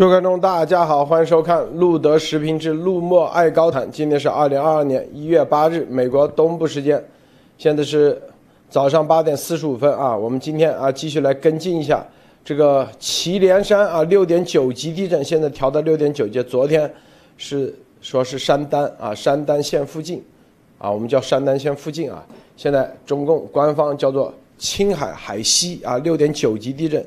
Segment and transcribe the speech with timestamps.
[0.00, 3.86] 各位观众，大家好，欢迎收看路德时评之路莫爱高谈。
[3.92, 7.04] 今天是二零二二年一月八日，美国东部时间，
[7.58, 8.18] 现在是
[8.70, 10.16] 早上八点四十五分啊。
[10.16, 12.02] 我们今天啊继续来跟进一下
[12.42, 16.42] 这个祁连山啊六点九级地震，现在调到六点九级。
[16.44, 16.90] 昨天
[17.36, 20.24] 是说是山丹啊山丹县附近
[20.78, 22.24] 啊，我们叫山丹县附近啊。
[22.56, 27.04] 现在中共官方叫做青海海西啊六点九级地震，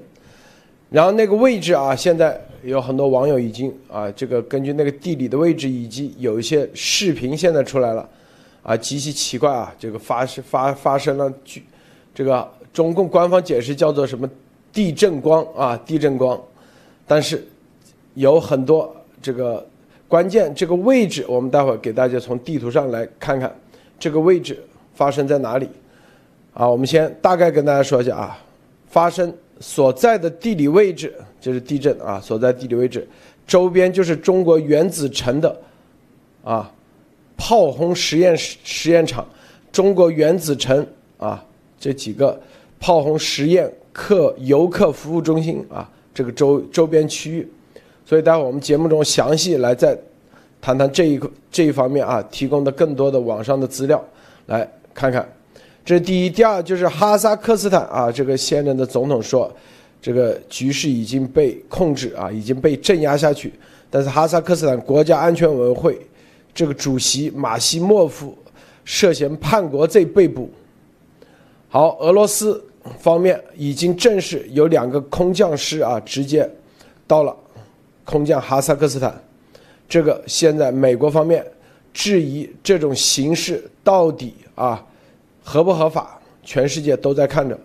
[0.93, 2.39] 然后那个位置啊现在。
[2.65, 8.09] 有很多网友已经啊，这个根据那个地理的位置，以及有一些视频现在出来了，
[8.61, 11.29] 啊，极其奇怪啊，这个发生发发生了，
[12.15, 14.25] 这个中共官方解释叫做什么
[14.71, 16.41] 地震光啊，地震光，
[17.05, 17.45] 但是
[18.13, 19.67] 有很多这个
[20.07, 23.53] 关键这个位置，我们待会儿给大家从地图上来看看
[23.99, 24.57] 这个位置
[24.95, 25.67] 发生在哪里，
[26.53, 28.39] 啊，我们先大概跟大家说一下啊，
[28.87, 31.15] 发生所在的地理位置。
[31.39, 33.05] 就是地震啊，所在地理位置，
[33.45, 35.53] 周边就是中国原子城的，
[36.41, 36.71] 啊，
[37.35, 39.27] 炮轰实验实验场，
[39.69, 41.43] 中国原子城啊，
[41.77, 42.41] 这几个
[42.79, 47.51] 炮轰实验客游客服务中心啊，这个周周边区域，
[48.05, 49.93] 所以待会儿我们节目中详细来再
[50.61, 51.19] 谈谈这一
[51.51, 54.01] 这一方面啊，提供的更多的网上的资料，
[54.45, 55.29] 来看看，
[55.85, 59.51] 这是第一，第二就是哈萨克斯坦啊，这个现任的总统说。
[60.05, 63.53] 这个局势已经被控制啊，已经被镇压下去。
[63.89, 65.97] 但是哈萨克斯坦国家安全委员会
[66.53, 68.37] 这个主席马西莫夫
[68.83, 70.51] 涉嫌叛国罪被捕。
[71.69, 72.61] 好，俄罗斯
[72.99, 76.45] 方面已经正式有两个空降师啊，直接
[77.07, 77.33] 到了
[78.03, 79.17] 空降哈萨克斯坦。
[79.87, 81.41] 这个现在美国方面
[81.93, 84.85] 质疑这种形式到底啊
[85.43, 87.57] 合不合法，全世界都在看着，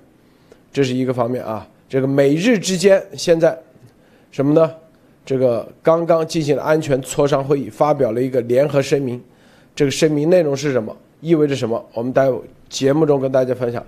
[0.72, 1.66] 这是一个方面啊。
[1.88, 3.58] 这个美日之间现在
[4.30, 4.74] 什么呢？
[5.24, 9.22] 这个刚刚进行了安全磋商会议，发表了一个联合声明。
[9.74, 10.94] 这个声明内容是什么？
[11.20, 11.82] 意味着什么？
[11.94, 12.38] 我们待会
[12.68, 13.82] 节目中跟大家分享。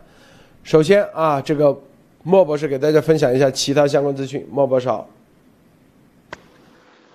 [0.64, 1.78] 首先啊，这个
[2.22, 4.46] 莫博士给大家分享一下其他相关资讯。
[4.50, 5.08] 莫博士好。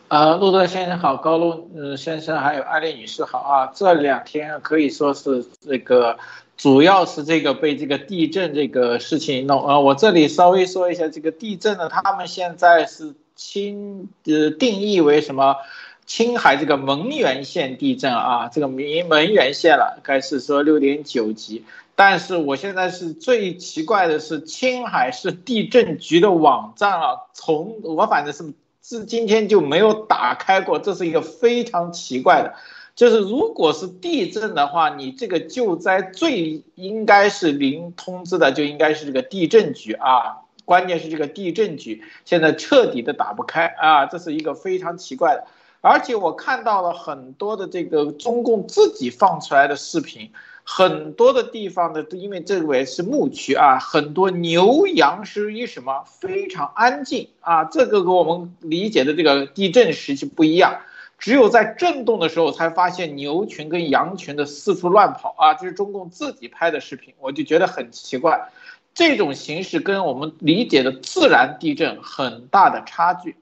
[0.08, 3.72] 啊，陆德先生好，高路嗯先生还有艾丽女士好啊。
[3.74, 6.18] 这两天可以说是这个。
[6.57, 15.57] 主要是这个被这个地震这个事情弄啊，我这里稍微说一下这个地震呢，他们现在是青呃定义为什么
[16.05, 32.53] 青海这个蒙源县地震啊，这个名蒙源县了，该是说六点九级，但是我现在是最奇怪的是青海市地震局的网站啊，从我反正是至今天就没有打开过，这是一个非常奇怪的。
[32.95, 40.38] 就是如果是地震的话，你这个救灾最应该是零通知的，就应该是这个地震局啊。
[40.63, 45.45] 关键是这个地震局现在彻底的打不开啊，这是一个非常奇怪的。
[45.81, 50.31] 而且我看到了很多的这个中共自己放出来的视频，
[50.63, 60.79] 很多的地方的，因为这个是牧区啊，很多牛羊是一什么非常安静啊，这个跟我们理解的这个地震时期不一样。
[61.18, 65.53] 只有在震动的时候，才发现牛群跟羊群的四处乱跑啊！
[65.53, 68.50] 这是中共自己拍的视频，我就觉得很奇怪，
[68.94, 73.38] 这种形式跟我们理解的自然地震很大的差距。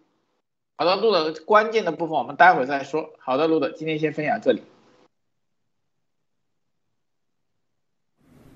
[0.78, 3.10] 好的，录的关键的部分我们待会再说。
[3.20, 4.62] 好的，录的今天先分享这里。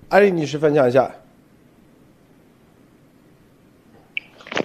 [0.08, 1.12] 艾丽女士分享一下。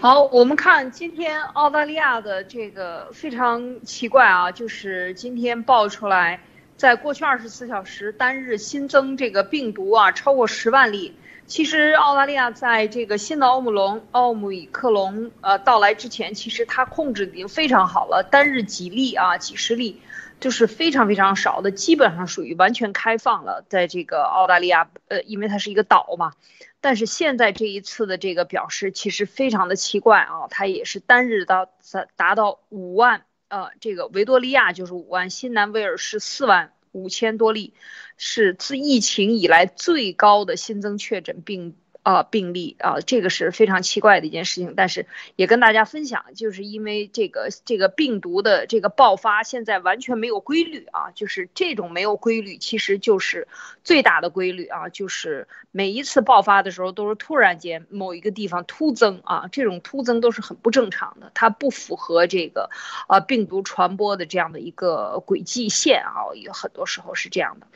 [0.04, 6.42] 好，我们看今天澳大利亚的这个非常奇怪啊，就是今天爆出来，
[6.76, 11.16] 在过去二十四小时单日新增这个病毒啊超过十万例。
[11.46, 20.02] 其实澳大利亚在这个新的奥姆龙奥米克隆呃到来之前，其实它控制已经非常好了，单日几例啊几十例，
[20.44, 26.34] 就是非常非常少的，基本上属于完全开放了，在这个澳大利亚呃，因为它是一个岛嘛。
[26.82, 37.74] 但是现在这一次的这个表示其实非常的奇怪啊，它也是单日到达达到五万，呃，这个维多利亚就是五万，新南威尔士四万五千多例，
[38.18, 41.78] 是自疫情以来最高的新增确诊病。
[42.04, 45.08] 啊，病例啊，这个是非常奇怪的一件事情，但是
[45.38, 53.48] 也跟大家分享，就是因为这个这个病毒的这个爆发现在完全没有规律啊，就是这种没有规律，其实就是
[53.86, 62.70] 最大的规律啊，就是每一次爆发的时候都是突然间某一个地方突增啊，这种突增都是很不正常的，它不符合这个
[63.08, 67.68] 啊病毒传播的这样的一个轨迹线啊，有很多时候是这样的，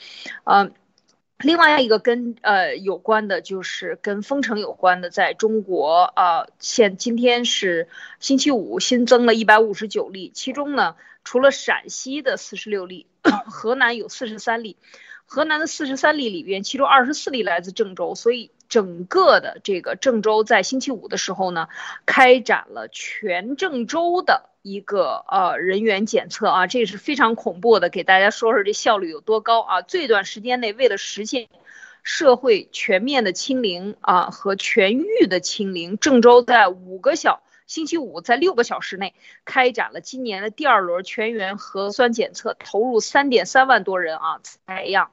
[0.44, 0.74] 嗯。
[1.40, 7.90] 另外一个跟呃有关的，就是跟封城有关的，在中国啊，现今天是
[8.20, 13.06] 星期五，新增了一百五十九例，其中呢，除了陕西的四十六例，
[13.46, 14.78] 河南有四十三例，
[15.28, 21.68] 河南的四十三例里边，其中二十四例来自郑州，所以整个的这个郑州在星期五的时候呢，
[22.08, 24.50] 开展了全郑州的。
[24.70, 27.90] 一个呃人员检测啊，这是非常恐怖的。
[27.90, 29.82] 给大家说说这效率有多高啊！
[29.82, 31.48] 最短时间内，为了实现
[32.04, 39.14] 社会全面的清零啊和全域的清零，郑州在五个小星期五在六个小时内
[39.46, 45.12] 开展了今年的第二轮全员核酸检测，投入三点三万多人啊采样，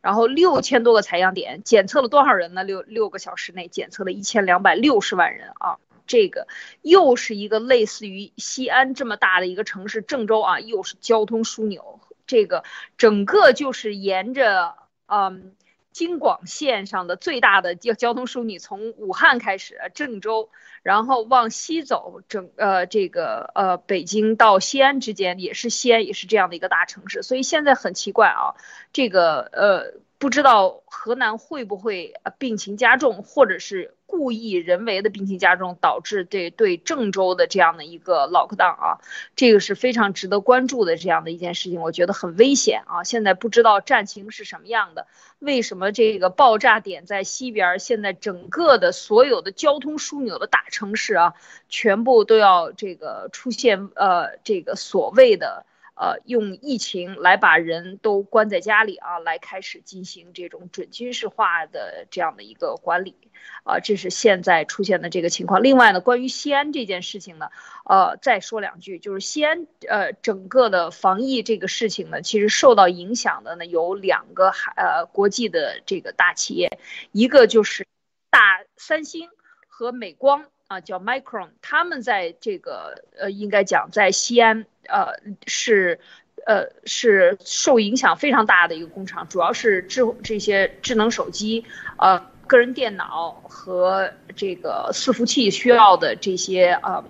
[0.00, 2.64] 然后六千多个采样点检测了多少人呢？
[2.64, 5.78] 六六个小时内检测了一千两百六十万人啊！
[6.08, 6.48] 这个
[6.82, 12.00] 又是一个类似于西安这么大的一个城市，郑州啊，又是交通枢纽。
[12.26, 12.64] 这个
[12.96, 14.74] 整个就是沿着
[15.06, 15.54] 嗯
[15.92, 20.50] 京广线上的最大的交交通枢纽，从武汉开始，郑州，
[20.82, 27.22] 然后往西走，整呃这个呃北京到西安之间也是西安也是这样的一个大城市。
[27.22, 28.56] 所以现在很奇怪啊，
[28.92, 30.00] 这个呃。
[30.18, 38.98] 不知道河南会不会病情加重，或者是故意人为的病情加重，导致对对郑州的这样的一个 lockdown 啊，
[39.36, 43.04] 这个是非常值得关注的这样的一件事情，我觉得很危险啊！
[43.04, 45.06] 现在不知道战情是什么样的，
[45.38, 47.78] 为什么这个爆炸点在西边？
[47.78, 51.34] 现在整个的所有的交通枢纽的大城市啊，
[51.68, 55.64] 全部都要这个出现呃这个所谓的。
[56.00, 63.16] 呃，用疫情来把人都关在家里啊，来开始进行这种准军事化的这样的一个管理，
[63.64, 65.60] 啊，这是现在出现的这个情况。
[65.60, 67.50] 另外呢，关于西安这件事情呢，
[67.84, 76.78] 呃，再说两句，就是西安呃整个的防疫这个事情呢，其实受到影响的呢有两个海呃国际的这个大企业，
[77.10, 77.88] 一个就是
[78.30, 79.28] 大三星
[79.66, 80.44] 和美光。
[80.68, 85.14] 啊，叫 Micron，他们在这个呃，应该讲在西安，呃，
[85.46, 85.98] 是，
[86.46, 91.64] 呃，是受影响非常大的一个工厂，主要是智这些智能手机，
[91.96, 97.02] 呃，个人电脑和这个伺服器需要的这些呃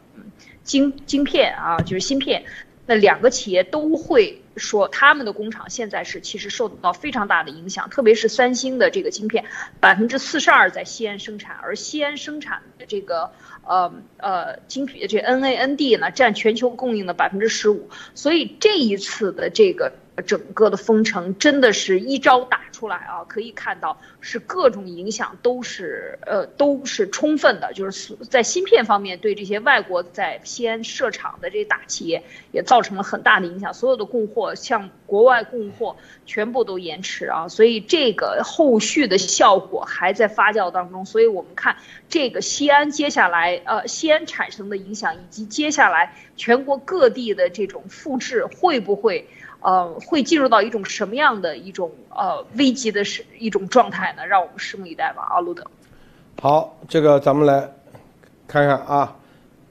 [0.62, 2.44] 晶晶片啊，就是芯片，
[2.88, 4.42] 那两个企业都会。
[4.58, 9.44] 说他们的工厂现在是其实受到非常大的影响，特别是三星的这个晶片，
[9.78, 13.30] 百分之四十二在西安生产，而西安生产的这个
[13.64, 19.92] 呃呃晶片这 NAND 呢占全球供应的百分之十五，所以这一次的这个。
[20.22, 23.24] 整个的封城真的是一招打出来啊！
[23.28, 32.22] 可以看到是各种影响都是呃都是充分的，就是在芯片方面对这些外国在西安设厂的这些大企业
[32.52, 37.48] 也造成了很大的影响，所有的供货向国外供货全部都延迟啊！
[37.48, 41.76] 所以这个后续的效果还在发酵当中，所以我们看
[42.08, 49.28] 这个西安接下来呃西安产生的影响，以及接下来全国各地的这种复制会不会？
[49.60, 54.24] 呃，会进入到一种什么样的一种呃危机的是一种状态呢？
[54.24, 55.64] 让我们拭目以待吧，阿路德。
[56.40, 57.68] 好，这个咱们来
[58.46, 59.16] 看看啊，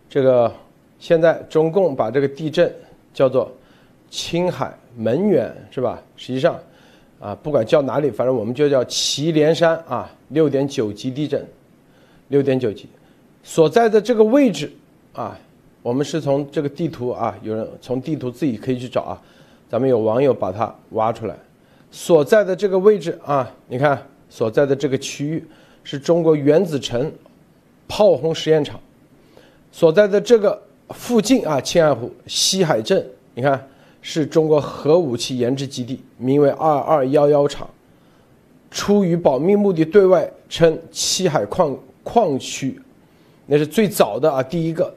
[0.10, 0.54] 这个
[1.00, 2.70] 现在中共把这个地震
[3.14, 3.50] 叫做
[4.10, 6.02] 青海门源是吧？
[6.18, 6.60] 实际上
[7.22, 11.48] 啊，不管叫哪里，反正我们就叫祁连山啊，六点九级地震，
[12.28, 12.90] 六点九级
[13.42, 14.70] 所在的这个位置
[15.14, 15.40] 啊，
[15.82, 19.22] 我们是从这个地图啊，有人从地图自己可以去找啊。
[19.70, 21.36] 咱们有网友把它挖出来，
[21.92, 25.46] 所在的这个位置啊，你看所在的这个区域
[25.84, 27.12] 是中国原子城
[27.86, 28.80] 炮轰实验场，
[29.72, 33.68] 所在的这个附近啊，青海湖西海镇，你看
[34.02, 37.70] 是中国核武器研制基地，名为二二幺幺厂，
[38.72, 42.80] 出于保密目的对外称七海矿矿区，
[43.48, 44.94] 那是最早的啊第一个，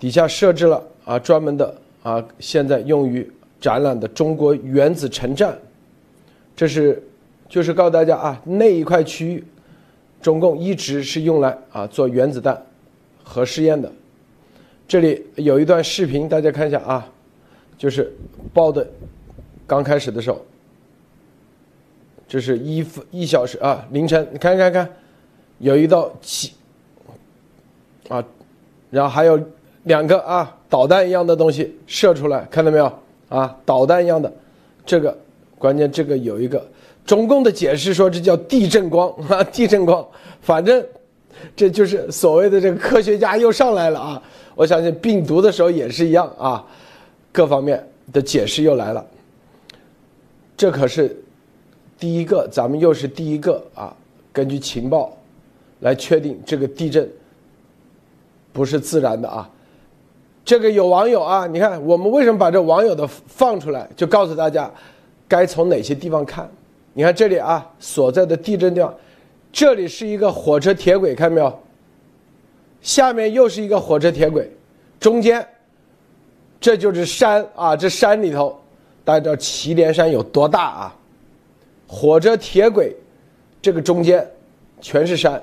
[0.00, 3.30] 底下设置了啊专门的啊现在用于。
[3.62, 5.56] 展览的中国原子城站，
[6.56, 7.00] 这是
[7.48, 9.44] 就是告诉大家啊，那一块区域，
[10.20, 12.60] 中共一直是用来啊做原子弹
[13.22, 13.90] 核试验的。
[14.88, 17.08] 这里有一段视频，大家看一下啊，
[17.78, 18.12] 就是
[18.52, 18.84] 报的
[19.64, 20.44] 刚开始的时候，
[22.26, 24.90] 这是一分一小时啊凌晨，你看看看，
[25.58, 26.54] 有一道气
[28.08, 28.24] 啊，
[28.90, 29.40] 然后还有
[29.84, 32.92] 两个啊导弹一样的东西射出来，看到没有？
[33.32, 34.30] 啊，导弹一样的，
[34.84, 35.16] 这个
[35.58, 36.62] 关键，这个有一个
[37.06, 40.06] 中共的解释说这叫地震光啊，地震光，
[40.42, 40.84] 反正
[41.56, 44.22] 这就是所谓的这个科学家又上来了啊！
[44.54, 46.62] 我相信病毒的时候也是一样啊，
[47.32, 49.04] 各方面的解释又来了。
[50.54, 51.16] 这可是
[51.98, 53.96] 第一个，咱们又是第一个啊，
[54.30, 55.16] 根据情报
[55.80, 57.10] 来确定这个地震
[58.52, 59.48] 不是自然的啊。
[60.44, 64.70] 这个有网友啊，你看我们为什么把这网友的放出来，就告诉大家
[65.28, 66.50] 该从哪些地方看。
[66.94, 68.94] 你看这里啊，所在的地震地方，
[69.52, 71.58] 这里是一个火车铁轨，看到没有？
[72.80, 74.50] 下面又是一个火车铁轨，
[74.98, 75.46] 中间
[76.60, 78.60] 这就是山啊，这山里头，
[79.04, 80.96] 大家知道祁连山有多大啊？
[81.86, 82.96] 火车铁轨
[83.60, 84.28] 这个中间
[84.80, 85.40] 全是山，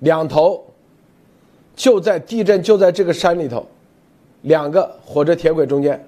[0.00, 0.62] 两头
[1.74, 3.66] 就在地震就在这个山里头，
[4.42, 6.02] 两个火车铁轨中间，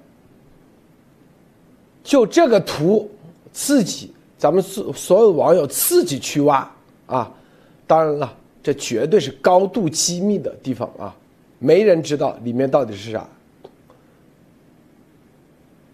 [2.02, 3.11] 就这个图
[3.52, 6.71] 自己咱们所所有网友自己去挖
[7.06, 7.33] 啊，
[7.87, 8.38] 当然了。
[8.62, 11.14] 这绝对是高度机密的地方啊，
[11.59, 13.28] 没人知道里面到底是啥。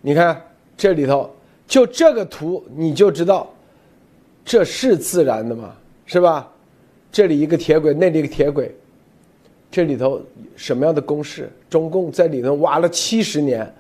[0.01, 0.41] 你看
[0.77, 1.29] 这里头，
[1.67, 3.53] 就这个图你就知道，
[4.45, 5.75] 这是自然的嘛？
[6.07, 6.49] 是吧？
[7.11, 8.73] 这里一个铁轨，那里一个铁轨，
[9.71, 10.21] 这里头
[10.57, 11.49] 什么样的公式？
[11.69, 13.73] 中共在里头挖了七十年，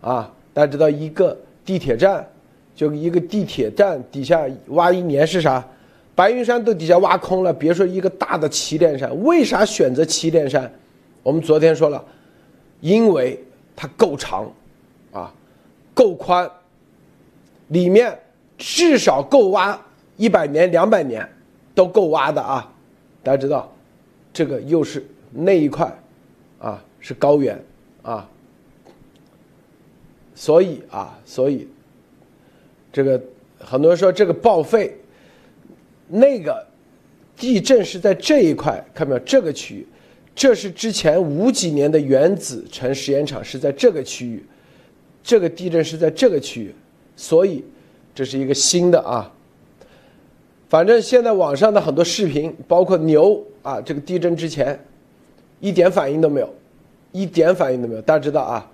[0.00, 2.26] 啊，大家知道一个地铁站，
[2.74, 5.62] 就一个地铁站底下挖一年是啥？
[6.14, 10.72] 白云山都底下挖空了，别说一个大的祁连山，为啥选择祁连山？
[11.22, 12.02] 我们昨天说了，
[12.80, 13.42] 因为
[13.74, 14.50] 它够长，
[15.12, 15.34] 啊，
[15.92, 16.48] 够宽，
[17.68, 18.16] 里面
[18.56, 19.78] 至少够挖
[20.16, 21.28] 一百年、两百年，
[21.74, 22.72] 都够挖的啊！
[23.22, 23.70] 大家知道，
[24.32, 25.92] 这个又是那一块，
[26.60, 27.60] 啊，是高原，
[28.02, 28.30] 啊，
[30.34, 31.66] 所以啊，所以
[32.92, 33.20] 这个
[33.58, 34.96] 很多人说这个报废。
[36.06, 36.64] 那个
[37.34, 39.24] 地震是在这一块，看到没有？
[39.24, 39.86] 这个区域，
[40.34, 44.44] 这是之前五几年的原子城实验场是在这个区域，
[45.22, 46.74] 这个地震是在这个区域，
[47.16, 47.64] 所以
[48.14, 49.32] 这是一个新的啊。
[50.68, 54.78] 反正现在网上的很多视频，包括牛啊，这个地震之前
[55.64, 56.54] 一点反应都没有，
[57.12, 58.02] 一点反应都没有。
[58.02, 58.70] 大家知道啊，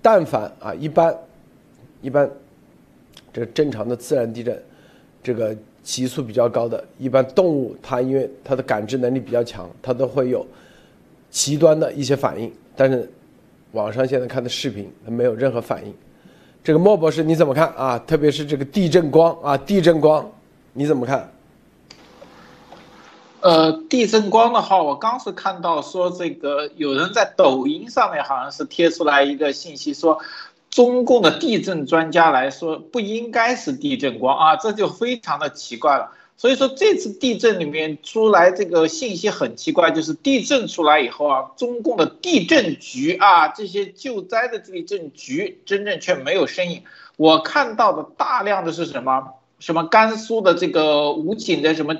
[0.00, 1.12] 但凡啊，一般
[2.00, 2.30] 一般，
[3.32, 4.62] 这正常的自然地震，
[5.22, 5.56] 这个。
[5.86, 10.44] 级数比较高的，一般动物它因为它的感知能力比较强，它都会有
[11.30, 12.52] 极端的一些反应。
[12.74, 13.08] 但是
[13.70, 15.94] 网上现在看的视频，它没有任何反应。
[16.64, 17.96] 这个莫博士你怎么看啊？
[18.00, 20.28] 特别是这个地震光啊，地震光
[20.72, 21.30] 你怎么看？
[23.46, 30.18] 呃，地震光的话，我刚是看到说这个有人在抖音上面好像是贴出来一个信息说。
[30.68, 36.10] 中共的地震专家来说，不应该是地震光啊，这就非常的奇怪了。
[36.36, 46.82] 所以说这次地震里面出来这个信息很奇怪，就是地震出来以后啊，中共的地震局啊，这些救灾的地震局真正却没有声音。
[47.16, 49.35] 我看到的大量的是什么？
[49.58, 51.94] 什么甘肃的这个武警的什么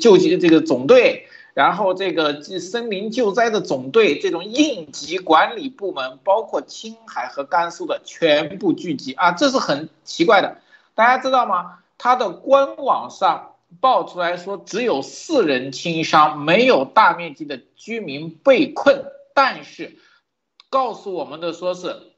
[0.00, 1.26] 救急这个总队。
[1.54, 10.56] 然后这个森林救灾的总队，这种应急管理部门，包括青海和甘肃的全部聚集啊，这是很奇怪的。
[10.94, 11.80] 大家知道吗？
[11.98, 19.04] 他的官网上报出来说只有四人轻伤，没有大面积的居民被困，
[19.34, 19.98] 但是
[20.70, 22.11] 告诉我们的说是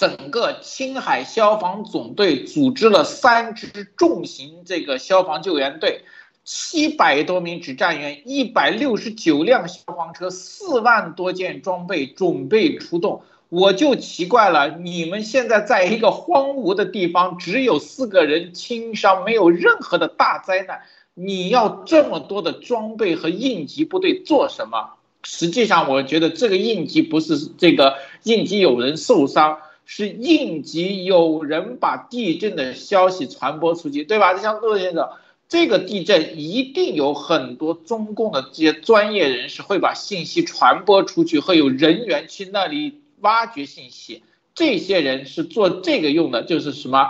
[0.00, 6.04] 整个青海消防总队组织了三支重型这个消防救援队。
[6.42, 13.20] 七百多名指战员，一百六十九辆消防车，四万多件装备准备出动。
[13.50, 20.80] 我就奇怪了，你们现在在一个荒芜的地方，只有四个人轻伤，没有任何的大灾难，
[21.12, 24.94] 你要这么多的装备和应急部队做什么？
[25.22, 29.58] 实际上，我觉得这个应急不是这个应急有人受伤，
[29.92, 34.34] 是应急有人把地震的消息传播出去，对吧？
[34.34, 35.10] 就像陆先生。
[35.48, 44.22] 这个地震一定有很多中共的这些专业人士会把信息传播出去，会有人员去那里挖掘信息。
[44.54, 47.08] 这些人是做这个用的，就是什么，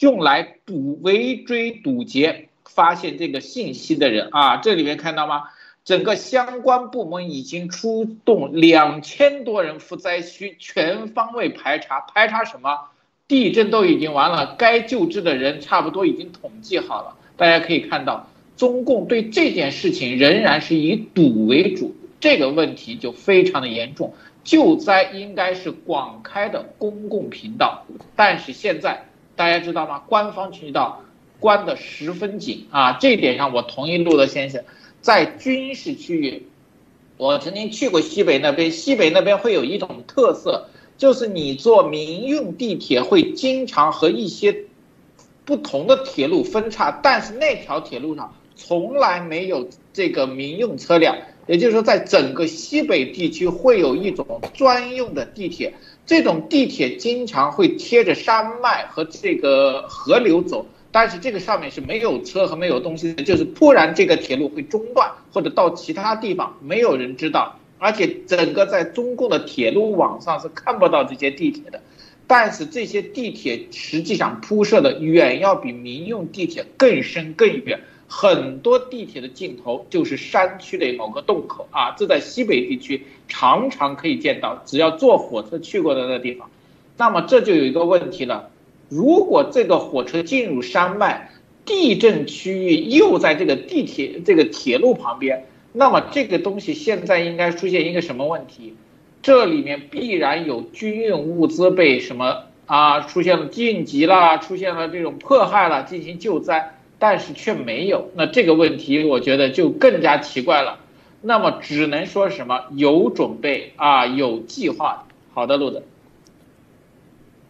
[0.00, 4.58] 用来堵围追堵截发现这个信息的人啊。
[4.58, 5.44] 这里面看到吗？
[5.84, 12.00] 整个相关部门已经出动两千多人赴灾区，全方位排查。
[12.00, 12.88] 排查什么？
[13.26, 17.16] 地震都已经完了，该救治的人差不多已经统计好了。
[17.36, 24.14] 大家可以看到，中共对这件事情仍然是以堵为主，这个问题就非常的严重。
[24.44, 30.02] 救灾应该是广开的公共频道，但是现在大家知道吗？
[30.06, 31.02] 官方渠道
[31.40, 32.98] 关的十分紧啊！
[33.00, 34.64] 这一点上我同意陆德先生，
[35.02, 36.46] 在军事区域，
[37.18, 44.64] 我曾经去过西北那边，西北那边会有一种特色，就是你坐民用地铁会经常和一些。
[45.44, 51.18] 不同的铁路分叉，但是那条铁路上从来没有这个民用车辆，
[51.48, 55.74] 也就是说，在整个西北地区会有一种专用的地铁，
[56.06, 71.80] 这种地铁经常会贴着山脉和这个河流走，但是这个上面是没有车和没有东西的，就是突然这个铁路会中断或者到其他地方，没有人知道，而且整个在中共的铁路网上是看不到这些地铁的。
[72.26, 86.48] 但是这些地铁实际上铺设的远要比民用地铁更深更远，很多地铁的尽头就是山区的某个洞口啊，这在西北地区常常可以见到，只要坐火车去过的那地方。
[86.96, 88.50] 那么这就有一个问题了，
[88.94, 91.30] 如果这个火车进入山脉，
[91.64, 98.74] 地震区域又在这个地铁这个铁路旁边，那么这个东西现在应该出现一个什么问题？
[99.22, 108.10] 这里面必然有军用物资被什么啊出现了晋级了，出现了这种迫害了，进行救灾，但是却没有。
[108.14, 110.80] 那这个问题我觉得就更加奇怪了。
[111.22, 115.06] 那么只能说什么有准备啊，有计划。
[115.32, 115.84] 好的，路子。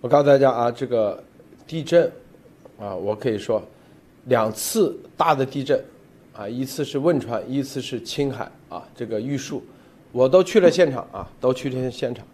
[0.02, 1.24] 我告诉大家啊，这个
[1.66, 2.10] 地震
[2.78, 3.62] 啊，我可以说
[4.24, 5.82] 两次大的地震
[6.32, 9.62] 啊，一次是汶川，一次是青海啊，这个玉树。
[10.10, 12.26] 我都去了现场啊，都去了现场。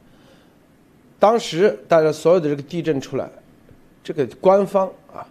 [1.20, 3.30] 当时大家所有的这个地震出来，
[4.02, 5.26] 这个官方啊，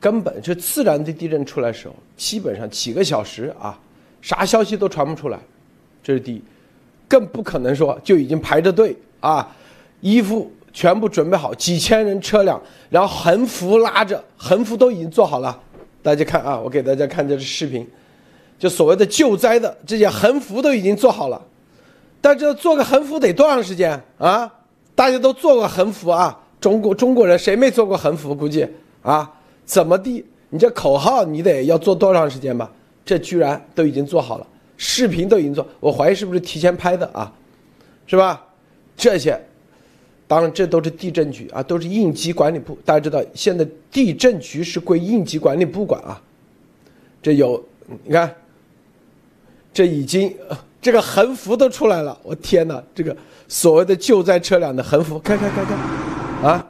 [0.00, 3.78] 根本是自然的地震出来的时候，基本上几个小时啊，
[4.20, 5.38] 啥消息都传不出来，
[6.02, 6.42] 这是第一，
[7.08, 9.54] 更不可能说就已经排着队啊，
[10.00, 12.60] 衣服全部准备好，几千人车辆，
[12.90, 15.58] 然后横幅拉着，横幅都已经做好了。
[16.02, 17.86] 大家看啊，我给大家看这是视频，
[18.58, 21.40] 就所谓的救灾的这些横幅都已经做好了。
[22.20, 24.50] 但这做个横幅得多长时间啊？
[24.94, 28.34] 大家都做过横幅啊，中国中国人谁没做过横幅？
[28.34, 28.66] 估计
[29.02, 29.30] 啊，
[29.64, 30.24] 怎么地？
[30.50, 32.70] 你这口号你得要做多长时间吧？
[33.04, 37.32] 这居然都已经做好了，视频都已经做，我怀疑是不是提前拍的啊？
[38.06, 38.44] 是吧？
[38.96, 39.40] 这些，
[40.32, 42.74] 当然这都是地震局啊，都是应急管理部。
[42.86, 46.18] 大家知道，现在地震局是归应急管理部管啊。
[47.20, 47.62] 这有，
[48.02, 48.34] 你看，
[49.74, 50.34] 这已经。
[50.80, 52.82] 这个横幅都出来了，我天哪！
[52.94, 53.14] 这个
[53.46, 55.74] 所谓的救灾车辆的横幅，开开开开，
[56.48, 56.66] 啊，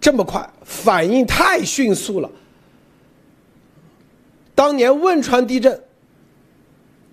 [0.00, 2.30] 这么快，反应太迅速了。
[4.54, 5.82] 当年汶川地震，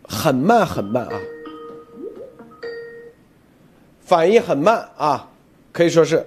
[0.04, 1.20] 很慢很慢啊，
[4.00, 5.28] 反应很慢啊，
[5.78, 6.26] 可以说是，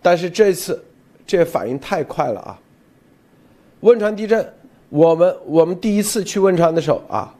[0.00, 0.82] 但是这次
[1.26, 2.58] 这反应太快了啊。
[3.82, 4.50] 汶川地震，
[4.88, 7.34] 我们我们第一次去汶川的时候啊。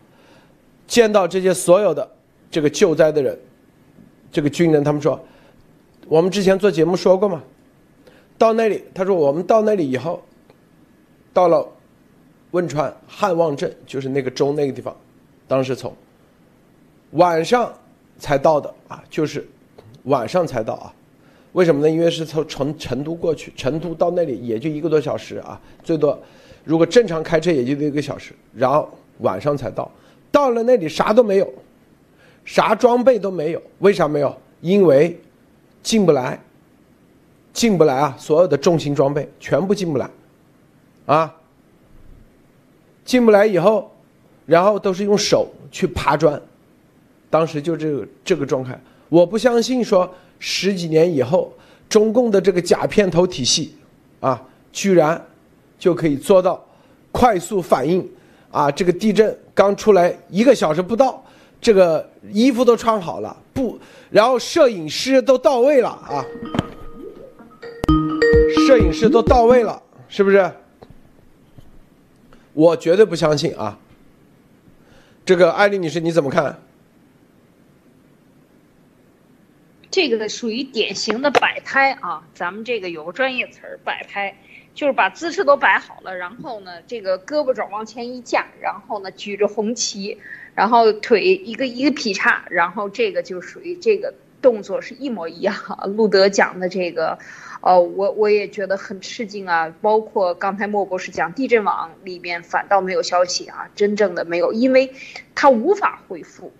[0.86, 2.06] 见到这些所有的
[2.50, 3.38] 这个救灾的人，
[4.30, 5.18] 这个军人，他们说，
[6.06, 7.42] 我们之前做节目说过嘛，
[8.36, 10.22] 到那里，他说我们到那里以后，
[11.32, 11.66] 到了
[12.50, 14.94] 汶川汉旺镇，就是那个州那个地方，
[15.48, 15.96] 当时从
[17.12, 17.72] 晚上
[18.18, 19.48] 才到的啊，就是
[20.04, 20.92] 晚上才到啊，
[21.52, 21.90] 为什么呢？
[21.90, 26.18] 因为是从成成都过去，成都到那里也就一个多小时啊，最多
[26.64, 29.90] 如果正常开车也就一个小时，然后晚上才到。
[30.30, 31.52] 到了那里啥都没有，
[32.44, 33.62] 啥装备都没有。
[33.80, 34.36] 为啥没有？
[34.60, 35.18] 因为
[35.82, 36.38] 进不来，
[37.52, 38.14] 进不来啊！
[38.18, 40.08] 所有的重型装备全部进不来，
[41.06, 41.34] 啊，
[43.04, 43.90] 进不来以后，
[44.46, 46.40] 然后都是用手去爬砖。
[47.28, 48.78] 当时就这个这个状态，
[49.10, 51.52] 我不相信说十几年以后，
[51.90, 53.74] 中共的这个假片头体系，
[54.20, 54.42] 啊，
[54.72, 55.22] 居然
[55.78, 56.64] 就可以做到
[57.12, 58.08] 快速反应。
[58.52, 61.22] 啊，这个地震刚出来一个小时不到，
[61.60, 63.78] 这个衣服都穿好了，不，
[64.10, 66.18] 然后摄影师都到位了啊，
[68.66, 70.50] 摄影师都到位了，是不是？
[72.52, 73.78] 我绝对不相信啊。
[75.24, 76.60] 这个艾丽女士你怎么看？
[79.90, 84.36] 这个属于典型的摆拍啊，咱们这个有个专业词儿，摆拍。
[84.72, 90.16] 就是把姿势都摆好了，然后呢，这个胳膊肘往前一架，然后呢举着红旗，
[90.54, 95.54] 然后腿一个一个劈叉，然后这个就属于这个动作是一模一样。
[95.96, 97.18] 路德讲的这个，
[97.60, 99.74] 呃，我我也觉得很吃惊啊。
[99.82, 104.94] 包括刚才莫博士讲地震网里面反倒没有消息啊，真正的没有，因为
[105.34, 106.52] 他无法回复，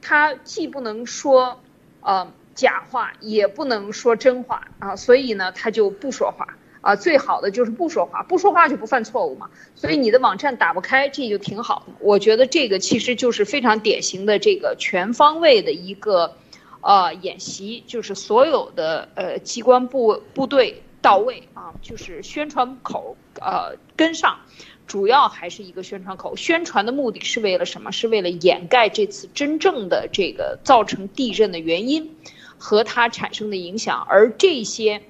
[0.00, 1.60] 他既不能说
[2.00, 6.44] 呃假话，也不能说真话啊，所以呢他就不说话。
[6.80, 9.50] 啊，最好的就是不说话，不说话就不犯错误嘛。
[9.74, 11.92] 所以你的网站打不开，这就挺好的。
[12.00, 16.36] 我觉得这个其实就是非常典型的这个全方位的一个，
[16.80, 24.38] 呃，演习，就是所有的呃机关部部队到位啊，就是宣传口呃跟上，
[24.86, 26.36] 主要还是一个宣传口。
[26.36, 27.90] 宣传的目的是为了什么？
[27.90, 32.14] 是为了掩盖这次真正的这个造成地震的原因
[32.58, 35.02] 和它产生的影响，而这些。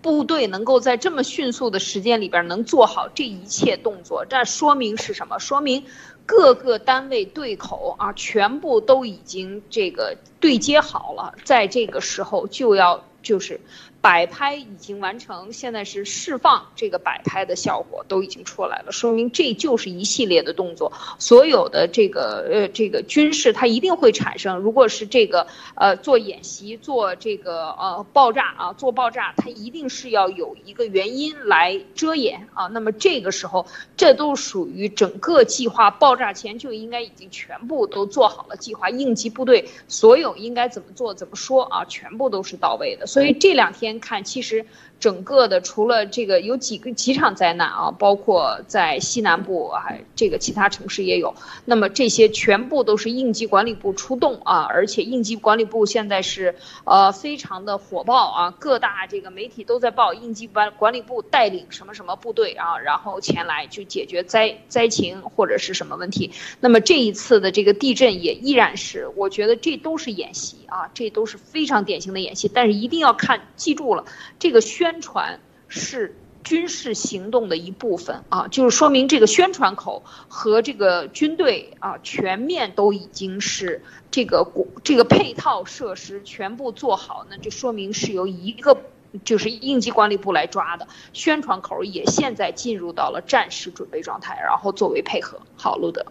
[0.00, 5.40] 部队能够在这么迅速的时间里边能做好这一切动作，这说明是什么？
[5.40, 5.86] 说明
[6.24, 13.60] 各个单位对口啊，全部都已经这个对接好了，在这个时候就要就是。
[14.00, 20.92] 摆拍已经完成，现在是释放这个摆拍的效果都已经出来了，说明这就是一系列的动作。
[21.18, 32.68] 所有的这个呃这个军事它一定会产生，如果是这个呃做演习做这个呃爆炸啊做爆炸，它一定是要有一个原因来遮掩啊。
[32.68, 43.04] 那么这个时候这都属于整个计划爆炸前就应该已经全部都做好了计划，应急部队所有应该怎么做怎么说啊，全部都是到位的。
[43.04, 43.87] 所以这两天。
[44.00, 44.66] 看，其实。
[45.00, 51.34] 整个的除了这个有几个几场灾难啊， 包括在西南部还这个其他城市也有。
[51.64, 66.32] 那么这些全部都是应急管理部出动啊，而且应急管理部现在是呃非常的火爆啊，各大这个媒体都在报应急管管理部带领什么什么部队啊，然后前来去解决灾灾情或者是什么问题。
[66.58, 72.50] 那么这一次的这个地震也依然是，我觉得这都是演习啊，这都是非常典型的演习。
[72.52, 74.04] 但是一定要看，记住了
[74.40, 74.87] 这个宣。
[74.88, 84.50] 宣传是军事行动的一部分啊，就是说明这个宣传口和这个军队啊全面都已经是这个
[84.82, 88.78] 这个配套设施全部做好，那就说明是由一个
[89.24, 95.38] 就是应急管理部来抓的宣传口也现在进入到了战时准备状态，然后作为配合。
[95.54, 96.02] 好，路德。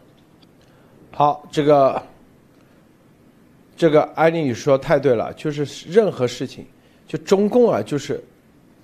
[1.11, 2.03] 好，这个
[3.75, 6.63] 这个安妮你说太对了，就是任何事情，
[7.07, 8.23] 就中共啊，就是。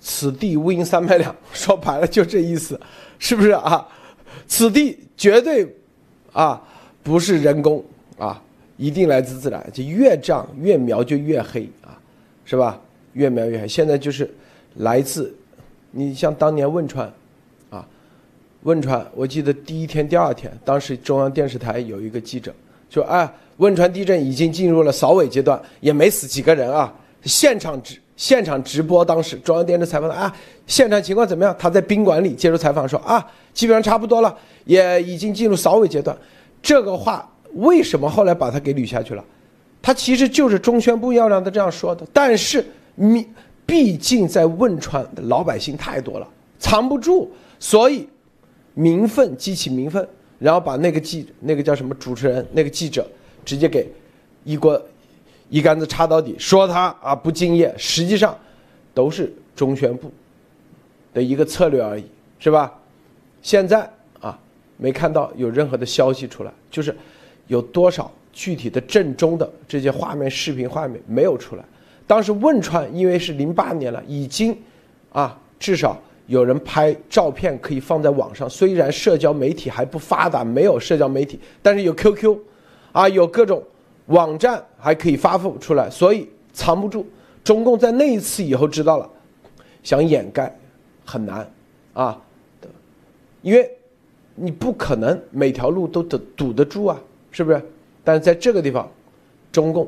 [0.06, 2.78] 此地无银三百两， 说白了就这意思，
[3.18, 3.88] 是不是啊？
[4.46, 5.66] 此地绝对
[6.30, 6.62] 啊
[7.02, 7.82] 不是人工
[8.18, 8.40] 啊，
[8.76, 9.66] 一定来自自然。
[9.72, 11.96] 就越这样越描就越黑啊，
[12.44, 12.78] 是吧？
[13.14, 13.66] 越描越黑。
[13.66, 14.30] 现在就是
[14.74, 15.34] 来自
[15.90, 17.10] 你像当年汶川
[17.70, 17.86] 啊，
[18.64, 22.54] 汶川，我记得第一天、第二天，当时中央电视台有一个记者
[22.90, 31.54] 说：“哎，汶川地震已经进入了扫尾阶段，也没死几个人啊，现场直。”现场直播，当时中央电视采访他啊，现场情况怎么样？
[31.58, 36.16] 他在宾馆里接受采访说啊，基本上差不多了，也已经进入扫尾阶段。
[36.62, 39.24] 这个话为什么后来把他给捋下去了？
[39.82, 42.06] 他其实就是中宣部要让他这样说的。
[42.12, 43.26] 但是你
[43.66, 48.08] 毕竟在汶川老百姓太多了，藏不住，所以
[48.74, 50.06] 民愤激起民愤，
[50.38, 53.06] 然后把那个记那个叫什么主持人那个记者
[53.44, 53.90] 直接给
[54.44, 54.80] 一锅。
[55.50, 58.36] 一竿子插到底，说他啊不敬业，实际上
[58.92, 60.10] 都是中宣部
[61.12, 62.04] 的一个策略而已，
[62.38, 62.72] 是吧？
[63.42, 63.88] 现在
[64.20, 64.38] 啊
[64.78, 66.96] 没看到有任何的消息出来，就是
[67.46, 71.64] 有多少具体的震中的这些画面、视频画面没有出来。
[72.06, 74.56] 当时汶川因为是零八年了，已经
[75.12, 82.38] 啊至少有人拍照片可以放在网上，虽然社交媒体还不发达，没有社交媒体，但是有 QQ，
[82.92, 83.62] 啊有各种。
[84.06, 87.06] 网站还可以发布出来，所以藏不住。
[87.42, 89.10] 中共在那一次以后知道了，
[89.82, 90.54] 想掩盖
[91.04, 91.50] 很难
[91.92, 92.20] 啊，
[93.42, 93.70] 因为
[94.34, 96.98] 你不可能每条路都堵堵得住啊，
[97.30, 97.62] 是不是？
[98.02, 98.90] 但是在这个地方，
[99.52, 99.86] 中共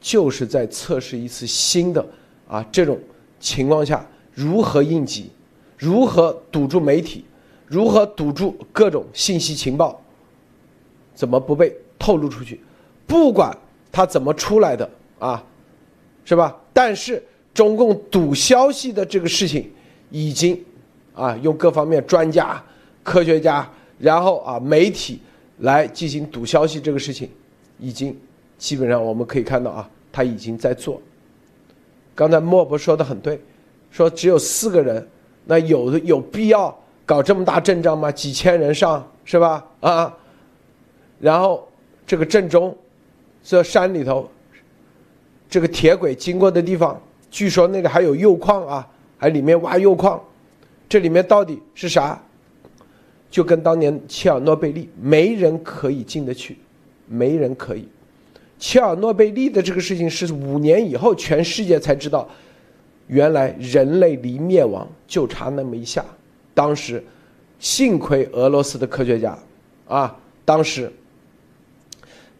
[0.00, 2.04] 就是在测试一次新的
[2.48, 2.98] 啊这种
[3.38, 5.30] 情况下如何应急，
[5.76, 7.24] 如何堵住媒体，
[7.66, 10.00] 如何堵住各种信息情报，
[11.14, 12.60] 怎么不被透露出去？
[13.06, 13.56] 不管
[13.92, 14.88] 他怎么出来的
[15.18, 15.42] 啊，
[16.24, 16.56] 是吧？
[16.72, 19.70] 但是中共堵消息的这个事情，
[20.10, 20.60] 已经
[21.14, 22.62] 啊用各方面专家、
[23.02, 25.20] 科学家，然后啊媒体
[25.58, 27.30] 来进行堵消息这个事情，
[27.78, 28.18] 已经
[28.58, 31.00] 基本上我们可以看到啊，他已经在做。
[32.14, 33.40] 刚才莫博说的很对，
[33.90, 35.06] 说只有四个人，
[35.44, 38.10] 那有的有必要搞这么大阵仗吗？
[38.10, 39.64] 几千人上是吧？
[39.80, 40.16] 啊，
[41.20, 41.68] 然后
[42.06, 42.76] 这个震中。
[43.44, 44.28] 这山里头，
[45.50, 46.98] 这个铁轨经过的地方，
[47.30, 50.18] 据说那个还有铀矿啊，还里面挖铀矿，
[50.88, 52.18] 这里面到底是啥？
[53.30, 56.56] 就跟当年切尔诺贝利，没人可以进得去，
[57.06, 57.86] 没人可以。
[58.58, 62.26] 切尔诺贝利的这个事情是五年以后全世界才知道，
[63.08, 66.02] 原来人类离灭亡就差那么一下。
[66.54, 67.04] 当时，
[67.58, 69.38] 幸亏俄罗斯的科学家，
[69.86, 70.90] 啊，当时，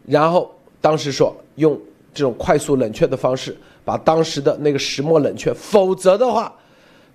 [0.07, 0.54] 然后。
[0.85, 1.75] 当时说用
[2.13, 6.53] 这种快速冷却的方式把当时的那个石墨冷却，否则的话，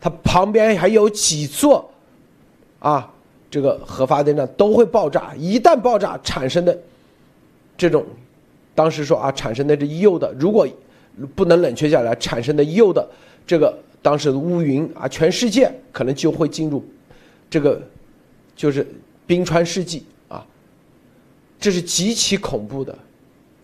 [0.01, 1.89] 它旁边还有几座
[2.81, 3.09] 啊，
[3.49, 5.33] 这个核发电站都会爆炸。
[5.39, 6.77] 一旦爆炸产生的
[7.79, 8.05] 这种，
[8.75, 10.67] 当时说啊，产生的这铀的，如果
[11.37, 13.09] 不能冷却下来，产生的铀的
[13.47, 16.85] 这个当时的乌云啊，全世界可能就会进入
[17.49, 17.81] 这个
[18.57, 18.85] 就是
[19.29, 20.45] 冰川世纪啊，
[21.61, 22.99] 这是极其恐怖的，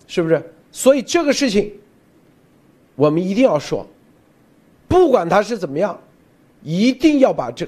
[0.06, 0.42] 是不是？
[0.72, 1.72] 所以这个事情
[2.94, 3.86] 我们一定要说，
[4.86, 5.98] 不管它是怎么样。
[6.62, 7.64] 一定要把这，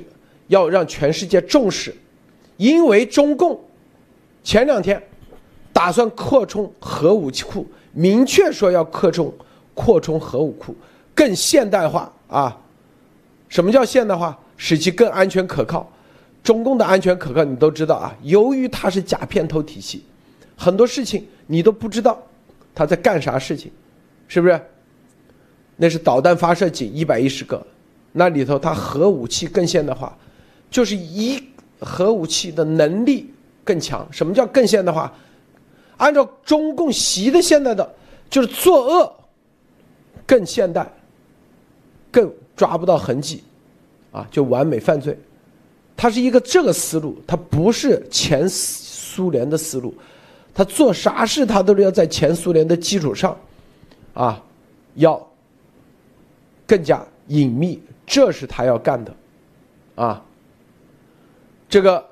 [0.48, 1.94] 要让全世界重视，
[2.56, 3.60] 因为中共
[4.42, 5.00] 前两天
[5.72, 9.32] 打算扩充核武器库，明确说要扩充
[9.72, 10.74] 扩充核武库，
[11.14, 12.58] 更现代化啊！
[13.48, 14.36] 什么叫现代化？
[14.56, 15.88] 使其更安全可靠。
[16.42, 20.02] 中共的安全可靠你都知道啊，由于它是假片头体系，
[20.56, 22.22] 很多事情你都不知道
[22.74, 23.72] 他在干啥事情，
[24.28, 24.60] 是不是？
[25.74, 27.60] 那是导弹发射井一百一十个。
[28.12, 30.16] 那里头，它核武器更现代化，
[30.70, 31.42] 就是一
[31.78, 33.32] 核武器的能力
[33.64, 34.06] 更强。
[34.10, 35.12] 什么叫更现代化？
[35.98, 37.94] 按照中共习的现在的，
[38.30, 39.12] 就是作恶
[40.26, 40.90] 更现代，
[42.10, 43.42] 更抓不到痕迹，
[44.10, 45.16] 啊，就完美犯罪。
[45.96, 49.94] 它是一个这个思路，它不是前苏联的思路。
[50.58, 53.38] 他做啥事，他都是要在前苏联的基础上，
[54.12, 54.42] 啊，
[54.96, 55.24] 要
[56.66, 57.80] 更加隐秘。
[58.04, 59.14] 这是他要干的，
[59.94, 60.20] 啊，
[61.68, 62.04] 这个，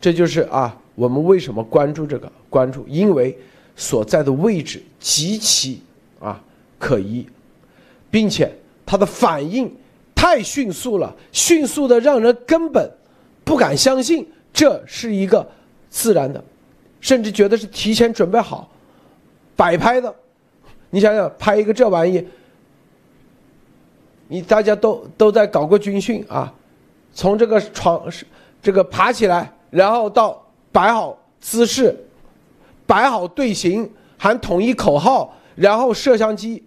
[0.00, 2.32] 这就是啊，我们为什么关注这个？
[2.50, 3.38] 关注，因为
[3.76, 5.80] 所在的位置极其
[6.18, 6.42] 啊
[6.76, 7.24] 可疑，
[8.10, 8.52] 并且
[8.84, 9.72] 他的反应
[10.12, 12.90] 太迅速了，迅速的让人根本
[13.44, 15.48] 不敢相信这是一个
[15.88, 16.42] 自然的，
[17.04, 18.66] 甚至觉得是提前准备好
[19.54, 20.12] 摆拍的。
[20.88, 22.26] 你想想，拍一个这玩意。
[24.28, 26.50] 你大家都都在搞过军训啊，
[27.12, 28.02] 从这个床
[28.62, 31.94] 这个爬起来，然后到摆好姿势，
[32.86, 36.64] 摆好队形，喊统一口号，然后摄像机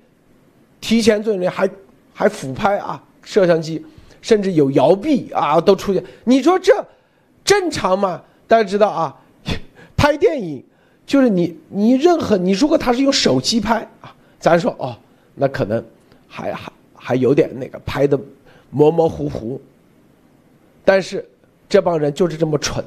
[0.80, 1.68] 提前准备，还
[2.14, 3.84] 还俯拍啊，摄像机
[4.22, 6.04] 甚至有摇臂啊都出现。
[6.26, 6.86] 你说这
[7.44, 8.22] 正常吗？
[8.48, 9.18] 大家知道啊，
[9.98, 10.64] 拍电影
[11.06, 14.96] 就是你你任何你如果他是用手机拍啊，咱说哦，
[15.36, 15.84] 那可能
[16.30, 16.72] 还还。
[17.00, 18.20] 还有点那个拍的
[18.70, 19.62] 模模糊糊，
[20.84, 21.26] 但是
[21.70, 22.84] 这帮人就是这么蠢，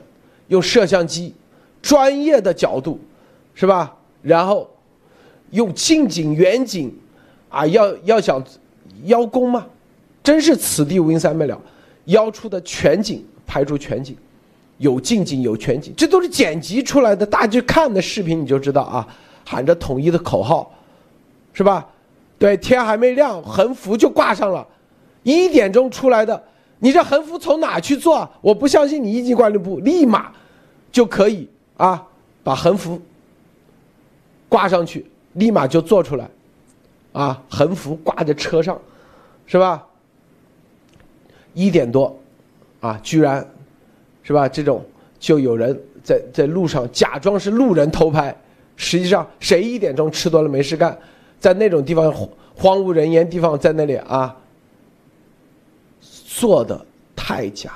[0.48, 1.32] 用摄像机
[1.80, 3.00] 专业的角度，
[3.54, 3.96] 是吧？
[4.20, 4.68] 然后
[5.52, 6.94] 用近景、远景，
[7.48, 8.44] 啊，要要想
[9.04, 9.66] 邀功嘛，
[10.22, 11.58] 真是此地无银三百两，
[12.06, 14.14] 邀出的全景拍出全景，
[14.80, 19.06] 有近景有全景，这都是剪辑出来的，大家去看的视频你就知道啊，
[19.44, 20.72] 喊着统一的口号，
[21.52, 21.86] 是吧？
[22.38, 24.66] 对，天还没亮，横幅就挂上了，
[25.22, 26.42] 一点钟出来的。
[26.78, 28.26] 你这横幅从哪去做？
[28.40, 30.32] 我不相信你一级管理部立马
[30.90, 32.02] 就可以啊，
[32.42, 32.98] 把横幅
[34.48, 36.26] 挂上去，立马就做出来，
[37.12, 38.80] 啊，横幅挂在车上，
[39.44, 39.86] 是吧？
[41.52, 42.18] 一点多，
[42.80, 43.46] 啊，居然，
[44.30, 44.48] 是吧？
[44.48, 44.80] 这种
[45.18, 48.32] 就有人在在路上假装是路人偷拍，
[48.76, 50.96] 实际上谁一点钟吃多了没事干？
[51.40, 52.14] 在那种地方
[52.54, 54.36] 荒无人烟地方，在那里啊，
[56.00, 56.80] 做的
[57.16, 57.72] 太假，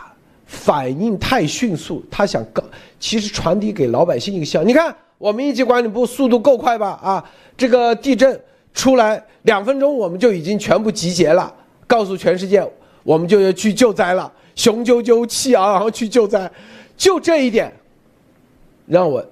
[0.46, 2.00] 反应太迅速。
[2.08, 2.62] 他想告，
[3.00, 6.90] 其实传递给老百姓一个消息：你看，我们一级管理部速度够快吧？
[7.02, 8.40] 啊，这个地震
[8.72, 11.52] 出来两分钟，我们就已经全部集结了，
[11.84, 12.64] 告诉全世界，
[13.02, 16.50] 我们就要去救灾了，雄赳赳气昂昂去救灾。
[16.96, 17.72] 就这一点，
[18.86, 19.26] 让我，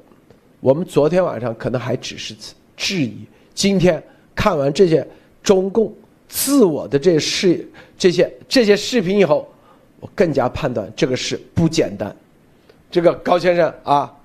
[0.61, 2.35] 我们昨天晚上可能还只是
[2.77, 4.03] 质疑，今天。
[4.35, 5.07] 看完这些
[5.43, 5.95] 中共
[6.27, 9.47] 自我的这视这些这些视频以后，
[10.01, 12.17] 我更加判断这个事不简单。
[12.91, 14.17] 这个高先生啊，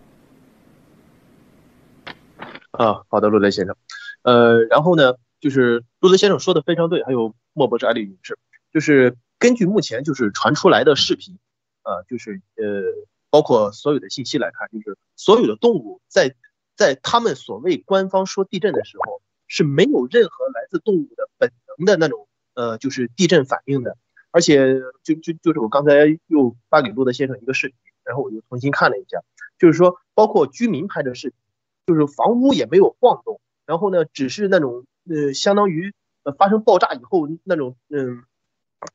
[2.71, 3.75] 啊，好的，陆德先生，
[4.23, 8.38] 呃，然后呢，就是陆德先生说的非常对，还有莫博士、艾丽女士，
[8.73, 11.38] 就是根据目前就是传出来的视频，
[11.84, 16.36] 呃，就是呃，包括所有的信息来看，就是所有的动物在
[16.76, 19.21] 在他们所谓官方说地震的时候。
[19.50, 23.95] 是没有任何来自动物的本能的那种，呃，就是地震反应的。
[24.30, 24.73] 而且，
[25.04, 29.23] 就就就是我刚才又发给陆德先生一个视频，然后我又重新看了一下，
[29.58, 31.39] 就是说，包括居民拍的视频，
[31.86, 38.26] 就是房屋也没有晃动，然后呢，只是那种，呃，相当于，呃，发生爆炸以后那种，嗯，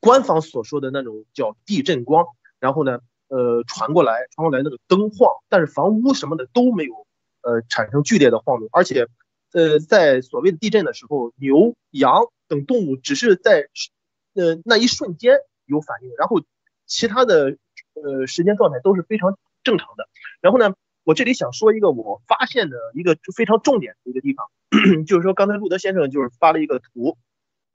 [0.00, 2.26] 官方所说的那种叫地震光，
[2.60, 7.06] 然后呢，呃，传过来，传过来那个灯晃，但是房屋什么的都没有，
[7.42, 9.06] 呃，产生剧烈的晃动，而且。
[9.54, 13.68] 呃，在所谓的地震的时候，牛、羊等动物只是在，
[14.32, 16.40] 呃那一瞬间有反应，然后
[16.86, 17.58] 其他的
[17.92, 20.08] 呃时间状态都是非常正常的。
[20.40, 24.46] 然后呢，我这里想说一个我发现的一个非常重点的一个地方，
[25.04, 27.18] 就是说刚才路德先生就是发了一个图，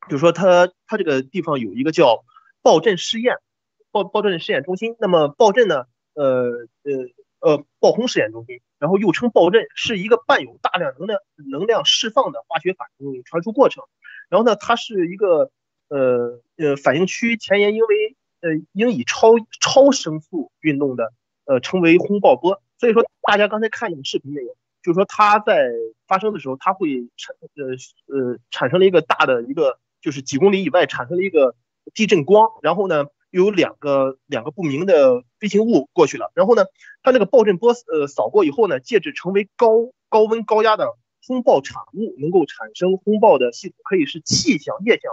[0.10, 2.24] 就是说它它这个地方有一个叫
[2.62, 3.38] 暴震试验，
[3.92, 4.96] 暴暴震试验中心。
[5.00, 7.10] 那么暴震呢，呃呃。
[7.40, 11.20] 呃，暴轰试验中心，然后又称暴震，是一个伴有大量能量
[11.52, 13.84] 能量释放的化学反应传输过程。
[14.28, 15.52] 然后呢，它是一个
[15.88, 21.14] 呃呃反应区前沿因为呃应以超超声速运动的，
[21.46, 22.60] 呃称为轰爆波。
[22.80, 24.58] 所以说大家刚才看那个视频没有？
[24.82, 25.70] 就是说它在
[26.08, 27.68] 发生的时候，它会产呃
[28.08, 31.56] 呃产生了一个大的一个就是几公里以外产生了一个
[31.94, 33.06] 地震光，然后呢。
[33.30, 36.64] 有两个两个不明的飞行物过去了，然后呢，
[37.04, 40.96] 它那个爆震波呃扫过以后呢，介质成为高高温高压的
[41.28, 45.12] 轰爆产物，能够产生轰爆的系统可以是气象、液象，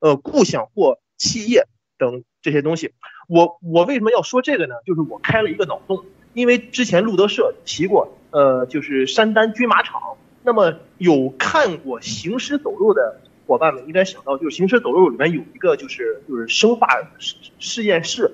[0.00, 2.92] 呃，固象或气液等这些东西。
[3.26, 4.74] 我我为什么要说这个呢？
[4.84, 13.22] 就是我开了一个脑洞，因为之前路德社提过，呃，就是山丹军马场，那么有看过《行尸走肉》的。
[13.50, 16.86] 伙伴们应该想到，就是《行尸走肉》里面有一个就是就是生化
[17.18, 18.30] 实实验室，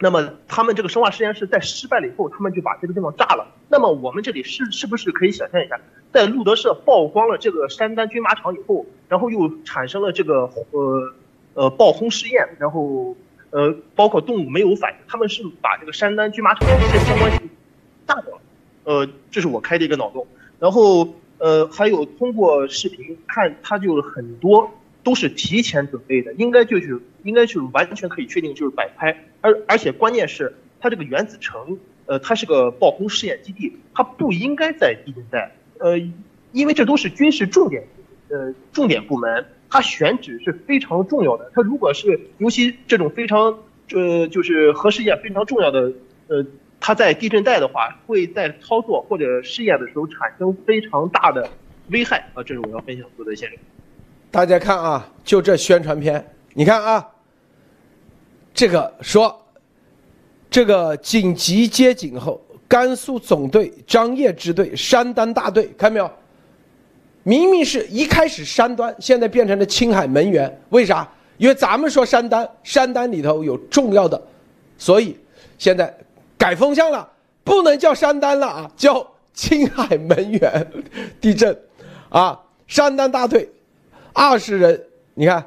[0.00, 3.52] 那么他们这个生化实验室在失败了以后，他们就把这个地方炸了。
[3.68, 5.78] 那么我们这里是是不是可以想象一下，
[6.10, 11.12] 在路德社曝光了这个山丹军马场以后，然后又产生了这个呃
[11.52, 13.14] 呃爆轰试验，然后
[13.50, 17.50] 呃包括动物没有反应，他们是把这个山丹军马场的这些相关性
[18.06, 18.40] 炸掉了。
[18.84, 20.26] 呃，这是我开的一个脑洞，
[20.58, 21.14] 然后。
[21.38, 24.70] 呃，还有通过视频看，它就是很多
[25.02, 35.98] 都是提前准备的，应该就是应该就是完全可以确定就是摆拍，而而且关键是它这个原子城，呃，它是个爆轰试验基地，它不应该在地震带，呃，
[36.52, 37.84] 因为这都是军事重点，
[38.28, 43.58] 呃，重点部门，它选址是非常重要的，它如果是尤其这种非常
[43.92, 45.92] 呃就是核试验非常重要的，
[46.28, 46.46] 呃。
[46.78, 51.48] 它在地震带的话，会在操作或者试验的时候产生非常大的
[51.88, 52.42] 危害啊！
[52.44, 53.58] 这是我要分享的先生。
[54.30, 57.08] 大家看啊，就这宣传片，你看啊，
[58.54, 59.44] 这个说
[60.48, 66.08] 这个紧急接警后，甘肃总队张掖支队山丹大队，看没有？
[67.24, 71.10] 明明是一开始山端，现在变成了青海门源，为啥？
[71.38, 74.22] 因为咱们说山丹，山丹里头有重要的，
[74.78, 75.16] 所以
[75.58, 75.92] 现在。
[76.38, 77.08] 改风向了，
[77.42, 80.66] 不能叫山丹了啊，叫青海门源
[81.20, 81.58] 地震，
[82.08, 83.48] 啊，山丹大队，
[84.12, 85.44] 二十人，你看，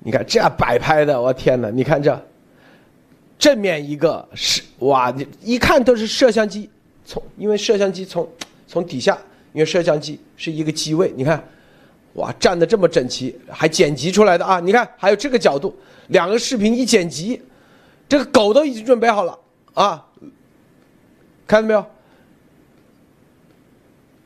[0.00, 2.20] 你看这样摆拍的，我天哪，你看这，
[3.38, 6.68] 正面一个是哇，你一看都是摄像机，
[7.04, 8.28] 从因为摄像机从
[8.66, 9.16] 从底下，
[9.52, 11.42] 因为摄像机是一个机位，你看，
[12.14, 15.76] 哇，站的这么整齐，还剪辑出来的啊，你看还有这个角度，
[16.08, 17.40] 两个视频一剪辑，
[18.08, 19.38] 这个狗都已经准备好了
[19.74, 20.04] 啊。
[21.48, 21.84] 看到没有？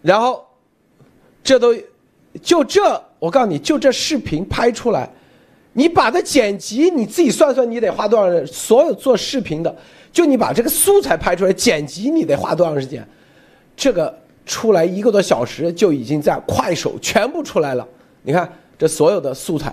[0.03, 0.45] 然后，
[1.45, 1.73] 这都
[2.43, 5.09] 就这，我告诉你就这视频拍出来，
[5.73, 8.45] 你把它剪辑，你自己算算，你得花多少？
[8.47, 9.75] 所有做视频的，
[10.13, 13.07] 就你把这个素材拍出来，剪辑你得花多长时间？
[13.77, 14.13] 这个
[14.45, 17.87] 出来一个多小时就已经在快手全部出来了。
[18.23, 19.73] 你看这所有的素材，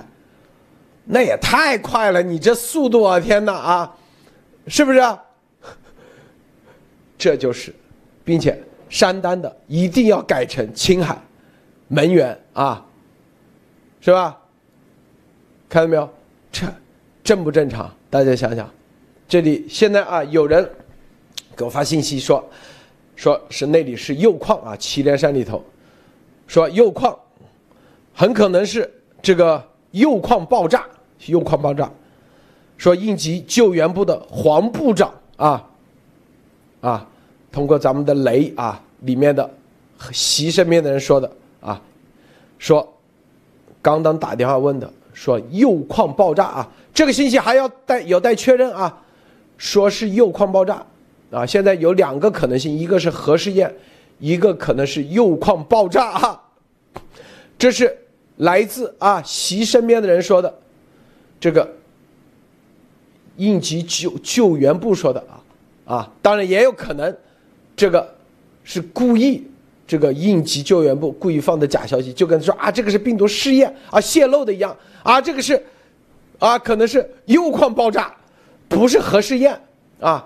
[1.06, 2.22] 那也太快了！
[2.22, 3.96] 你这速度啊，天哪啊，
[4.68, 5.02] 是不是？
[7.20, 7.76] 这就是，
[8.24, 8.58] 并且
[8.90, 11.22] 山丹的一定要改成青海
[11.90, 12.84] 门源啊，
[14.00, 14.36] 是吧？
[15.68, 16.10] 看到没有？
[16.50, 16.66] 这
[17.22, 17.94] 正不正常？
[18.10, 18.68] 大家想想，
[19.28, 20.68] 这里现在啊，有人
[21.58, 22.44] 给我发信息说，
[23.18, 25.62] 说是那里是铀矿啊，祁连山里头，
[26.48, 27.16] 说铀矿
[28.14, 28.90] 很可能是
[29.22, 30.86] 这个铀矿爆炸，
[31.20, 31.92] 铀矿爆炸，
[32.78, 35.69] 说应急救援部的黄部长啊。
[36.82, 37.06] 啊，
[37.52, 39.50] 通过咱们的雷啊里面的
[40.12, 41.30] 习身边的人说的
[41.60, 41.82] 啊，
[42.58, 42.88] 说
[43.82, 49.02] 刚刚打电话问的，说铀矿爆炸啊，这个信息还要待有待确认啊，
[49.58, 50.86] 说是铀矿爆炸
[51.32, 53.74] 啊，现在有两个可能性，一个是核试验，
[54.20, 56.42] 一个可能是铀矿爆炸啊，
[57.58, 57.98] 这是
[58.38, 60.54] 来自啊习身边的人说的，
[61.40, 61.70] 这个
[63.36, 65.39] 应急救救援部说的啊。
[65.90, 67.18] 啊，当然也有可能，
[67.76, 68.08] 这个
[68.64, 69.44] 是故意，
[69.88, 75.60] 这个应急救援部故意放的假消息，就跟说啊，这个是病毒试验啊泄露的一样啊，这个是，
[76.38, 78.14] 啊，可能是铀矿爆炸，
[78.68, 79.60] 不是核试验
[80.00, 80.24] 啊，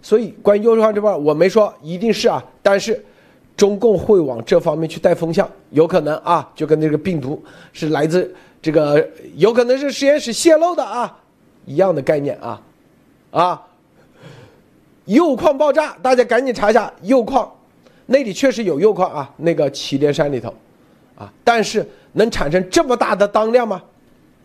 [0.00, 3.04] 所以关于铀矿这块我没说一定是啊，但是
[3.56, 7.42] 中共会往这方面去带风向，有可能啊，就跟这个病毒
[7.72, 8.32] 是来自
[8.62, 11.18] 这个，有可能是实验室泄露的啊，
[11.66, 12.62] 一样的概念啊，
[13.32, 13.62] 啊，
[15.06, 17.52] 铀矿爆炸，大家赶紧查一下铀矿，
[18.06, 20.54] 那里确实有铀矿啊，那个祁连山里头，
[21.16, 23.82] 啊，但是能产生这么大的当量吗？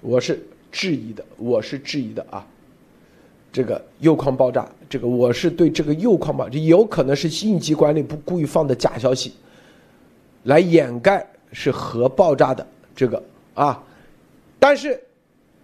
[0.02, 2.46] 我是质疑的，我是质疑的啊。
[3.52, 9.34] 这个铀矿爆炸，这个我是对这个铀矿爆，有可能是应急管理部故意放的假消息，
[10.44, 13.24] 来掩盖是核爆炸的这个
[13.56, 13.84] 啊。
[14.60, 15.02] 但是，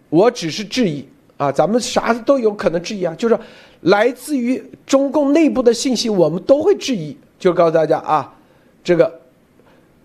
[0.09, 3.37] 我只是质疑啊，咱们啥都有可能质疑啊，就是
[3.83, 7.15] 来自于中共内部的信息，我们都会质疑。
[7.39, 8.35] 就告诉大家啊，
[8.83, 9.19] 这个，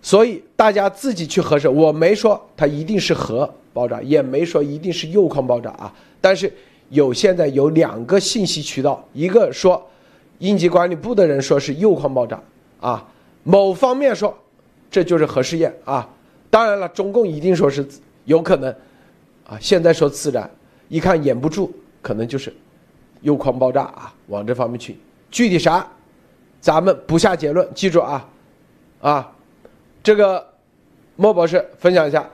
[0.01, 1.69] 所以大家自己去核实。
[1.69, 6.53] 我没说它一定是核爆炸，也没说一定是铀矿爆炸啊，但是。
[6.91, 9.87] 有现在有两个信息渠道，一个说
[10.39, 12.43] 应急管理部的人说是铀矿爆炸
[12.81, 13.07] 啊，
[13.43, 14.35] 某方面说
[14.91, 16.09] 这就是核试验啊，
[16.49, 17.87] 当然了，中共一定说是
[18.25, 18.75] 有可能
[19.47, 20.51] 啊，现在说自燃，
[20.89, 21.71] 一看掩不住，
[22.01, 22.51] 可能就是
[23.23, 24.99] 铀矿爆炸啊，往这方面去，
[25.31, 25.87] 具体啥，
[26.61, 28.29] 咱们不下结论，记住啊
[29.01, 29.33] 啊，
[30.03, 30.47] 这个
[31.17, 32.29] 莫博士分享一下。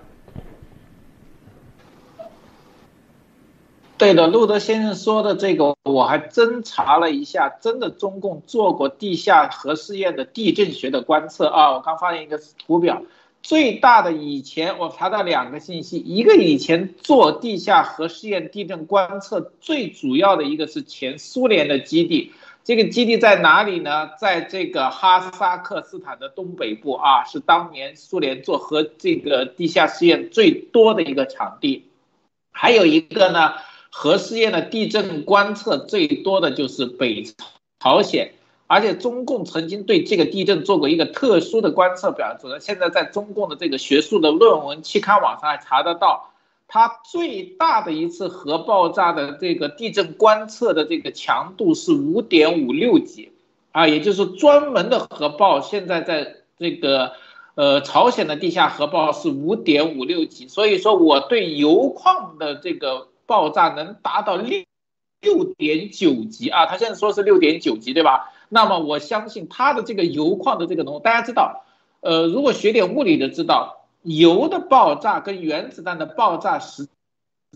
[3.97, 11.73] 对的，路德先生说的这个，我还真查了一下，真的中共做过地下核试验的地震学的观测啊。
[11.73, 13.03] 我刚发现一个图表，
[13.45, 22.33] 最大的以前我查到两个信息，一个以前做地下核试验地震观测最主要的一个是前苏联的基地，
[22.65, 24.11] 这个基地在哪里呢？
[24.19, 31.85] 在这个哈萨克斯坦的东北部啊，是当年苏联做核这个地下试验最多的一个场地。
[32.51, 33.53] 还有一个呢。
[33.97, 37.23] 核试验的地震观测最多的就是北
[37.79, 38.33] 朝鲜，
[38.67, 46.31] 而且中共曾经对这个地震做过一个特殊的观测表，主要现在在中共的这个学术的论文期刊网上还查得到，
[46.69, 53.33] 它最大的一次核爆炸的这个地震观测的这个强度是五点五六级，
[53.73, 57.13] 啊，也就是专门的核爆，现在在这个
[57.55, 63.09] 呃朝鲜的地下核爆是五点五六级，所以说我对铀矿的这个。
[63.27, 64.65] 爆炸能达到六
[65.23, 66.67] 六点九级啊！
[66.67, 68.34] 他现在说是六点九级，对吧？
[68.55, 71.65] 那么我相信它的这个铀矿的这个浓度，大家知道，
[72.01, 76.87] 呃，如果学点物理的知道，铀的爆炸跟原子弹的爆炸实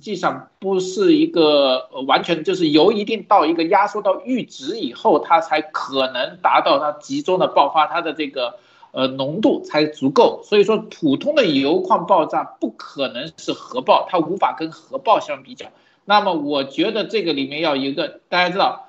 [0.02, 8.56] 际上不是一个完全就是铀一定到一个压缩到阈值以后，它才可能达到它集中的爆发，它的这个
[8.90, 10.40] 呃浓度才足够。
[10.42, 15.66] 所以说，普通的铀矿爆炸不可能是核爆，它无法跟核爆相比较。
[16.04, 18.87] 那么我觉得这个里面要一个，大家知道，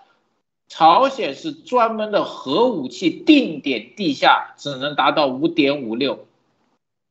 [0.69, 6.25] 朝鲜是专门的核武器定点地下只能达到五点五六，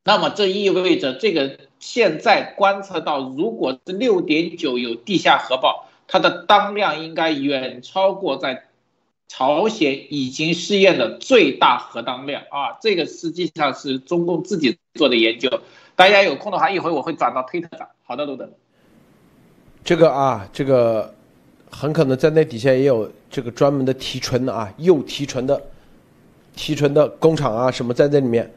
[0.05, 8.63] 那么这意味着这个现在观测到，如果是六点九有地下核爆，它的当量应该远超过在
[9.27, 12.79] 朝鲜已经试验的最大核当量啊！
[12.81, 15.61] 这个实际上是中共自己做的研究，
[15.95, 17.87] 大家有空的话，一会我会转到推特上。
[18.05, 18.49] 好的，路德。
[19.83, 21.13] 这个啊，这个
[21.69, 25.61] 很可能在那底下也有这个专门的提纯的啊，铀提纯的
[26.55, 28.51] 提纯的工厂啊，什么在这里面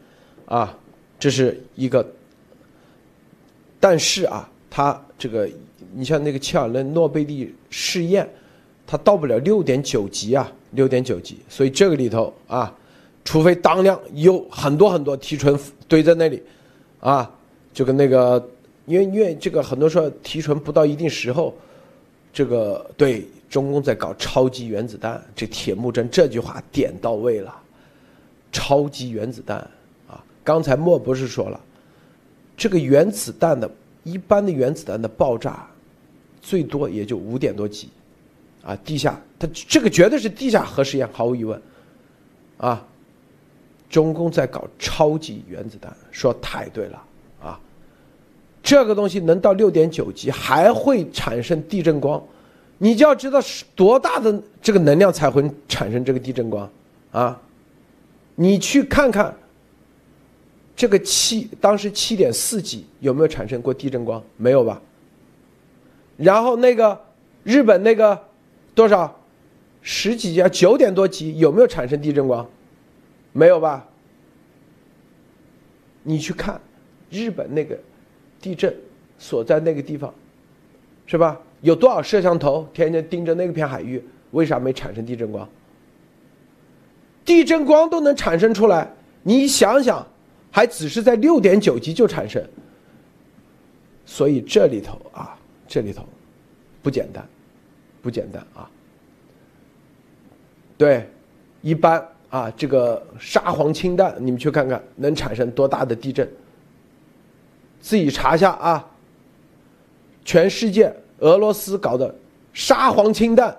[0.47, 0.77] 啊，
[1.19, 2.07] 这是一个。
[3.79, 5.49] 但是啊，它这个
[5.95, 8.29] 你像那个切尔诺贝利试验，
[8.87, 12.75] 它到不了六点九级啊，六点九级，所以这个里头啊，
[13.25, 16.43] 除非当量有很多很多提纯堆在那里
[17.01, 17.31] 啊，
[17.73, 18.49] 就跟那个。
[18.85, 21.55] 因为因为这个很多时候提纯不到一定时候，
[22.33, 27.55] 这个对中共在搞超级原子弹，这铁木真这句话点到位了。
[28.51, 29.59] 超级原子弹
[30.09, 31.61] 啊，刚才莫博士说了，
[32.57, 33.71] 这个原子弹的
[34.05, 35.69] 一般的原子弹的爆炸，
[36.41, 37.91] 最多也就五点多级，
[38.65, 41.61] 啊，地下它这个绝对是地下核试验，毫无疑问，
[42.57, 42.83] 啊，
[43.91, 47.03] 中共在搞超级原子弹，说太对了
[47.43, 47.61] 啊。
[48.63, 52.23] 这个东西能到六点九级，还会产生地震光，
[52.83, 56.69] 你就要知道是多大的这个能量才会产生这个地震光，
[57.13, 57.41] 啊，
[58.35, 59.33] 你去看看，
[60.75, 64.21] 这个七当时七点四级有没有产生过地震光？
[64.37, 64.83] 没有吧？
[66.17, 67.01] 然后那个
[67.45, 68.21] 日本那个
[68.75, 69.17] 多少
[69.81, 72.45] 十几级九点多级有没有产生地震光？
[73.33, 73.87] 没有吧？
[76.03, 76.61] 你去看
[77.11, 77.79] 日本那个。
[78.41, 78.77] 地震
[79.21, 80.13] 所在那个地方，
[81.07, 81.41] 是吧？
[81.63, 84.03] 有多少摄像头天天盯着那片海域？
[84.33, 85.49] 为啥没产生地震光？
[87.25, 88.91] 地震光都能产生出来，
[89.23, 90.07] 你想想，
[90.51, 92.43] 还只是在六点九级就产生。
[94.05, 95.39] 所以这里头啊，
[95.69, 96.05] 这里头，
[96.83, 97.25] 不简单，
[98.03, 98.69] 不简单啊。
[100.77, 101.09] 对，
[101.61, 106.29] 一般啊，这个沙皇氢弹，你们去看看能产生多大的地震？
[107.81, 108.89] 自己查一下啊。
[110.25, 112.13] 全世界俄罗斯搞的
[112.53, 113.57] 沙皇氢弹，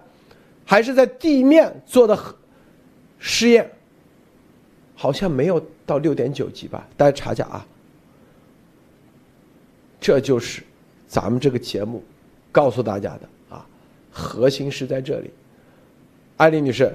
[0.66, 2.18] 还是在地面做的
[3.20, 3.72] 试验，
[4.96, 6.86] 好像没有到六点九级吧？
[6.98, 7.66] 大家查一下啊。
[10.00, 10.62] 这就是
[11.08, 12.04] 咱们这个节目
[12.52, 13.66] 告诉大家的啊，
[14.12, 15.32] 核心是在这里。
[16.36, 16.94] 艾丽女士。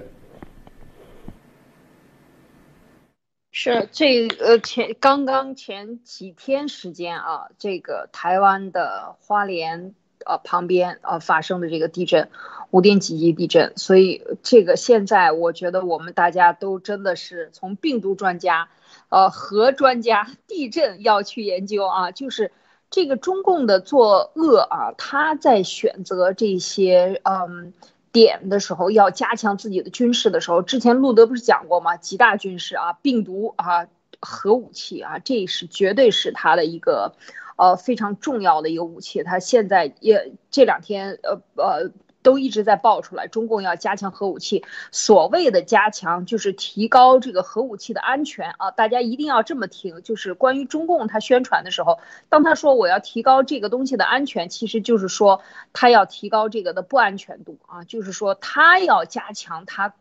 [3.51, 9.95] 是这呃前刚刚前几天时间啊，这个台湾的花莲
[10.25, 12.29] 呃旁边呃发生的这个地震，
[12.71, 18.69] 五点几级地震，所以这个现在我觉得我们大家都真的是从病毒专家，
[19.09, 22.53] 呃核专家，地震要去研究啊，就是
[22.91, 27.73] 这个中共的作恶啊，他在选择这些嗯。
[28.11, 31.99] 点的时候要加强自己的军事的时候，之前路德不是讲过吗？
[31.99, 33.87] 极大军事啊，病毒啊，
[34.19, 37.13] 核武器啊，这是绝对是他的一个，
[37.59, 39.23] 呃，非常重要的一个武器。
[39.23, 41.93] 他现在也这两天，呃呃。
[42.21, 44.65] 都一直在爆出来，中共要加强核武器。
[44.91, 48.71] 所谓的加强，就是提高这个核武器的安全啊！
[48.73, 55.41] 大家一定要这么听，就是关于中共他宣传的时候，当他说我要提高这个东西的安全，其实就是说
[55.73, 59.95] 他要提高这个的不安全度啊，就是说他要加强他。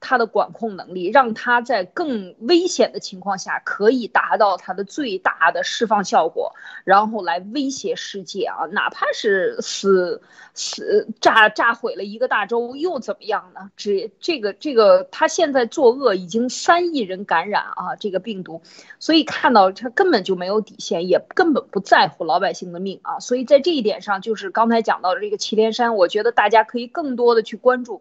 [0.00, 8.66] 它的管控能力，让它在更危险的情况下可以达到它的最大的释放效果，然后来威胁世界啊！
[8.70, 10.22] 哪怕是死
[10.54, 13.70] 死炸炸毁了一个大洲又怎么样呢？
[13.76, 18.62] 只这个这个，他现在作恶已经三亿人感染啊，这个病毒，
[19.00, 23.18] 所以看到他根本就没有底线，也根本不在乎老百姓的命啊！
[23.18, 28.00] 所以在这一点上，就是刚才讲到的这个祁连山，我觉得大家可以更多的去关注，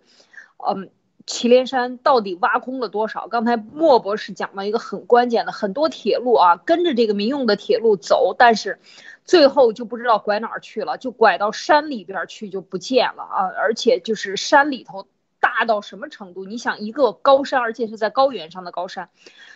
[0.58, 0.90] 嗯。
[1.28, 3.28] 祁连山到底挖空了多少？
[3.28, 8.80] 刚才莫博士讲了一个很关键的，很多铁路啊，跟着这个民用的铁路走，但是
[9.26, 13.52] 最后就不知道拐哪儿去了，就拐到山里边去就不见了啊！
[13.60, 15.06] 而且就是山里头
[15.42, 16.46] 大到什么程度？
[16.46, 19.10] 你想一个高山，而且是在高原上的高山，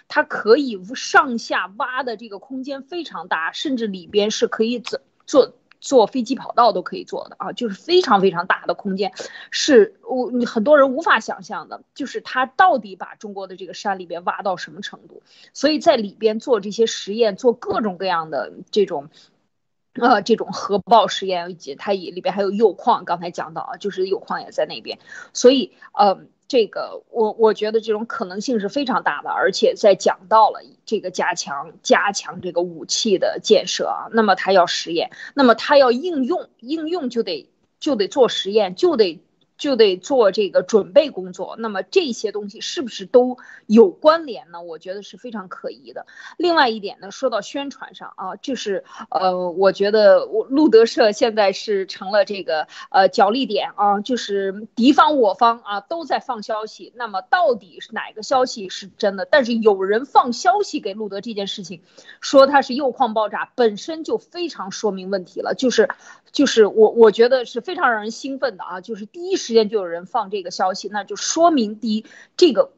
[0.09, 5.53] 它可以上下挖的这个空间非常大，甚至里边是可以做做。
[5.81, 9.11] 坐飞机跑道都可以做的啊，就是非常非常大的空间，
[9.49, 19.09] 是我你很多人无法想象的，就是他到底把中国的这个山里边挖到什么程度，所以在里边做这些实验，做各种各样的这种，
[19.93, 24.99] 呃，这种核爆实验，以及它也里边还有铀矿，刚才讲到啊，就是铀矿也在那边，
[25.33, 26.21] 所以呃。
[26.51, 37.49] 这个我我觉得这种可能性是非常大的，而且在讲到了这个加强加强这个武器的建设啊，那么它要实验，那么它要应用，应用就得
[37.79, 39.21] 就得做实验，就得。
[39.61, 43.37] 就得做这个准备工作，那么这些东西是不是都
[43.67, 44.63] 有关联呢？
[44.63, 46.07] 我觉得是非常可疑的。
[46.35, 56.91] 另外一点呢，说到宣传上啊，就是呃，我觉得我路德社现在是成了这个呃角力点啊，就是敌方我方啊都在放消息。
[56.95, 59.27] 那么到底是哪个消息是真的？
[59.29, 61.83] 但是有人放消息给路德这件事情，
[62.19, 65.53] 说他是铀矿爆炸，本身就非常说明问题了。
[65.53, 65.87] 就是
[66.31, 69.50] 就是我我觉得是非常让人兴奋的啊，就是第一时。
[69.51, 72.05] 之间就有人放这个消息，那就说明第一，
[72.37, 72.71] 这个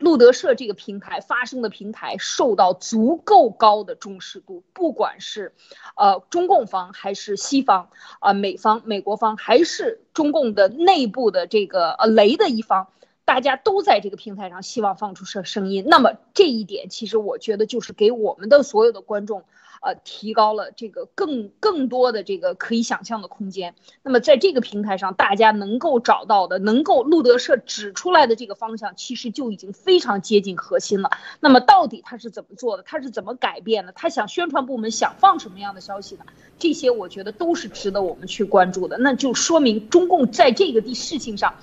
[0.00, 5.54] 路德社这个平台发生的平台受到足够高的重视度，不管是
[5.94, 12.88] 呃中共方还是西方啊美方美国方还是中共的内部的这个呃雷的一方，
[13.24, 15.84] 大家都在这个平台上希望放出声声音。
[15.86, 19.44] 那么这一点，其实我觉得就是给我们的所有的观众。
[19.82, 23.74] 呃，提高了这个更更多的这个可以想象的空间。
[24.02, 31.10] 那么在这个平台上，大家能够找到的，能够路德社指出来的这个方向，其实就已经非常接近核心了。
[31.40, 32.82] 那么到底他是怎么做的？
[32.82, 33.92] 他是怎么改变的？
[33.92, 36.24] 他想宣传部门想放什么样的消息呢？
[36.58, 38.98] 这些我觉得都是值得我们去关注的。
[38.98, 41.54] 那就说明中共在这个的事情上。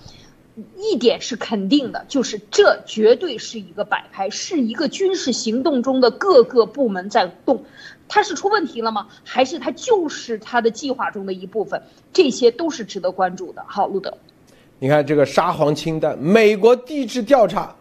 [0.78, 7.66] 一点是肯定的，就是这绝对是一个摆拍，是一个军事行动中的各个部门在动，
[8.08, 9.08] 它是出问题了吗？
[9.24, 11.82] 还是它就是它的计划中的一部分？
[12.12, 13.64] 这些都是值得关注的。
[13.68, 14.16] 好，路德，
[14.80, 17.76] 你看这个沙皇氢弹，美国地质调查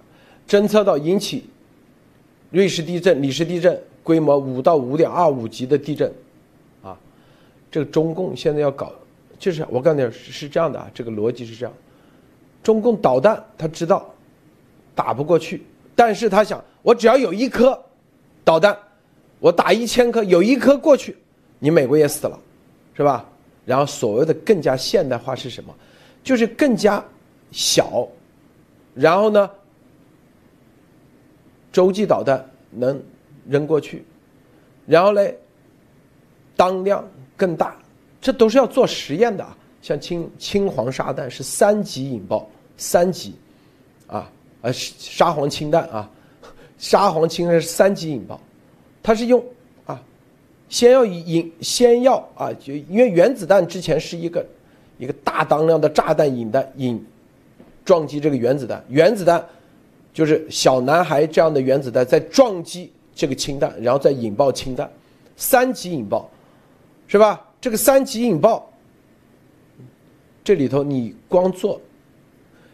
[0.48, 1.44] 侦测到引起
[2.50, 6.12] 瑞士地震、里氏地震规模五到五点二五级的地震，
[6.82, 6.96] 啊，
[7.70, 8.92] 这个中共现在要搞，
[9.38, 11.74] 就是我告诉你是这样的啊，这个逻辑是这样。
[12.62, 14.08] 中共导弹他知道
[14.94, 15.64] 打不过去，
[15.96, 17.78] 但是他想，我只要有一颗
[18.44, 18.76] 导弹，
[19.42, 21.16] 我打一千颗，有一颗过去，
[21.58, 22.38] 你美国也死了，
[22.96, 23.28] 是吧？
[23.66, 25.74] 然后所谓的更加现代化是什么？
[26.22, 27.04] 就是更加
[27.50, 28.06] 小，
[28.94, 29.50] 然后呢，
[31.72, 33.02] 洲际导弹能
[33.48, 34.04] 扔过去，
[34.86, 35.36] 然后嘞，
[36.54, 37.04] 当量
[37.36, 37.76] 更大，
[38.20, 39.56] 这都是要做实验的啊。
[39.80, 43.34] 像青青黄沙弹是三级引爆，三级，
[44.06, 44.30] 啊，
[44.60, 46.08] 呃，沙黄氢弹啊，
[46.78, 48.40] 沙黄氢弹是三级引爆，
[49.02, 49.44] 它是用
[49.84, 50.00] 啊，
[50.68, 54.46] 先要引先要啊，就因为原子弹之前是一个
[54.98, 57.04] 一个大当量的炸弹引弹引
[57.84, 59.44] 撞击这个原子弹，原子弹
[60.14, 64.88] 就是小男孩这样的原子弹在撞击这个氢弹，然后再引爆氢弹，
[65.36, 66.30] 三级引爆，
[67.08, 67.44] 是吧？
[67.60, 68.68] 这个三级引爆。
[70.44, 71.80] 这里头你光做，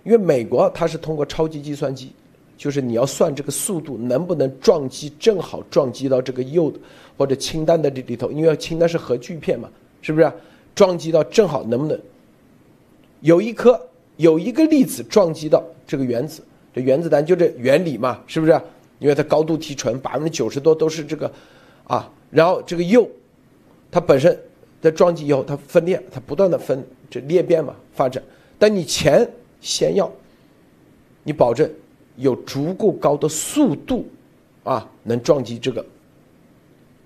[0.02, 2.12] 因为美国它是通过超级计算机，
[2.58, 6.70] 就是你要算这个速度能不能撞击正好撞击到这个铀
[7.16, 9.70] 或者氢弹的这里头，因为氢弹是核聚变嘛，
[10.02, 10.30] 是不是？
[10.74, 11.98] 撞击到正好能不能
[13.20, 13.80] 有一颗
[14.16, 16.42] 有一个粒子撞击到这个原子，
[16.74, 18.60] 这原子弹就这原理嘛，是不是？
[18.98, 21.32] 因为它高度提纯，百分之九十多都是这个
[21.84, 23.08] 啊，然后这个铀
[23.90, 24.38] 它本身
[24.82, 26.84] 在撞击以后它分裂，它不断的分。
[27.10, 28.22] 这裂变嘛，发展，
[28.58, 29.26] 但你钱
[29.62, 30.12] 先要，
[31.22, 31.66] 你保证
[32.18, 34.06] 有足够高的速度，
[34.64, 35.84] 啊，能撞击这个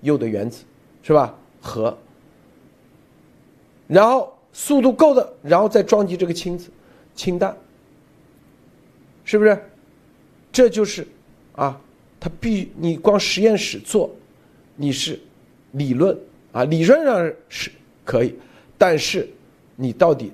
[0.01, 0.65] 铀的原子，
[1.01, 1.33] 是吧？
[1.61, 1.97] 核，
[3.87, 6.69] 然后速度够的，然后再撞击这个氢子，
[7.15, 7.55] 氢弹，
[9.23, 9.57] 是不是？
[10.51, 11.07] 这就是
[11.53, 11.79] 啊，
[12.19, 14.13] 它必你光实验室做，
[14.75, 15.17] 你是
[15.71, 16.17] 理论
[16.51, 17.71] 啊，理论上是
[18.03, 18.35] 可以，
[18.77, 19.29] 但是。
[19.75, 20.31] 你到底，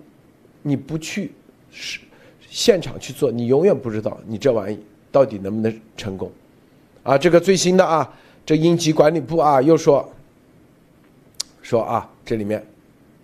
[0.62, 1.32] 你不去
[1.72, 2.02] 是
[2.50, 4.80] 现场去做，你永远不知道你这玩意
[5.12, 6.32] 到底能不能成功，
[7.04, 8.12] 啊，这个最新的啊，
[8.45, 10.08] 这应急管理部啊又说，
[11.62, 12.66] 说啊这里面，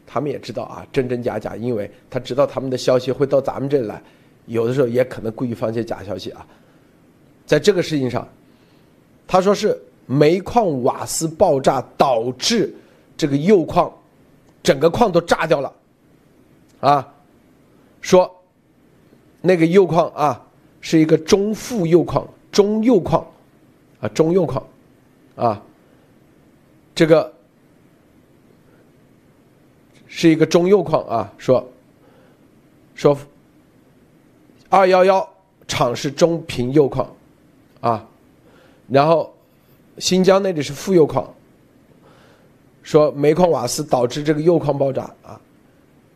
[0.06, 4.02] 他们也知道啊真真假假，因为他知道他们的消息会到咱们这里来，
[4.46, 6.46] 有的时候也可能故意放些假消息啊，
[7.46, 8.28] 在这个事情上，
[9.28, 12.72] 他说是煤矿瓦斯爆炸导致
[13.18, 13.92] 这个铀矿，
[14.62, 15.74] 整个矿都炸掉了。
[16.82, 17.14] 啊，
[18.02, 18.32] 说
[19.46, 20.42] 那个铀矿啊，
[20.82, 23.26] 是一个中富铀矿、中铀矿，
[24.00, 24.66] 啊，中铀矿，
[25.36, 25.62] 啊，
[26.96, 27.32] 这个
[30.08, 31.32] 是一个中铀矿啊。
[31.38, 31.66] 说
[32.96, 33.18] 说
[34.70, 35.30] 二幺幺
[35.68, 37.10] 厂是中平铀矿，
[37.82, 38.08] 啊，
[38.88, 39.34] 然后
[40.00, 41.32] 新疆那里是富铀矿。
[42.82, 45.40] 说煤矿瓦斯导致这个铀矿爆炸啊，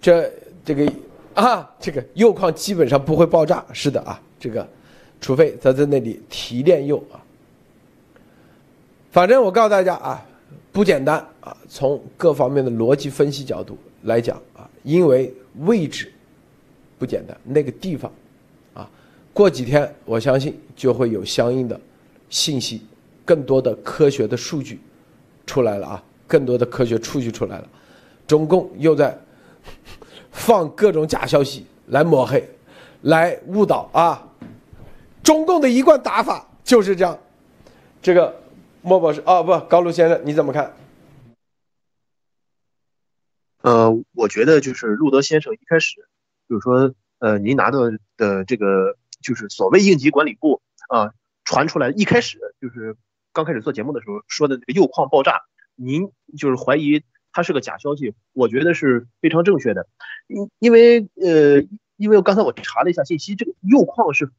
[0.01, 0.31] 这。
[0.65, 0.91] 这个
[1.35, 4.67] 啊，这个铀矿基本上不会爆炸，是的啊，这个，
[5.21, 7.21] 除非他在那里提炼铀啊。
[9.11, 10.25] 反正我告诉大家啊，
[10.71, 16.11] 不简单啊，从各方面的逻辑分析角度来讲啊，因为位置
[16.97, 18.11] 不简单，那个地方
[18.73, 18.89] 啊，
[19.33, 21.79] 过几天我相信就会有相应的
[22.29, 22.81] 信息，
[23.23, 24.79] 更多的科学的数据
[25.45, 27.67] 出来了啊，更多的科学数据出来了，
[28.27, 29.17] 中共又在。
[30.31, 32.47] 放各种假消息来抹黑，
[33.01, 34.27] 来误导啊！
[35.23, 37.19] 中共的一贯打法就是这样。
[38.01, 38.41] 这个
[38.81, 40.73] 莫博士啊，不，高露先生，你怎么看？
[43.61, 45.95] 呃，我觉得就是路德先生一开始
[46.47, 47.79] 就是说，呃，您拿到
[48.15, 51.11] 的这个就是所谓应急管理部啊
[51.43, 52.95] 传出来，一开始就是
[53.33, 55.41] 刚开始做节目的时候说的那个铀矿爆炸，
[55.75, 57.03] 您就是怀疑。
[57.31, 59.87] 它是个假消息，我觉得是非常正确的，
[60.27, 61.61] 因因为呃，
[61.95, 64.31] 因为刚才我查了一下信息，这个铀矿是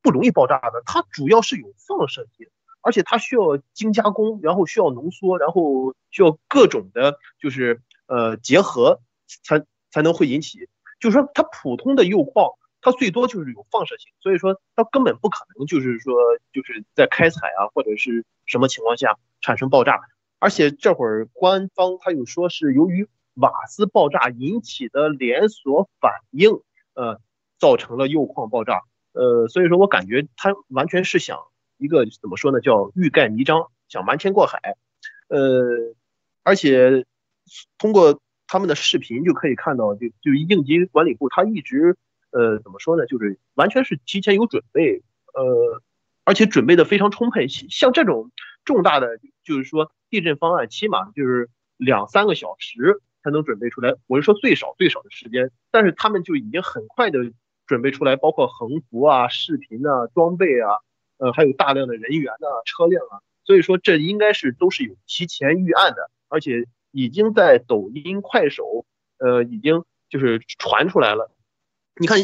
[0.00, 2.48] 不容易爆炸的，它主要是有放射性，
[2.80, 9.00] 而且它需要精加工，然后需要浓缩，然后需要各种的，就是呃结合
[9.42, 10.68] 才才能会引起，
[11.00, 16.14] 就是说它普通的铀矿，它最多就是有放射性，所以说它根本不可能就是说
[16.52, 20.00] 就是在开采啊或者是什么情况下产生爆炸。
[20.44, 26.60] 而且这会儿官方他又说是由于瓦斯爆炸引起的连锁反应，
[26.92, 27.18] 呃，
[27.58, 28.82] 造成了铀矿爆炸，
[29.12, 31.38] 呃，所以说我感觉他完全是想
[31.78, 34.76] 一个怎么说呢，叫欲盖弥彰，想瞒天过海，
[35.28, 35.94] 呃，
[36.42, 37.06] 而且
[37.78, 41.96] 通过他们的视频就可以看到，就就应急管理部他一直
[42.32, 45.80] 呃怎么说呢，就是完全是提前有准备，呃，
[46.22, 48.30] 而且准备的非常充沛，像这种
[48.66, 49.90] 重大的就是说。
[50.14, 57.32] 地震方案起码就是两三个小时才能准备出来，我是说最少最少的时间，但是他们就已经很快的
[57.66, 60.70] 准备出来，包括横幅啊、视频啊、装备啊，
[61.18, 68.86] 呃，还有大量的人员啊、车辆啊，所以说这应该是都是有提前预案的，而且已经在抖音、快手
[69.18, 71.28] 呃，已经就是传出来了。
[71.96, 72.18] 你看，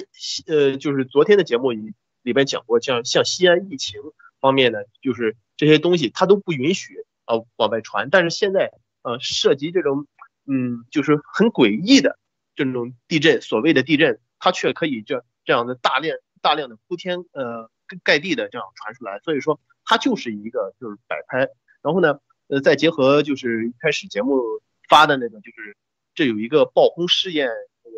[0.46, 4.00] 呃，就是昨天的节目里里边讲过，像像西安疫情
[4.38, 6.94] 方面呢，就是这些东西它都不允许
[7.30, 8.70] 呃往外传，但是现在
[9.02, 10.06] 呃涉及这种
[10.46, 12.18] 嗯就是很诡异的
[12.54, 17.70] 这种地震，所谓的地震，它却可以这这样的大量大量的铺天呃
[18.02, 21.48] 盖地的这样传出来，所以说它就是一个就是摆拍，
[21.82, 22.18] 然后呢。
[22.52, 24.42] 呃，再结合就是一开始节目
[24.88, 25.76] 发的那个，就是
[26.16, 27.92] 这有一个爆轰试验呃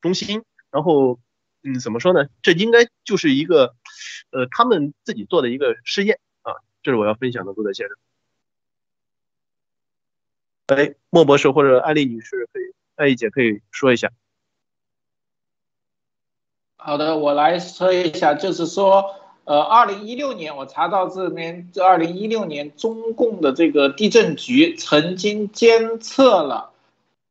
[0.00, 1.18] 中心，然后
[1.64, 2.28] 嗯，怎么说呢？
[2.40, 3.74] 这应该就是一个
[4.30, 7.96] 呃他们自己做的一个试验啊，这是我要分享的，陆德先生。
[10.66, 14.10] 哎，莫博士或者艾丽女士可以，艾丽姐可以说一下。
[16.76, 19.16] 好的，我来说一下，就是说。
[19.46, 26.70] 呃，二零一六年我查到这边，这二零一六年中共的这个地震局曾经监测了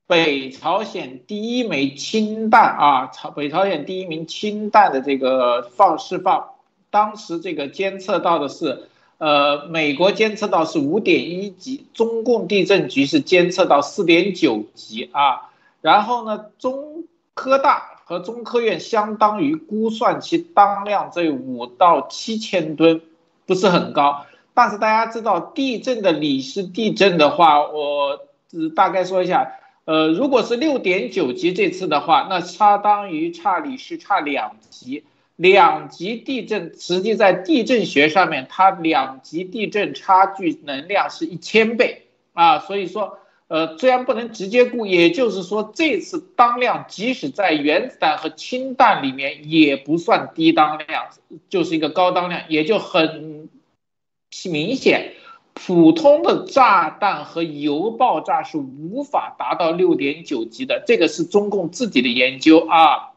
[0.05, 6.51] 北朝鲜第一枚氢弹啊，朝北朝鲜第一名氢弹的这个放释放，
[6.91, 8.89] 当时这个监测到的是，
[9.24, 15.49] 呃，美国监测到是五点一级，中共地震局是监测到四点九级啊，
[15.80, 17.91] 然后呢，中科大。
[18.05, 23.01] 和中科院相当于估算其当量这五到七千吨，
[23.45, 24.26] 不是很高。
[24.53, 28.19] 但是大家知道地震的里氏地震的话，我
[28.49, 29.53] 只大概说一下，
[29.86, 35.05] 呃，如果是六点九级这次的话，那相当于差里氏差两级。
[35.36, 43.19] 两级地震实际在地震学上面，它两级地震差距能量是一千倍啊，所以说。
[43.49, 51.09] 呃，虽然不能直接估，也就是说，这次当量即使在原子弹和氢弹里面也不算低当量，
[51.49, 53.49] 就是一个高当量，也就很
[54.45, 55.13] 明显，
[55.53, 60.81] 普通的炸弹和油爆炸是无法达到六点九级的。
[60.88, 63.12] 这个是中共自己的研究啊。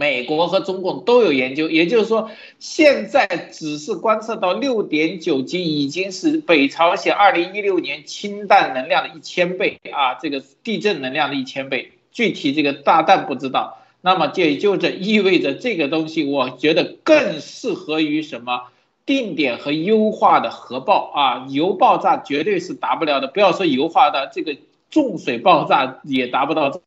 [0.00, 11.92] 美国和中共都有研究，也就是说，现在只是观测到六点九级，已经是北朝鲜二零一六年氢弹能量的一千倍啊，这个地震能量的一千倍。
[12.12, 18.68] 具体这个大弹不知道，那么也就这意味着这个东西，我觉得更适合于什么
[19.04, 23.28] 定点和优化的核爆啊，油爆炸绝对是达不了的。
[23.28, 24.56] 不要说油化的，这个
[24.90, 26.80] 重水爆炸也达不到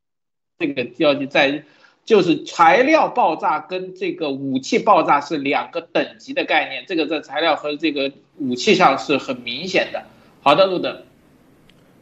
[0.57, 1.64] 这个要去在。
[2.06, 10.04] 就是材料爆炸跟这个武器爆炸是两个等级的概念，这个在材料和这个武器上是很明显的。
[10.41, 11.04] 好的，路德，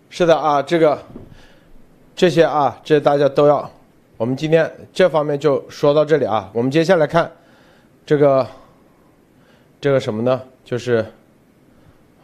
[0.10, 1.04] 是的啊，这个
[2.16, 3.70] 这些啊，这大家都要。
[4.18, 7.32] 我们今天这方面就说到这里啊，我们接下来看
[8.06, 8.48] 这个
[9.80, 10.42] 这个什么呢？
[10.64, 11.06] 就是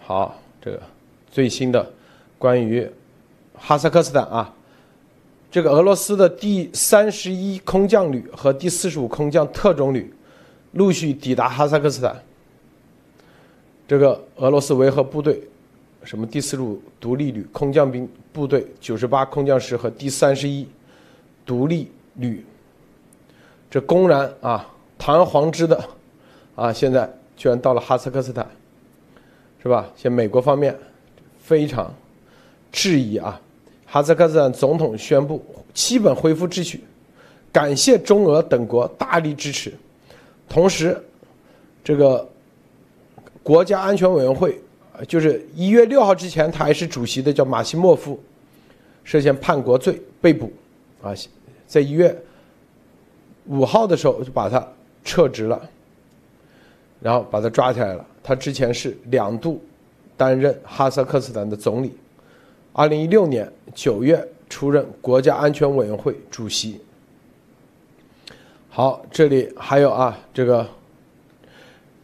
[0.04, 0.82] 好这个
[1.30, 1.92] 最新的
[2.40, 2.90] 关于
[3.56, 4.54] 哈萨克斯坦啊。
[5.58, 10.14] 这个俄罗斯的第三十一空降旅和第四十五空降特种旅
[10.74, 12.16] 陆续抵达哈萨克斯坦。
[13.88, 15.42] 这个俄罗斯维和部队，
[16.04, 20.68] 什么第四十五独立旅空降兵部队、九十八空降师和第三十一
[21.44, 22.46] 独立旅，
[23.68, 25.84] 这公然啊堂而皇之的
[26.56, 28.48] 啊，现在居然到了哈萨克斯坦，
[29.64, 29.90] 是吧？
[29.96, 30.78] 现美国方面
[31.40, 31.92] 非常
[32.72, 33.42] 质疑啊。
[33.90, 36.84] 哈萨克斯坦总统宣布基本恢复秩序，
[37.54, 39.74] 感谢中俄等国大力支持。
[40.50, 41.02] 同时，
[41.84, 42.28] 这个
[43.42, 44.60] 国家安全委员会，
[45.08, 48.22] 就是一月六号之前他还是主席的，叫马西莫夫，
[49.06, 50.52] 涉嫌叛国罪被捕，
[51.02, 51.14] 啊，
[51.66, 52.14] 在一月
[53.46, 54.66] 五号的时候就把他
[55.06, 55.62] 撤职了，
[57.00, 58.06] 然后把他抓起来了。
[58.22, 59.64] 他之前是两度
[60.18, 61.94] 担任哈萨克斯坦的总理。
[62.78, 66.80] 二零一六年九月出任国家安全委员会主席。
[68.70, 70.70] 好，这里还有啊，这个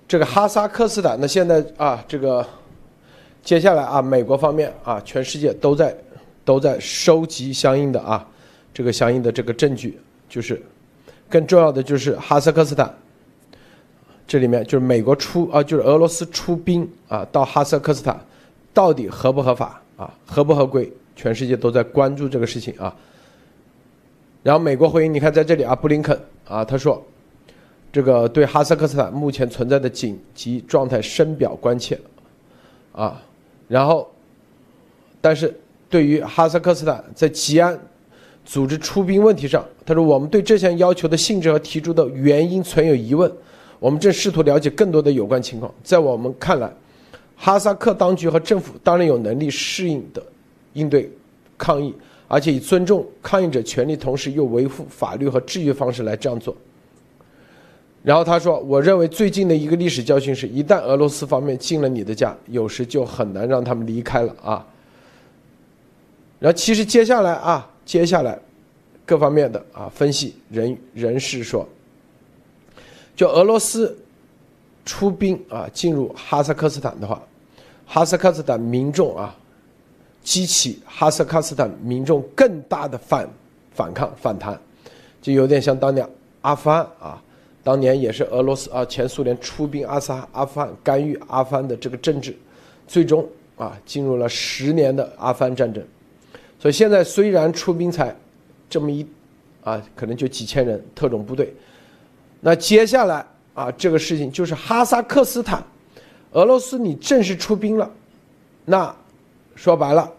[0.07, 2.43] 这个哈萨克斯坦，那现在啊，这个
[3.43, 5.95] 接下来啊，美国方面啊，全世界都在
[6.43, 8.27] 都在收集相应的啊，
[8.73, 10.59] 这个相应的这个证据，就是
[11.29, 12.91] 更重要的就是哈萨克斯坦，
[14.25, 18.19] 这里面就是美国出啊，就是俄罗斯出兵啊，到哈萨克斯坦
[18.73, 19.79] 到底合不合法？
[19.95, 20.91] 啊，合不合规？
[21.15, 22.95] 全世界都在关注这个事情啊。
[24.41, 26.99] 然后美国回应，你看在这里啊，布林肯啊，他说，
[27.91, 31.99] 这个对哈萨克斯坦目前存在的紧急状态深表关切，
[32.93, 33.21] 啊，
[33.67, 34.09] 然后，
[35.21, 35.55] 但是
[35.87, 37.79] 对于哈萨克斯坦在吉安
[38.43, 43.31] 组织出兵问题上，他说我们对这项要求的性质和提出的原因存有疑问，
[43.79, 45.71] 我们正试图了解更多的有关情况。
[45.83, 46.69] 在我们看来。
[47.35, 50.23] 哈萨克当局和政府当然有能力适应的
[50.73, 51.11] 应对
[51.57, 51.93] 抗议，
[52.27, 56.55] 而且以尊重抗议者权利，同时又维护法律和秩序方式来这样做。
[58.03, 64.67] 然后他说：“我认为最近的一个历史教训是，一旦俄罗斯方面进了你的家，有时就很难让他们离开了啊。”
[66.39, 68.37] 然后其实接下来啊，接下来
[69.05, 71.65] 各方面的啊分析人人士说，
[73.15, 73.97] 就俄罗斯
[74.85, 77.21] 出兵啊进入哈萨克斯坦的话，
[77.85, 79.35] 哈萨克斯坦民众啊
[80.21, 83.29] 激起哈萨克斯坦民众更大的反
[83.73, 84.59] 反抗反弹，
[85.21, 86.07] 就有点像当年
[86.41, 87.21] 阿富汗啊。
[87.65, 92.35] 当年也是俄罗斯啊，前苏联出兵阿萨阿富汗，干预阿富汗的这个政治，
[92.85, 93.25] 最终
[93.55, 95.81] 啊进入了十年的阿富汗战争。
[96.59, 98.13] 所以现在虽然出兵才
[98.69, 99.07] 这么一
[99.63, 101.53] 啊，可能就几千人特种部队，
[102.41, 105.63] 那接下来啊这个事情就是哈萨克斯坦，
[106.31, 107.89] 俄罗斯你正式出兵了，
[108.65, 108.95] 那
[109.55, 110.11] 说白了，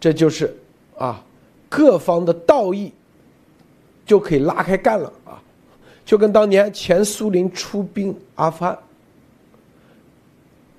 [0.00, 0.56] 这就是
[0.96, 1.22] 啊
[1.68, 2.92] 各方的道义
[4.06, 5.42] 就可以拉开干了啊。
[6.04, 8.78] 就跟当年前苏联出兵阿富汗，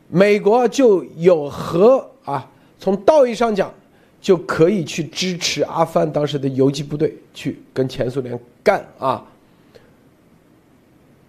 [0.08, 2.50] 美国就有和啊，
[2.80, 3.72] 从道义上讲，
[4.20, 9.24] 就可以去支持阿富汗当时的游击部队去跟前苏联干啊。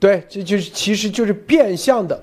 [0.00, 2.20] 对，这就是其实就是变相的，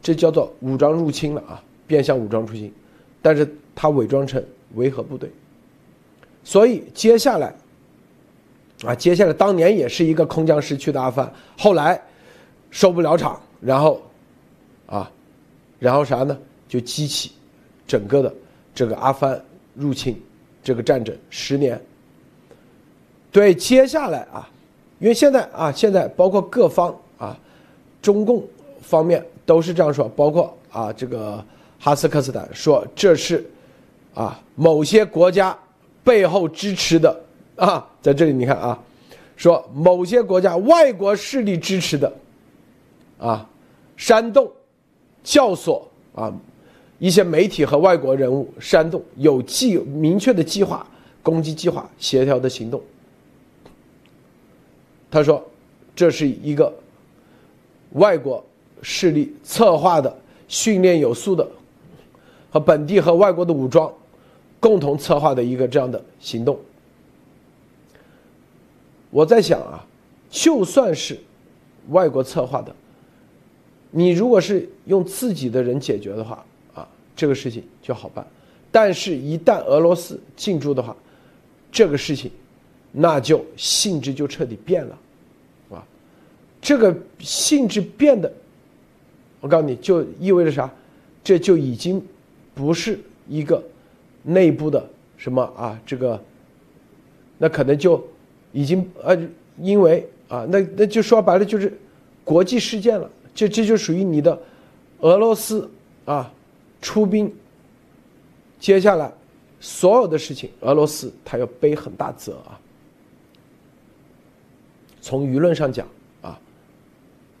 [0.00, 2.72] 这叫做武装入侵了啊，变相武装入侵，
[3.20, 4.40] 但是它伪装成
[4.74, 5.28] 维和部队，
[6.44, 7.52] 所以接下来。
[8.84, 11.98] 啊，接下来当年也是一个空降师去的阿富汗，后来
[12.70, 14.02] 受不了场，然后
[14.84, 15.10] 啊，
[15.78, 16.38] 然后啥呢？
[16.68, 17.32] 就激起
[17.86, 18.34] 整个的
[18.74, 19.42] 这个阿富汗
[19.74, 20.22] 入侵
[20.62, 21.80] 这个战争十年。
[23.32, 24.46] 对，接下来啊，
[24.98, 27.38] 因为现在啊，现在包括各方啊，
[28.00, 28.44] 中共
[28.80, 31.44] 方面都是这样说，包括啊这个
[31.78, 33.44] 哈萨克斯坦说这是
[34.14, 35.56] 啊某些国家
[36.02, 37.22] 背后支持的。
[37.56, 38.78] 啊，在这里你看啊，
[39.34, 42.12] 说某些国家外国势力支持的，
[43.18, 43.48] 啊，
[43.96, 44.52] 煽动、
[45.24, 45.80] 教唆
[46.14, 46.30] 啊，
[46.98, 50.86] 一些媒体和外国人物煽动有计明确的计划、
[51.22, 52.78] 攻击计划、协调的行动。
[55.10, 55.42] 他说，
[55.94, 56.70] 这是一个
[57.96, 58.42] 外国
[58.80, 60.16] 势力策划的、
[60.48, 61.46] 训练有素的，
[62.50, 63.92] 和本地和外国的武装
[64.58, 66.58] 共同策划的一个这样的行动。
[69.10, 69.84] 我在想啊，
[70.30, 71.18] 就算是
[71.88, 72.74] 外国策划的，
[73.90, 76.44] 你如果是用自己的人解决的话，
[76.74, 78.22] 啊，这个事情就好办；
[78.70, 80.94] 但是，一旦俄罗斯进驻的话，
[81.72, 82.30] 这个事情
[82.92, 84.98] 那就性质就彻底变了，
[86.66, 88.32] 这个性质变的，
[89.40, 90.68] 我告诉你就意味着啥？
[91.22, 92.04] 这就已经
[92.56, 92.98] 不是
[93.28, 93.62] 一个
[94.24, 94.84] 内部的
[95.16, 96.20] 什么啊，这个，
[97.38, 98.04] 那可能就。
[98.52, 99.14] 已经呃，
[99.60, 101.70] 因为啊，那那就说白了就是
[102.24, 104.40] 国际事件了，这这就属于你的
[105.00, 105.68] 俄罗斯
[106.06, 106.32] 啊
[106.80, 107.30] 出兵，
[108.58, 109.12] 接下来
[109.60, 112.58] 所有的事情，俄罗斯他要背很大责啊。
[115.02, 115.86] 从舆论上讲，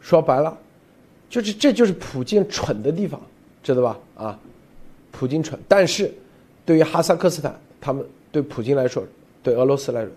[0.06, 0.56] 说白了，
[1.28, 3.20] 就是这就是普京蠢的地方，
[3.60, 3.98] 知道吧？
[4.14, 4.38] 啊，
[5.10, 6.14] 普京蠢，但是
[6.64, 9.02] 对于哈萨克斯坦，他们对普京来说，
[9.42, 10.10] 对俄罗斯来说。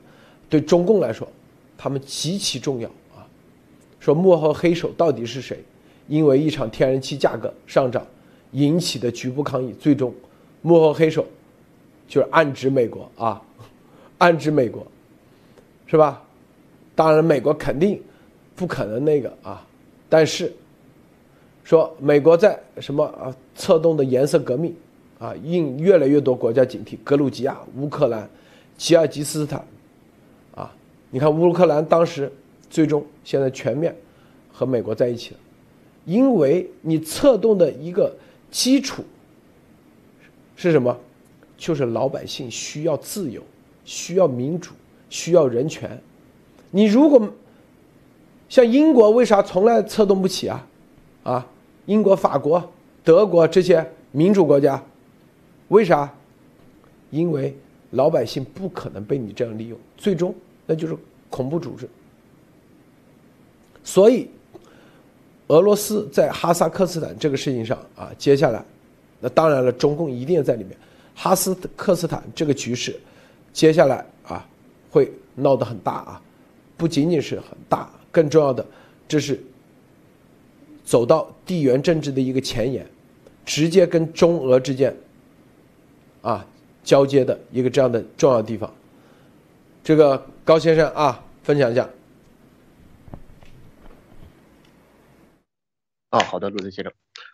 [0.47, 1.27] 对中共来说，
[1.75, 3.25] 他们极其重要啊！
[3.99, 5.63] 说幕后黑手到底是谁？
[6.07, 8.05] 因为一场天然气价格上涨
[8.51, 10.13] 引起的局部抗议，最终
[10.61, 11.25] 幕后黑手
[12.07, 13.41] 就是暗指美国啊，
[14.19, 14.85] 暗指美国，
[15.87, 16.21] 是吧？
[16.93, 17.99] 当然，美国肯定
[18.55, 19.65] 不可能那个啊，
[20.09, 20.51] 但是
[21.63, 24.75] 说美国在什么啊策动的颜色革命
[25.19, 28.27] 啊，应越来越多国家警惕，格鲁吉亚、乌克兰、
[28.75, 29.63] 吉尔吉斯斯坦。
[30.55, 30.73] 啊
[31.11, 32.31] 你看乌克兰当时
[32.69, 33.95] 最终现在全面
[34.51, 35.39] 和美国在一起了，
[36.05, 38.15] 因为你策动的一个
[38.49, 39.03] 基础
[40.55, 40.97] 是什么？
[41.57, 43.41] 就是老百姓需要自由，
[43.83, 44.71] 需要民主，
[45.09, 46.01] 需要人权。
[46.71, 47.21] 你如果
[48.49, 50.67] 像英国，为啥从来策动不起啊？
[51.23, 51.47] 啊，
[51.85, 52.61] 英国、法国、
[53.03, 54.83] 德国这些民主国家，
[55.69, 56.11] 为啥？
[57.11, 57.55] 因为
[57.91, 60.33] 老百姓不可能被你这样利用，最终。
[60.65, 60.95] 那就是
[61.31, 61.89] 恐怖组织，
[63.83, 64.29] 所以
[65.47, 68.63] 俄罗斯在哈萨克斯坦这个事情上啊，接下来，
[69.19, 70.77] 那当然了，中共一定要在里面。
[71.15, 72.99] 哈斯克斯坦这个局势，
[73.51, 74.47] 接下来啊
[74.91, 76.21] 会闹得很大啊，
[76.77, 78.65] 不仅仅是很大，更重要的，
[79.07, 79.39] 这是
[80.83, 82.85] 走到地缘政治的一个前沿，
[83.45, 84.95] 直接跟中俄之间
[86.21, 86.45] 啊
[86.83, 88.73] 交接的一个这样的重要地方。
[89.83, 91.89] 这个高先生啊，分享一下。
[96.09, 96.91] 啊，好的，陆森先生，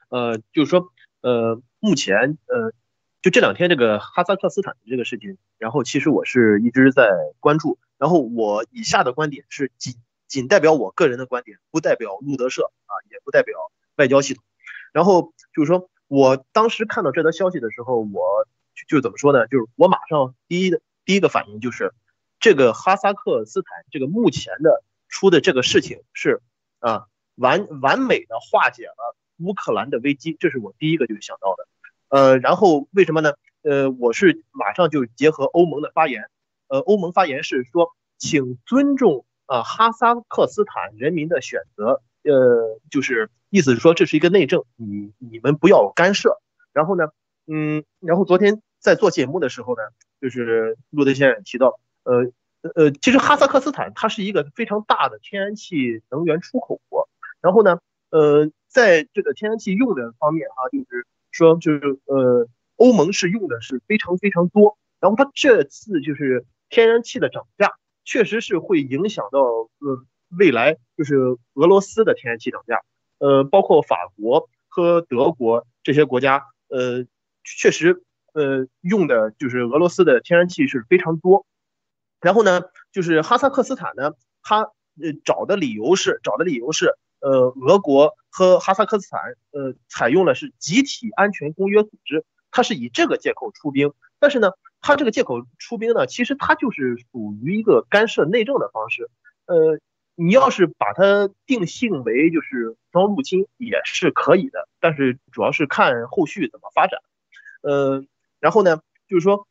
[0.10, 0.90] 呃，就是说，
[1.22, 2.74] 呃，目前，呃，
[3.22, 7.10] 就这两天这个哈萨克斯坦的这个事情，然后其实我是一直在
[7.40, 9.96] 关注，然后我以下的观点是仅
[10.28, 13.58] 仅代表我个人的观点，不代表路德社啊，也不代表
[13.96, 14.44] 外交系统。
[14.92, 18.48] 然后就是说我当时看到这条消息的时候，我
[18.88, 19.48] 就怎么说呢？
[19.48, 21.94] 就是我马上第一的第一个反应就是，
[22.40, 26.42] 这个哈萨克斯坦这个目前的出的这个事情是
[26.80, 27.08] 啊。
[27.38, 31.68] 完完美的化解了乌克兰的危机，这是我第一个就想到的。
[32.08, 33.34] 呃，然后为什么呢？
[33.62, 36.30] 呃，我是马上就结合欧盟的发言，
[36.70, 46.40] 呃，欧盟发言是说，请尊重啊哈萨克斯坦人民的选择，呃，就是意思是说这是一个内政，你你们不要干涉。
[46.74, 47.10] 然后呢，
[47.48, 49.82] 嗯，然后昨天在做节目的时候呢，
[50.20, 52.32] 就是陆德先生提到，呃
[52.76, 57.08] 呃，其实哈萨克斯坦它是一个非常大的天然气能源出口国。
[57.42, 57.80] 然后呢，
[58.10, 64.78] 呃，在这个天然气用的方面啊，就是说，就是呃，欧盟是用的是非常非常多。
[65.00, 67.74] 然后它这次就是天然气的涨价，
[68.06, 71.16] 确实是会影响到呃未来就是
[71.56, 72.82] 俄罗斯的天然气涨价。
[73.18, 77.06] 呃，包括法国和德国这些国家，呃，
[77.44, 78.04] 确实
[78.34, 81.46] 呃用的就是俄罗斯的天然气是非常多。
[82.22, 84.62] 然后呢，就是哈萨克斯坦呢，他
[85.02, 86.96] 呃找的理由是找的理由是。
[87.22, 93.94] 呃，俄国和哈萨克斯坦，呃，采用了是集体安全公约组织，它是以这个借口出兵。
[94.26, 99.12] 但是呢，他这个借口出兵呢，其实他就是属于一个干涉内政的方式。
[99.46, 99.80] 呃，
[100.16, 107.02] 你要是把它定性为就是武装入侵也是可以的，但是主要是看后续怎么发展。
[107.62, 108.04] 呃，
[108.40, 109.48] 然后呢，就是说，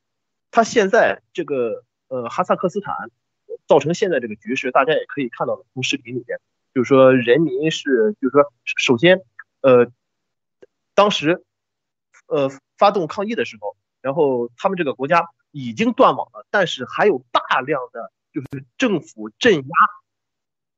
[0.51, 2.97] 他现在这个呃哈萨克斯坦
[3.69, 6.41] 造成现在这个局势，大家也可以看到了，从视频里面。
[6.75, 9.23] 就是说，人民是，就是说，首先，
[9.61, 9.93] 呃，
[10.97, 11.45] 当时，
[12.27, 19.75] 呃，发动抗议的时候，然后他们这个国家已经断网了，但是还有大量的就是政府镇压，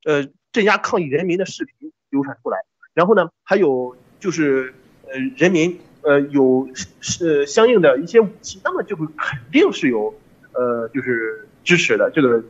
[0.04, 2.58] 呃，镇压抗议人民的视频流传出来，
[2.94, 4.72] 然后呢，还有就是，
[5.08, 6.70] 呃，人民，呃，有
[7.00, 10.14] 是相应的一些武器，那么就会肯定是有，
[10.52, 12.44] 呃，就是支持的，这个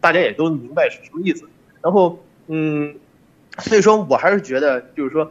[0.00, 1.48] 大家也都明白是什么意思，
[1.82, 2.22] 然后。
[2.52, 2.98] 嗯，
[3.58, 5.30] 所以说我还是觉得，就是说，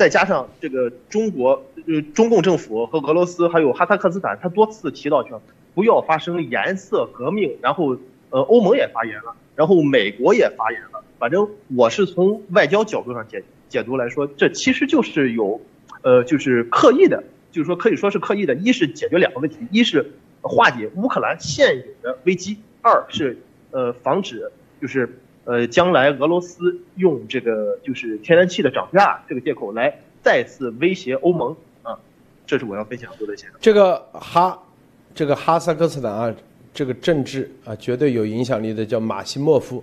[0.00, 5.42] 再加上这个中国，呃，中共政府和俄罗斯还有哈萨克斯坦，他多次提到说
[5.74, 7.98] 不要发生颜色革命，然后，
[8.30, 11.04] 呃，欧盟也发言了，然后美国也发言了。
[11.18, 11.46] 反正
[11.76, 15.60] 我是从外交角度上解解读来说，这其实就是有，
[16.00, 17.22] 呃，就是刻意的，
[17.52, 23.36] 就是说可以说是刻意的，一是解决两个问题，一是化解乌克兰现有的危机，二是
[23.70, 25.20] 呃防止就是。
[25.44, 31.98] 呃，将来俄罗斯用这个就是天然气的涨价这个借口来再次威胁欧盟啊，
[32.46, 33.50] 这是我要分享多的钱。
[33.58, 34.62] 这个哈，
[35.14, 36.34] 这个哈萨克斯坦啊，
[36.74, 39.82] 这个政治啊绝对有影响力的叫马西莫夫，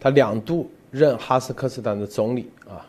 [0.00, 2.84] 他两度任哈萨克斯坦的总理啊。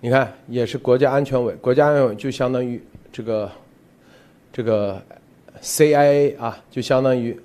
[0.00, 2.82] 你看，也是国家安全委，国家安全委就相当于
[3.12, 3.52] 这个
[4.50, 5.00] 这个
[5.60, 7.38] CIA 啊，就相当于。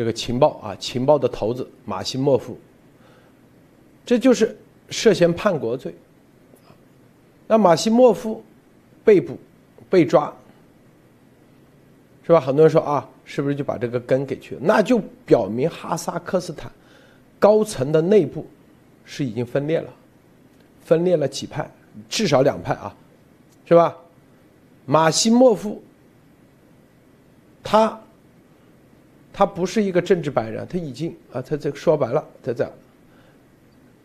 [0.00, 2.56] 这个情报啊，情报的头子马西莫夫，
[4.06, 4.56] 这就是
[4.88, 5.94] 涉嫌叛国罪。
[7.46, 8.42] 那马西莫夫
[9.04, 9.38] 被捕、
[9.90, 10.34] 被抓，
[12.26, 12.40] 是吧？
[12.40, 14.62] 很多人说啊，是不是就把这个根给去了？
[14.64, 16.72] 那就表明哈萨克斯坦
[17.38, 18.46] 高层的内部
[19.04, 19.92] 是已经分裂了，
[20.82, 21.70] 分裂了几派，
[22.08, 22.96] 至少两派啊，
[23.66, 23.94] 是吧？
[24.86, 25.82] 马西莫夫
[27.62, 28.00] 他。
[29.32, 32.70] 他不是一个政治白人，他已经啊，他这说白了，他在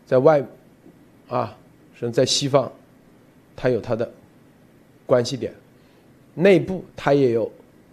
[0.06, 0.44] 在外
[1.28, 1.56] 啊，
[1.98, 2.70] 是在西方，
[3.54, 4.10] 他有他的
[5.04, 5.52] 关系点，
[6.34, 7.50] 内部他也有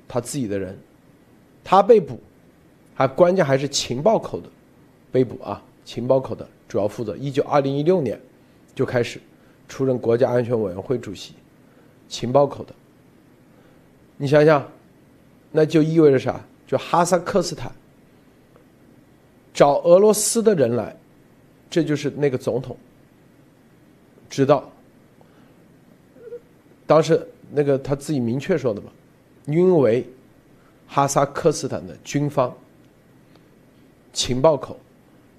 [0.08, 0.78] 他自己的人，
[1.64, 2.20] 他被捕，
[2.94, 4.48] 还关键还是情报口的
[5.12, 8.20] 被捕啊，情报口的主要负责，一九二零一六年
[8.76, 9.20] 就开始
[9.68, 11.34] 出任国家安全委员会主席，
[12.08, 12.74] 情报口的，
[14.18, 14.66] 你想想，
[15.52, 16.40] 那就意味着啥？
[16.74, 17.72] 就哈萨克斯坦
[19.54, 20.96] 找俄罗斯的人来，
[21.70, 22.76] 这就是那个总统
[24.28, 24.68] 知道。
[26.88, 28.92] 当时那个他自己明确说的嘛，
[29.46, 30.04] 因为
[30.88, 32.52] 哈萨克斯坦的军方、
[34.12, 34.76] 情报口、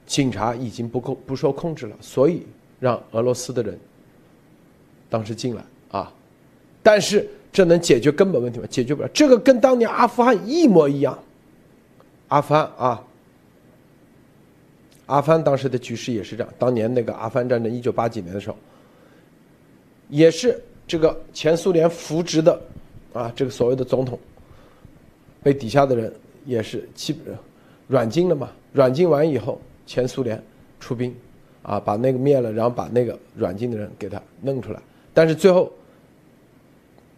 [0.07, 2.47] 警察已经不够不受控制了，所以
[2.79, 3.77] 让俄罗斯的人
[5.11, 6.15] 当时进来啊。
[6.81, 8.67] 但是这能解决根本问题吗？
[8.69, 9.09] 解决不了。
[9.15, 11.17] 这个跟当年阿富汗一模一样。
[12.27, 13.01] 阿富汗啊，
[15.07, 16.53] 阿富汗当时的局势也是这样。
[16.59, 18.57] 当年那个阿富汗战争，一九八几年的时候，
[20.09, 22.61] 也是这个前苏联扶植的
[23.13, 24.19] 啊，这个所谓的总统，
[25.41, 26.13] 被底下的人
[26.45, 27.17] 也是欺
[27.87, 28.51] 软禁了嘛。
[28.73, 30.43] 软禁完以后，前苏联
[30.81, 31.15] 出兵
[31.63, 34.83] 啊，把那个灭了，然后把那个软禁的人给他弄出来。
[35.13, 35.73] 但是最后。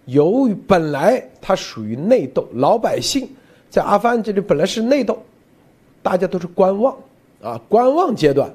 [0.07, 3.28] 由于本来它属于内斗，老百姓
[3.68, 5.20] 在阿富汗这里本来是内斗，
[6.02, 6.96] 大家都是观望
[7.42, 8.50] 啊，观望阶段。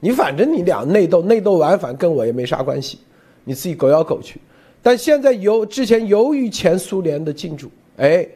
[0.00, 2.98] 你反正你俩内斗，内斗完反跟我也没啥关系，
[3.44, 4.40] 你自己狗咬狗去。
[4.82, 8.26] 但现在由之前由于前苏联的进驻，哎，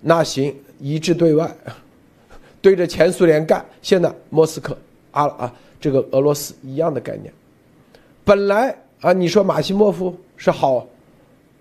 [0.00, 1.50] 那行一致对外，
[2.60, 3.64] 对着前苏联干。
[3.80, 4.76] 现在莫斯科
[5.12, 7.32] 啊啊，这个俄罗斯一样的概念。
[8.24, 10.86] 本来啊，你说马西莫夫是好。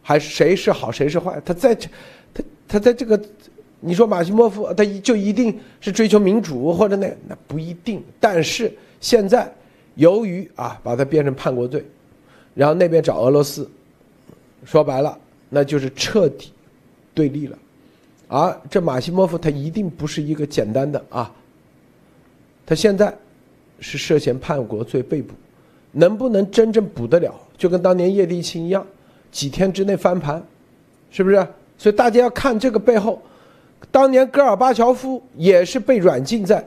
[0.07, 1.41] 还是谁是好谁是坏？
[1.43, 1.89] 他在这，
[2.31, 3.19] 他他在这个，
[3.79, 8.03] 你说马西莫夫他就一定是追求民主或者那那不一定。
[8.19, 9.51] 但是现在
[9.95, 11.83] 由于啊把他变成叛国罪，
[12.53, 13.67] 然后那边找俄罗斯，
[14.63, 15.17] 说白了
[15.49, 16.51] 那就是彻底
[17.15, 17.57] 对立了。
[18.27, 21.33] 而这马西莫夫他一定不是一个简单的啊，
[22.63, 23.11] 他现在
[23.79, 25.33] 是涉嫌叛国罪被捕，
[25.91, 27.33] 能不能真正捕得了？
[27.57, 28.85] 就跟当年叶利钦一样。
[29.35, 30.41] 几天之内翻盘，
[31.11, 31.45] 是不是？
[31.77, 33.21] 所以大家要看这个背后，
[33.91, 36.65] 当年戈尔巴乔夫也是被软禁在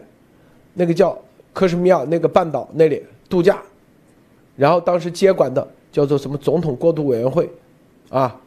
[0.75, 1.19] 那个叫
[1.55, 3.59] 克什米尔那个半岛那里度假，
[4.55, 7.51] 然后当时接管的叫做什么总统过渡委员会，
[8.11, 8.39] 啊，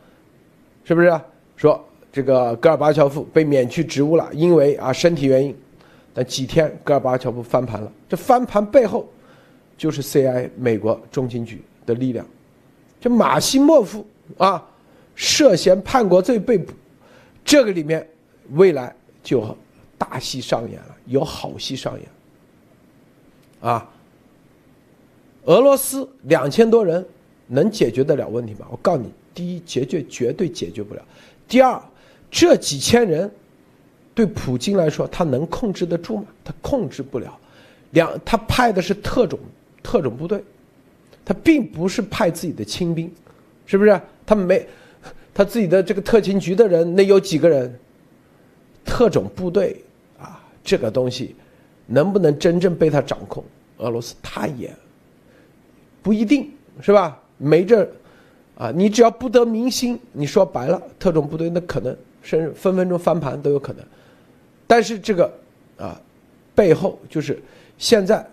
[0.84, 1.20] 是不是？
[1.58, 5.56] 说这个戈尔巴乔夫被免去职务了，因为啊身体原因，
[6.14, 9.10] 但几天戈尔巴乔夫翻盘了，这翻盘背后
[9.76, 10.48] 就是 C.I.
[10.56, 12.24] 美国中情局的力量。
[13.00, 14.06] 这马西莫夫
[14.38, 14.64] 啊，
[15.16, 16.74] 涉嫌叛国罪被捕，
[17.44, 18.08] 这个里面
[18.52, 19.56] 未来就
[19.98, 22.10] 大戏上演了，有好戏上演。
[23.62, 23.90] 啊，
[25.44, 27.06] 俄罗斯两千多人
[27.48, 28.66] 能解决得了问题吗？
[28.72, 31.02] 我告诉你，第一，解决绝对解决不了；
[31.48, 31.82] 第二，
[32.30, 33.30] 这几千人
[34.16, 36.26] 对普京来说，他能控制得住吗？
[36.44, 37.38] 他控制不了。
[37.92, 39.38] 两，他派的是特种
[39.84, 40.44] 特种部队。
[41.24, 43.14] 他并不是派自己的亲兵，
[43.68, 44.02] 是不是？
[44.32, 44.66] 他没，
[45.36, 47.78] 他自己的这个特勤局的人，那有几个人？
[48.86, 49.84] 特种部队
[50.18, 51.36] 啊，这个东西
[51.86, 53.44] 能不能真正被他掌控？
[53.80, 54.74] 俄罗斯他也
[56.02, 57.22] 不一定是吧？
[57.38, 57.86] 没这
[58.56, 63.84] 啊，你只要不得民心，你说白了，特种部队那可能甚至分分钟翻盘都有可能。
[64.66, 65.30] 但是这个
[65.78, 66.00] 啊，
[66.56, 67.38] 背后就是
[67.78, 68.26] 现在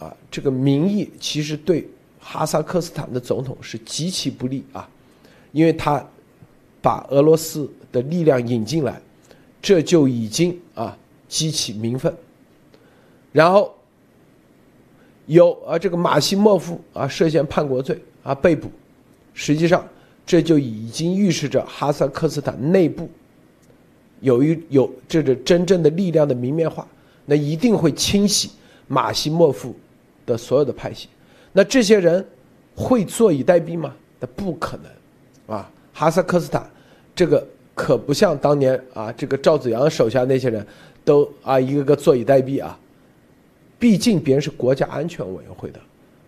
[0.00, 1.88] 啊，这个民意其实对。
[2.26, 4.88] 哈萨克斯坦的总统是极其不利啊，
[5.54, 6.04] 因为他
[6.82, 9.00] 把俄罗斯的力量引进来，
[9.62, 10.98] 这就已经啊
[11.28, 12.12] 激起民愤。
[13.32, 13.72] 然后
[15.26, 18.68] 有啊这个马西莫夫啊涉嫌叛国罪啊被捕，
[19.32, 19.86] 实际上
[20.26, 23.08] 这就已经预示着哈萨克斯坦内部
[24.20, 26.84] 有一有这个真正的力量的明面化，
[27.26, 28.50] 那一定会清洗
[28.88, 29.72] 马西莫夫
[30.26, 31.08] 的所有的派系。
[31.52, 32.26] 那这些人
[32.74, 33.94] 会坐以待毙吗？
[34.18, 34.86] 那不可能，
[35.46, 36.68] 啊，哈萨克斯坦
[37.14, 40.66] 这个可不像当年啊，这个赵子阳手下那些人
[41.04, 42.78] 都啊一个个坐以待毙啊。
[43.78, 45.80] 毕竟别人是国家安全委员会的，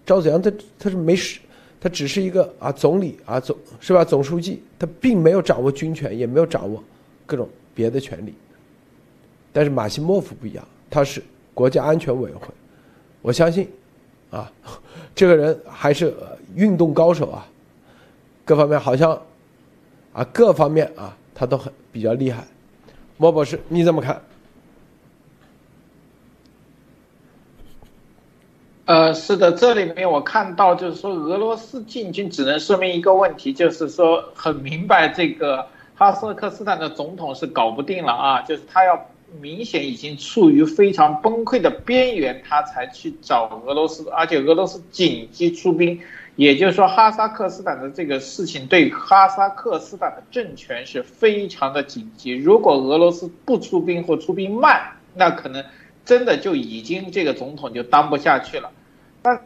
[0.05, 1.41] 赵子阳他他是没事，
[1.81, 6.83] 他只是一个啊总理啊总是吧总书记，他并没有掌握军权，也没有掌握
[7.25, 8.35] 各种别的权利。
[9.53, 11.23] 但是马西莫夫不一样，他是
[11.55, 12.49] 国家安全委员会，
[13.23, 13.69] 我相信。
[14.29, 14.53] 啊，
[15.15, 16.13] 这个人还是
[16.57, 17.49] 运动高手啊，
[18.47, 19.21] 各方面好像
[20.15, 22.45] 啊，各方面啊，他都很比较厉害。
[23.19, 24.23] 莫博士，你怎么看？
[28.87, 35.67] 呃，是的，这里面我看到就是说，俄罗斯进军只能说明一个问题，就是说很明白这个
[35.97, 39.07] 哈萨克斯坦的总统是搞不定了啊，就是他要。
[39.41, 46.01] 明显已经处于非常崩溃的边缘，他才去找俄罗斯，而且俄罗斯紧急出兵，
[46.37, 52.37] 也就是说哈萨克斯坦的这个事情对哈萨克斯坦的政权是非常的紧急。
[52.37, 54.81] 如果俄罗斯不出兵或出兵慢，
[55.15, 55.65] 那可能
[56.05, 58.71] 真的就已经这个总统就当不下去了。
[59.23, 59.41] 但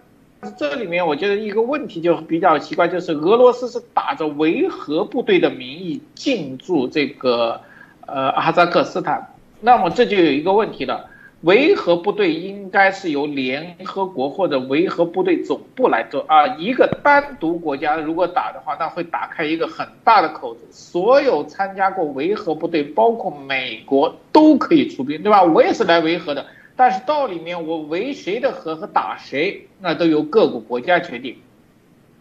[0.58, 7.60] 这里面我觉得一个问题就比较奇怪，就是俄罗斯是打着维和部队的名义进驻这个
[8.06, 9.34] 呃哈萨克斯坦。
[9.60, 11.09] 那么这就有一个问题了，
[11.42, 16.46] 维和部队应该是由联合国或者维和部队总部来做啊。
[16.58, 20.60] 一个单独国家如果打的话，那会打开一个很大的口子。
[20.70, 25.42] 所有参加过维和部队，包括美国都可以出兵，对吧？
[25.42, 26.44] 我也是来维和的，
[26.76, 31.36] 但是到里面我维谁的和和打谁，那都由各个国家决定。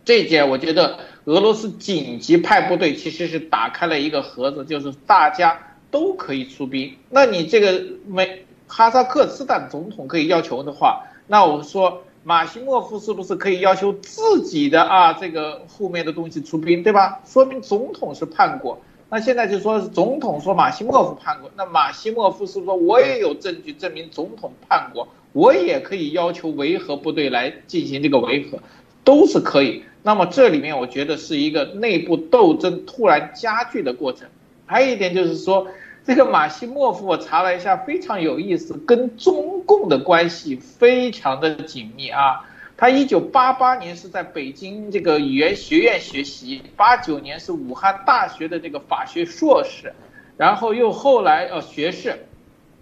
[0.06, 6.94] 这一点我觉得俄罗斯紧急派部队其实是打开了一个盒子，就是大家都可以出兵。
[7.10, 8.46] 那你这个美。
[8.70, 17.20] 哈萨克斯坦总统可以要求的话，那我说马西莫夫是不是可以要求自己的啊这个后面的东西出兵，对吧？
[17.26, 18.80] 说明总统是叛国。
[19.10, 28.60] 那现在就说总统说马西莫夫叛国，那马西莫夫是不是说我也有证据证明总统叛国，我也可以要求维和部队来进行这个维和，
[29.04, 29.84] 都是可以。
[30.04, 34.30] 那么这里面我觉得是一个内部斗争突然加剧的过程。
[34.68, 35.68] 还有一点就是说。
[36.10, 42.50] 这个马西莫夫，我查了一下，非常有意思，跟中共的关系非常的紧密啊。
[42.76, 49.94] 他一九八八年是在北京这个语言学院学习，八九年是武汉大学的这个法学硕士，
[50.36, 52.26] 然后又后来呃学士，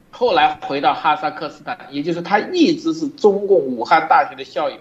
[0.10, 4.78] 后来回到哈萨克斯坦，也就是他一直是中共武汉大学的校友。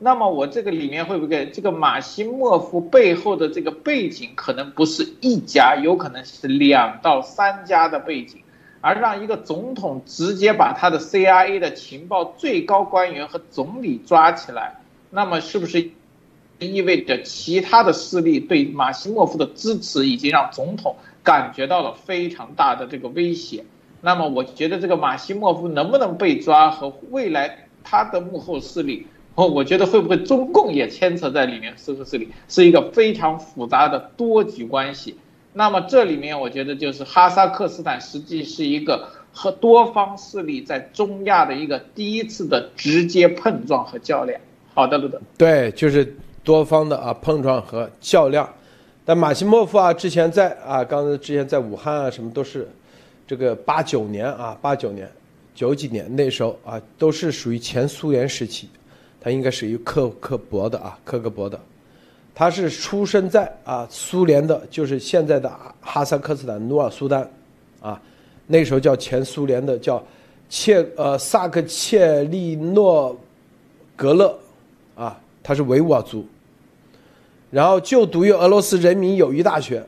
[0.00, 8.40] 那么我这个里面会不会这个马西莫夫背后的这个背景可能不是一家，有可能是两到三家的背景，
[8.80, 14.76] 而让一个总统直接把他的 CIA 的情报最高官员和总理抓起来，
[15.10, 15.90] 那么是不是
[16.60, 20.94] 意味着其他的势力对马西莫夫的支持已经让总统
[21.24, 23.64] 感觉到了非常大的这个威胁？
[24.00, 29.08] 那么我觉得这个马西莫夫能不能被抓和未来他的幕后势力？
[29.38, 31.72] 哦，我觉得会不会中共也牵扯在里面？
[31.78, 35.16] 是不是里是一个非常复杂的多极关系？
[35.52, 44.40] 那么这里面，我觉得就是哈萨克斯坦实际是一个和多方势力在中亚的一个第一次的直接碰撞和较量。
[44.74, 45.20] 好的，路德。
[45.36, 48.52] 对，就是多方的啊碰撞和较量。
[49.04, 52.68] 但马西莫夫啊，之前在啊，刚才之前在武汉啊，什么都是
[53.24, 55.08] 这个八九年啊，八九年、
[55.54, 58.68] 九几年那时候啊，都是属于前苏联时期。
[59.20, 61.58] 他应该是一个克克伯的啊，克格勃的，
[62.34, 67.28] 他是出生在啊苏联的，就是现在的哈萨克斯坦努尔苏丹，
[67.80, 68.00] 啊，
[68.46, 70.00] 那时候叫前苏联的叫
[70.48, 73.18] 切呃萨克切利诺
[73.96, 74.38] 格勒，
[74.94, 76.24] 啊，他是维吾尔族，
[77.50, 79.84] 然后就读于俄罗斯人民友谊大学，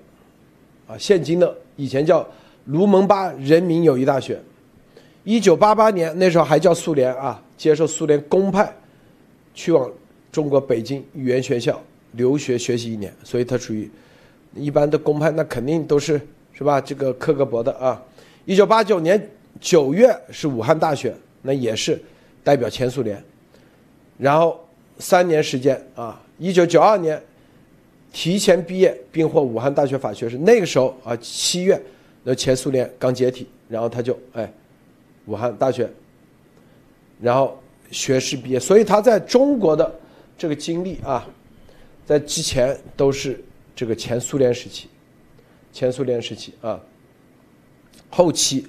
[0.88, 2.26] 啊，现今的以前叫
[2.64, 4.40] 卢蒙巴人民友谊大学，
[5.22, 8.74] 一九八八年那时候还叫苏联啊，接受苏联公派。
[9.54, 9.90] 去往
[10.32, 11.82] 中国北京语言学校
[12.12, 13.90] 留学学习一年，所以他属于
[14.54, 16.20] 一般的公派，那肯定都是
[16.52, 16.80] 是吧？
[16.80, 18.02] 这个克格勃的啊。
[18.44, 22.00] 一九八九年九月是武汉大学，那也是
[22.42, 23.22] 代表前苏联。
[24.18, 24.58] 然后
[24.98, 27.20] 三年时间啊，一九九二年
[28.12, 30.38] 提前毕业并获武汉大学法学士。
[30.38, 31.80] 那个时候啊，七月
[32.24, 34.50] 那前苏联刚解体，然后他就哎，
[35.26, 35.90] 武汉大学，
[37.20, 37.59] 然后。
[37.90, 39.92] 学士毕业，所以他在中国的
[40.38, 41.26] 这个经历啊，
[42.06, 43.42] 在之前都是
[43.74, 44.88] 这个前苏联时期，
[45.72, 46.80] 前苏联时期啊，
[48.08, 48.66] 后期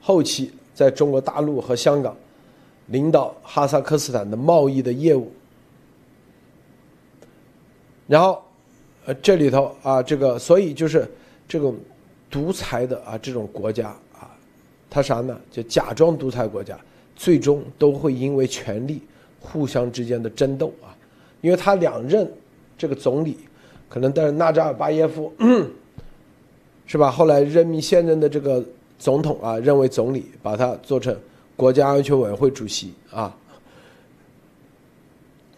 [0.00, 2.16] 后期在中国大陆和香港
[2.86, 5.30] 领导哈萨克斯坦的贸易的业务，
[8.06, 8.42] 然后
[9.04, 11.06] 呃这里头啊这个所以就是
[11.46, 11.78] 这种
[12.30, 13.88] 独裁的啊这种国家
[14.18, 14.30] 啊，
[14.88, 15.38] 他啥呢？
[15.50, 16.78] 就假装独裁国家。
[17.14, 19.00] 最终都会因为权力
[19.40, 20.96] 互相之间的争斗啊，
[21.40, 22.30] 因为他两任
[22.78, 23.36] 这个总理，
[23.88, 25.32] 可能但是纳扎尔巴耶夫
[26.86, 27.10] 是吧？
[27.10, 28.64] 后来任命现任的这个
[28.98, 31.16] 总统啊，任为总理，把他做成
[31.56, 33.34] 国家安全委员会主席啊。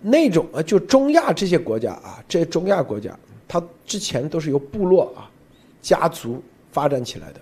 [0.01, 3.19] 那种啊，就中亚这些国家啊，这些中亚国家，
[3.49, 5.31] 它之前都是由部落啊、
[5.81, 7.41] 家族发展起来的，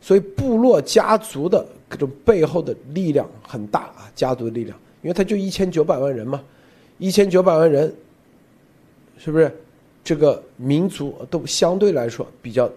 [0.00, 1.66] 所以部落家族的。
[1.90, 6.40] 各种背后的力量很大啊，家族的力量，因为他就一千九百万人嘛，
[6.98, 7.92] 一千九百万人，
[9.18, 9.52] 是不是？
[10.04, 12.70] 这个民族都相对来说比较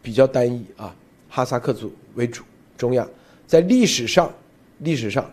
[0.00, 0.94] 比较单一啊，
[1.28, 2.44] 哈萨克族为主，
[2.78, 3.04] 中亚
[3.44, 4.32] 在历史上
[4.78, 5.28] 历史上，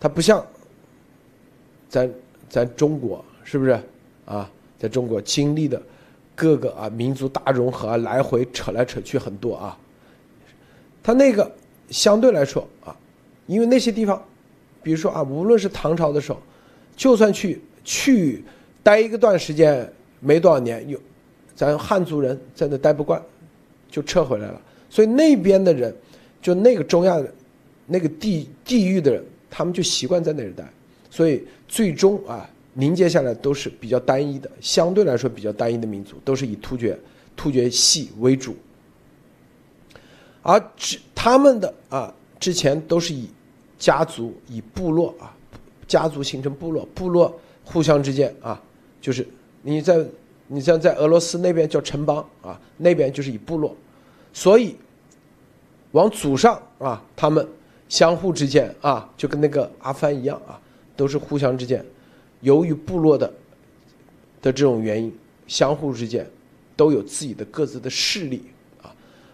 [0.00, 0.44] 它不像
[1.88, 2.12] 咱
[2.48, 3.80] 咱中国是不是
[4.24, 4.50] 啊？
[4.80, 5.80] 在中国经历的
[6.34, 9.78] 各个啊民族大融合啊，来回扯来扯去很多啊，
[11.04, 11.48] 他那个。
[11.92, 12.96] 相对来说啊，
[13.46, 14.20] 因为那些地方，
[14.82, 16.40] 比如说啊，无论是唐朝的时候，
[16.96, 18.42] 就算去去
[18.82, 19.86] 待一个段时间，
[20.18, 20.98] 没多少年，有
[21.54, 23.22] 咱汉族人在那待不惯，
[23.90, 24.60] 就撤回来了。
[24.88, 25.94] 所以那边的人，
[26.40, 27.32] 就那个中亚的
[27.86, 30.64] 那个地地域的人，他们就习惯在那里待，
[31.10, 36.98] 所以最终啊，凝结下来都是比较单一的，相对来说比较单一的民族，都是以突厥
[37.36, 38.56] 突厥系为主。
[40.42, 43.28] 而之他们的啊，之前都是以
[43.78, 45.34] 家族、以部落啊，
[45.86, 47.32] 家族形成部落，部落
[47.64, 48.60] 互相之间啊，
[49.00, 49.26] 就是
[49.62, 50.04] 你在
[50.48, 53.76] 你像在俄罗斯那边叫城邦啊，那边就是以部落，
[54.32, 54.76] 所以
[55.92, 57.46] 往祖上啊，他们
[57.88, 60.60] 相互之间啊，就跟那个阿凡一样啊，
[60.96, 61.84] 都是互相之间，
[62.40, 63.32] 由于部落的
[64.40, 65.16] 的这种原因，
[65.46, 66.28] 相互之间
[66.76, 68.42] 都有自己的各自的势力。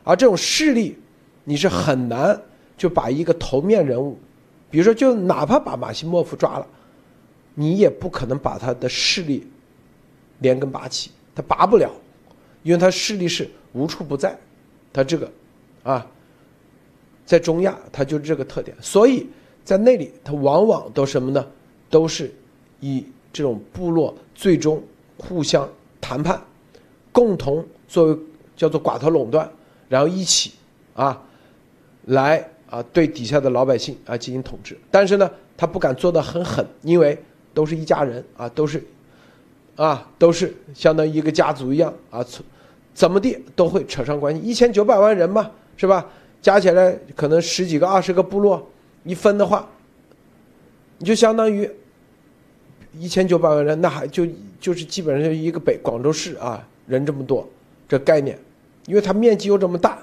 [0.08, 0.96] 而这种势力，
[1.44, 2.40] 你是很难
[2.78, 4.16] 就把一个头面人物，
[4.70, 6.66] 比如说，就哪怕把马西莫夫抓了，
[7.52, 9.46] 你也不可能把他的势力
[10.38, 11.92] 连根拔起，他拔不了，
[12.62, 14.34] 因为他势力是无处不在，
[14.94, 15.30] 他这个
[15.82, 16.06] 啊，
[17.26, 19.26] 在中亚他就这个特点，所以
[19.62, 21.46] 在那里他往往都什么呢？
[21.90, 22.32] 都是
[22.80, 24.82] 以这种部落最终
[25.18, 25.68] 互相
[26.00, 26.42] 谈判，
[27.12, 28.18] 共同作为
[28.56, 29.46] 叫做寡头垄断。
[29.88, 30.52] 然后一起，
[30.94, 31.20] 啊，
[32.06, 34.76] 来啊，对底下的老百姓啊进行统治。
[34.90, 37.18] 但是呢，他不敢做的很狠，因为
[37.54, 38.82] 都是一家人啊，都是，
[39.76, 42.24] 啊，都是相当于一个家族一样啊，
[42.92, 44.40] 怎么地都会扯上关系。
[44.40, 46.06] 一千九百万人嘛，是吧？
[46.40, 48.64] 加起来可能十几个、二十个部落，
[49.04, 49.68] 一分的话，
[50.98, 51.68] 你就相当于
[52.92, 54.26] 一千九百万人，那还就
[54.60, 57.48] 就是基本上就一个北广州市啊，人这么多，
[57.88, 58.38] 这概念。
[58.88, 59.98] 因为它面积又这么大，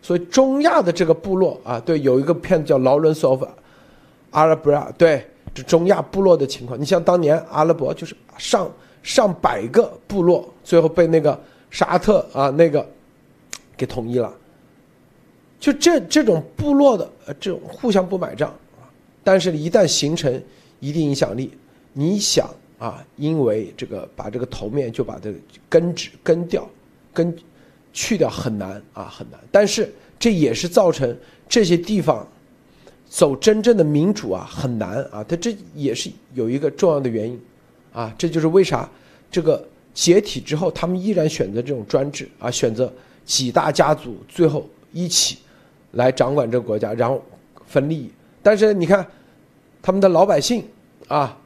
[0.00, 3.44] 所以中亚的这个部落啊，对，有一个片子叫《劳伦斯 of
[4.30, 6.80] 阿拉伯》，对，这中亚部落的情况。
[6.80, 8.70] 你像当年阿拉伯就是上
[9.02, 11.38] 上百个部落，最后被那个
[11.70, 12.84] 沙特啊那个
[13.76, 14.34] 给统一了。
[15.60, 18.54] 就这这种部落的呃这种互相不买账，
[19.22, 20.42] 但是一旦形成
[20.80, 21.52] 一定影响力，
[21.92, 22.48] 你想
[22.78, 26.66] 啊，因为这个把这个头面就把这个根治根掉
[27.12, 27.36] 根。
[27.98, 29.40] 去掉很难啊，很难。
[29.50, 31.16] 但是这也是造成
[31.48, 32.24] 这些地方
[33.08, 35.24] 走真正的民主啊很难啊。
[35.24, 37.40] 它这也是有一个重要的原因
[37.92, 38.14] 啊。
[38.16, 38.88] 这就是为啥
[39.32, 42.92] 这个解体之后，他们依然选择这种专制啊，选择
[43.24, 45.38] 几大家族最后一起
[45.92, 47.20] 来掌管这个国家，然后
[47.66, 48.08] 分利益。
[48.44, 49.04] 但是你看
[49.82, 50.64] 他们的老百姓
[51.08, 51.36] 啊，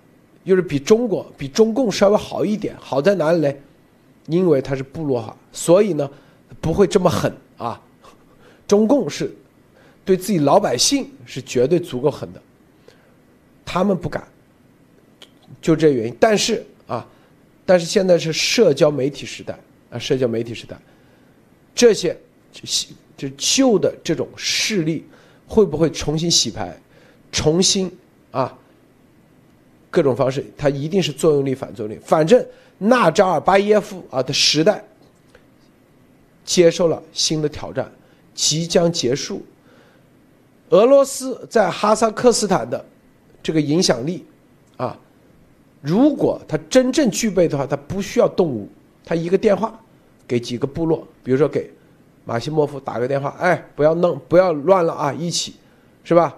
[0.45, 2.77] 又是比中国、比中共稍微好一点。
[2.79, 3.51] 好在哪里呢？
[4.27, 6.11] 因为它是部落化，所以呢。
[6.61, 7.81] 不会这么狠啊！
[8.69, 9.31] 中共是
[10.05, 12.41] 对自己老百姓是绝对足够狠的，
[13.65, 14.27] 他们不敢，
[15.61, 16.17] 就这原因。
[16.19, 17.07] 但是啊，
[17.67, 19.59] 但是现在是社交媒体时代
[19.91, 20.77] 啊，社交媒体时代，
[21.75, 22.17] 这些
[23.17, 25.05] 就旧的这种势力
[25.47, 26.75] 会不会重新洗牌，
[27.31, 27.91] 重新
[28.31, 28.57] 啊
[29.91, 32.01] 各种方式，它一定是作用力反作用力。
[32.03, 32.43] 反正
[32.79, 34.83] 纳扎尔巴耶夫啊的时代。
[36.45, 37.91] 接受了新的挑战，
[38.35, 39.43] 即将结束。
[40.71, 42.85] 俄罗斯在哈萨克斯坦的
[43.43, 44.25] 这个影响力，
[44.77, 44.99] 啊，
[45.81, 48.69] 如果他真正具备的话，他不需要动武，
[49.05, 49.79] 他一个电话
[50.27, 51.71] 给几个部落，比如说给
[52.25, 55.57] 马西莫夫打个电话，哎，不要弄，不要乱了啊，一起，
[56.05, 56.35] 是吧？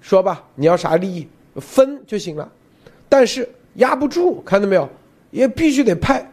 [0.00, 2.50] 说吧，你要啥利益，分就行了。
[3.08, 4.88] 但是压不住，看到没有？
[5.30, 6.31] 也必须得派。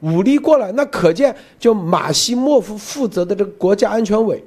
[0.00, 4.42] 武力过来，那可见就马西莫夫负责的这个国家安全委，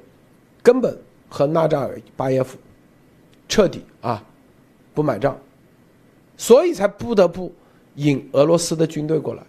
[0.62, 0.98] 根本
[1.30, 2.58] 和纳扎尔巴耶夫
[3.48, 4.24] 彻底啊
[4.94, 5.38] 不买账，
[6.38, 7.54] 所以才不得不
[7.96, 9.44] 引俄罗斯的军队过来，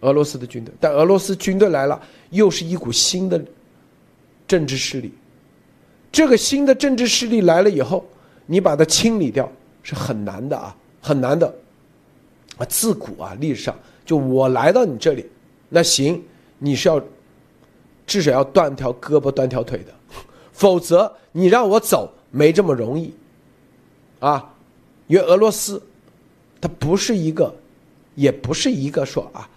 [0.00, 2.00] 俄罗斯的军队，但俄罗斯军队来了，
[2.30, 3.42] 又是一股新的
[4.46, 5.12] 政治势力，
[6.12, 8.04] 这个新的政治势力来了以后，
[8.44, 9.50] 你把它清理掉
[9.82, 11.46] 是很难的啊，很难的。
[12.58, 13.74] 啊，自古啊历史上。
[14.10, 15.24] 就我来到你这里，
[15.68, 16.20] 那行，
[16.58, 17.00] 你是要
[18.04, 19.92] 至少要断条胳膊断条腿的，
[20.50, 23.14] 否则你让我走没这么容易，
[24.18, 24.52] 啊，
[25.06, 25.80] 因为俄罗斯，
[26.60, 27.54] 它不是一个，
[28.16, 29.48] 也不是一个说啊，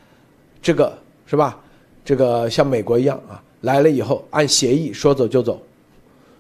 [0.62, 1.60] 这个是吧？
[2.06, 5.60] 这个像美国一样啊，来了以后按协议说走就走，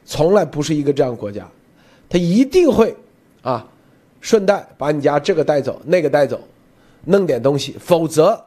[0.05, 1.49] 从来不是一个这样国家，
[2.07, 2.95] 他一定会
[3.41, 3.67] 啊，
[4.21, 6.39] 顺带把你家这个带走，那个带走。
[7.05, 8.41] 弄点东西，否则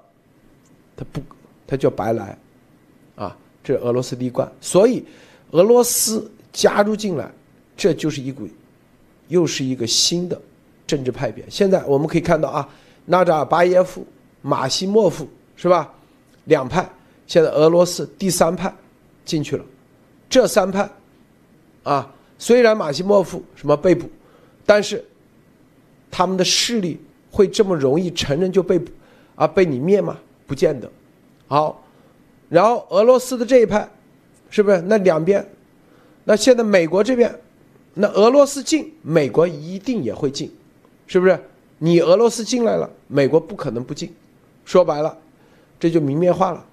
[0.96, 1.20] 他不
[1.66, 2.38] 他就白来，
[3.14, 4.50] 啊，这是俄罗斯的一贯。
[4.60, 5.04] 所以
[5.50, 7.30] 俄罗斯加入进来，
[7.76, 8.48] 这就是一股
[9.28, 10.40] 又是一个新的
[10.86, 11.44] 政治派别。
[11.48, 12.68] 现在我们可以看到啊，
[13.04, 14.06] 纳扎尔巴耶夫、
[14.42, 15.92] 马西莫夫是吧？
[16.44, 16.88] 两派，
[17.26, 18.72] 现在俄罗斯第三派
[19.24, 19.64] 进去了，
[20.30, 20.88] 这三派
[21.82, 24.08] 啊，虽然马西莫夫什么被捕，
[24.64, 25.04] 但是
[26.10, 27.00] 他们的势力
[27.36, 28.80] 会这么容易承认就被
[29.34, 30.16] 啊被你灭吗？
[30.46, 30.90] 不见得。
[31.46, 31.84] 好，
[32.48, 33.86] 然后俄罗斯的这一派，
[34.48, 34.80] 是不是？
[34.80, 35.46] 那两边，
[36.24, 37.38] 那现在美国这边，
[37.92, 40.50] 那俄罗斯进，美国一定也会进，
[41.06, 41.38] 是不是？
[41.78, 44.10] 你俄罗斯进来了，美国不可能不进。
[44.64, 45.18] 说白了，
[45.78, 46.64] 这就明面化了。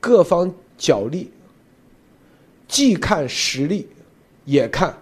[0.00, 1.30] 各方角力，
[2.66, 3.86] 既看实力，
[4.44, 4.92] 也看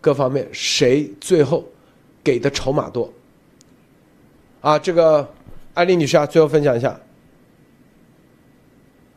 [0.00, 1.62] 各方面谁最后
[2.24, 3.12] 给的筹码多。
[4.60, 5.32] 啊，这个
[5.74, 7.00] 艾丽女士啊，最后分享一下。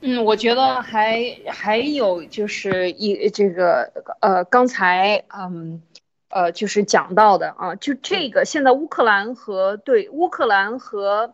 [0.02, 3.91] 嗯，我觉得还还有就是一这个
[4.22, 5.82] 呃，刚才嗯
[6.30, 11.34] 呃就是讲到的啊，就这个现在乌克兰和对乌克兰和。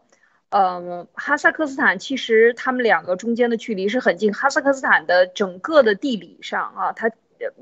[0.50, 4.32] 嗯，哈萨克斯坦其实他们两个中间的距离是很近。
[4.32, 7.12] 哈萨克斯坦的整个的地理上啊，它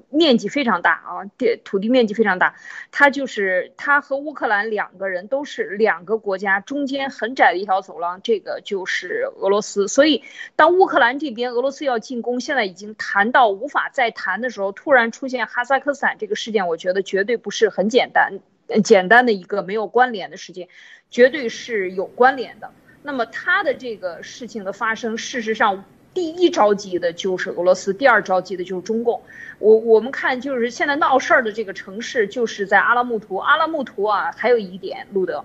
[0.09, 2.55] 面积非常大啊，地土地面积非常大。
[2.91, 9.87] 它就是它和乌克兰两个人都是两个国家中间很窄的一条走廊，这个就是俄罗斯。
[9.87, 10.23] 所以
[10.55, 18.39] 当乌克兰这边俄罗斯要进攻，现在已经谈到无法再谈的时候，突然出现哈萨克斯坦这个事件，我觉得绝对不是很简单
[18.83, 20.67] 简单的一个没有关联的事件，
[21.09, 22.71] 绝对是有关联的。
[23.01, 25.83] 那么它的这个事情的发生，事实上
[26.13, 29.21] 第一着急的就是俄罗斯，第二着急的就是中共。
[29.59, 33.37] 我我们看就是现在闹事儿的这个城市就是在阿拉木图。
[33.37, 35.43] 阿拉木图啊，还有一点，路德，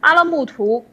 [0.00, 0.86] 阿拉木图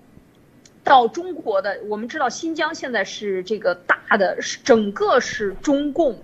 [0.84, 6.20] 到中国的，我们知道新疆现在是这个大的，是整个是中共。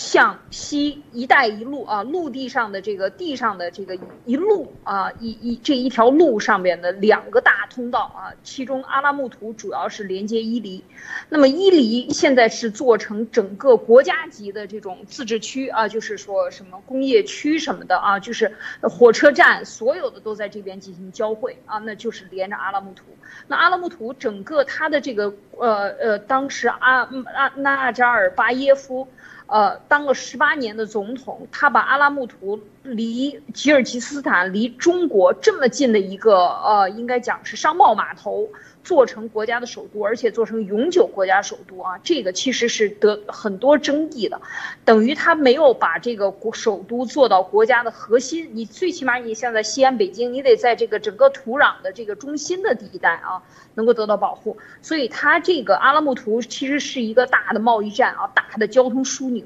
[0.00, 10.82] 向西“一带一路”啊，陆地上的这个地上的这个一路啊，一一这一条路上面的两个大通道啊，其中阿拉木图主要是连接伊犁，
[11.28, 18.50] 那么伊犁现在是做成整个国家级的这种自治区啊，就是说什么工业区什么的啊，就是
[18.80, 23.04] 火车站所有的都在这边进行交汇啊，那就是连着阿拉木图。
[23.46, 27.02] 那阿拉木图整个它的这个呃呃，当时阿
[27.34, 29.06] 阿纳扎尔巴耶夫。
[29.50, 38.48] 呃，当了十八年的总统，他把阿拉木图离吉尔吉斯斯坦、离中国这么近的一个呃，应该讲是商贸码头。
[38.82, 44.40] 做成国家的首都，而且做成永久国家首都啊，这个其实是得很多争议的，
[44.84, 48.50] 等于他没有把这个国首都做到国家的核心。
[48.54, 53.42] 你最起码你现在西安、北京，你得在这个整个土壤的这个中心的地带啊，
[53.74, 54.56] 能够得到保护。
[54.80, 59.44] 所以它这个阿拉木图其实是一个大的贸易站啊，大的交通枢纽。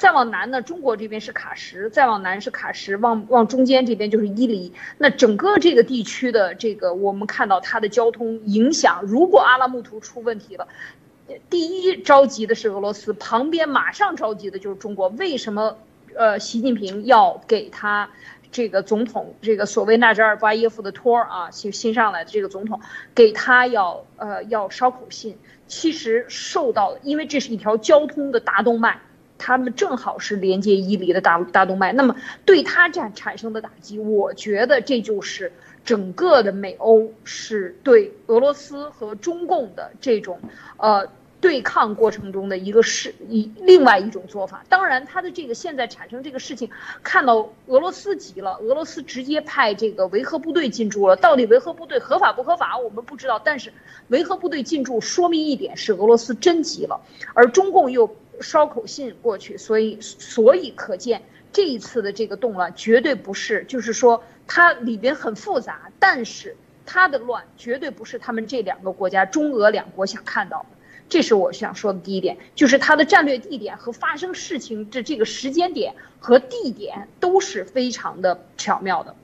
[0.00, 4.72] 再往南呢，中国这边是喀什；再往南是喀什，往往中间这边就是伊犁。
[4.96, 9.02] 那整个这个地区的这个，我们看到它的交通影响。
[9.02, 10.66] 如果阿拉木图出问题了，
[11.50, 15.08] 第一着急的是俄罗斯，旁边马上着急的就是中国。
[15.10, 15.76] 为什么？
[16.16, 18.08] 呃，习近平要给他
[18.50, 22.80] 这个总统，这个所谓纳扎尔巴耶夫的托儿啊，新新上来的这个总统，
[23.14, 25.36] 给他要呃要捎口信。
[25.68, 28.98] 其实受到，因为这是一条交通的大动脉。
[29.40, 32.14] 他们正好是连接伊犁的大大动脉，那么
[32.44, 35.50] 对它产产生的打击，我觉得这就是
[35.82, 40.38] 整个的美欧是对俄罗斯和中共的这种
[40.76, 41.08] 呃
[41.40, 44.62] 对抗过程中的一个是一另外一种做法。
[44.68, 46.68] 当然，他的这个现在产生这个事情，
[47.02, 51.16] 看到俄罗斯急了，俄罗斯直接派这个维和部队进驻了。
[51.16, 53.40] 到底维和部队合法不合法，我们不知道。
[53.42, 53.72] 但是
[54.08, 57.00] 维和部队进驻，说明一点是俄罗斯真急了，
[57.32, 58.14] 而中共又。
[58.40, 61.22] 捎口信过去，所以所以可见
[61.52, 66.56] 这一次的这个动乱绝对不是，就是说它里边很复杂，但是
[66.86, 70.76] 它的乱绝对不是他们这两个国家中俄两国想看到的。
[71.08, 79.14] 这是我想说的第一点，就是它的战略地点和发生事情的这个时间点和地点都是非常的巧妙的。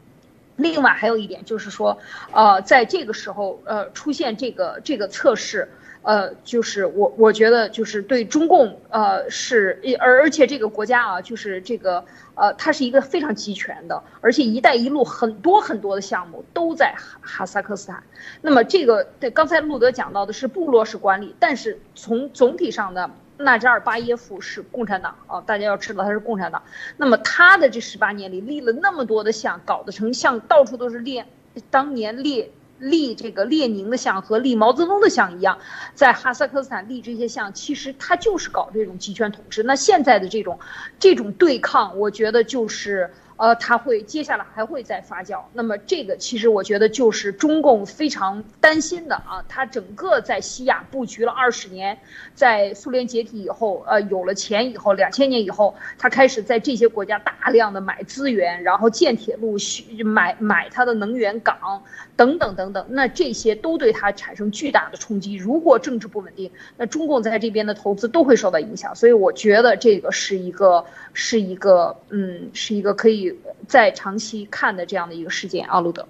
[0.56, 1.98] 另外还有一点就是说，
[2.32, 5.68] 呃，在这个时候呃出现这个这个测试。
[6.06, 12.04] 呃，就是我我觉得就是对中共，呃，是而而且这个国家啊，就是这个
[12.36, 18.00] 呃，它是一个非常集权的，而且“一带一路”很多很多的项目都在哈萨克斯坦。
[18.40, 26.62] 那么这个对刚才路德讲到的是部落式管理，但是从总体上的纳扎尔巴耶夫是共产党啊，大家要知道他是共产党。
[26.96, 31.26] 那么他的这十八年里立了那么多的像，搞得成像到处都是列
[31.68, 32.48] 当年列。
[32.78, 35.59] 立这个列宁的像和立毛泽东的像一样，
[35.94, 39.62] 在哈萨克斯坦立这些像，其实他就是搞这种集权统治。
[39.62, 40.59] 那现在的这种
[40.98, 45.43] 这种对抗，我觉得就是呃，它会接下来还会再发酵。
[45.53, 51.98] 那么这个其实我觉得就是中共非常担心的啊，它整个在西亚布局了二十年，
[52.35, 59.59] 在苏联解体以后，呃，有了钱以后，两千年以后，它开始在这些国家大量的买资源，然后建铁路，
[60.03, 61.82] 买买它的能源港
[62.16, 62.84] 等等等等。
[62.88, 65.34] 那这些都对它产生巨大的冲击。
[65.34, 68.94] 如果政治不稳定，那中共在这边的投资都会受到影响。
[68.97, 73.34] 所以我觉得这个是一个是一个嗯，是一个可以。
[73.66, 76.06] 在长期看的这样的一个事件，阿鲁德，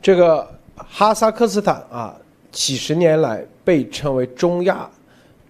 [0.00, 2.16] 这个哈萨克斯坦啊，
[2.52, 4.88] 几十年来被称为中亚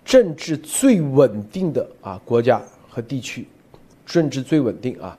[0.02, 3.46] 政治最稳定的啊国家和地区，
[4.06, 5.18] 政治最稳定啊。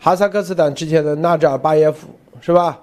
[0.00, 2.08] 哈萨克斯坦之前的纳扎尔巴耶夫
[2.40, 2.78] 是吧？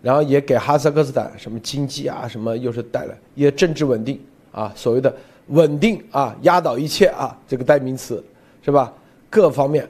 [0.00, 4.20] 然后也给哈萨克斯坦什么经济啊什么又是带来也政治稳定
[4.52, 5.14] 啊，所谓的
[5.48, 8.22] 稳定啊，压倒一切啊，这个代名词
[8.62, 8.92] 是吧？
[9.28, 9.88] 各方面。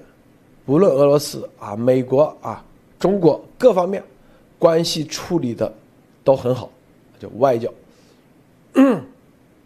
[0.67, 2.63] 无论俄罗斯啊、美国啊、
[2.99, 4.05] 中国各方面
[4.59, 5.73] 关系处理的
[6.23, 6.71] 都很好，
[7.19, 7.73] 就外交。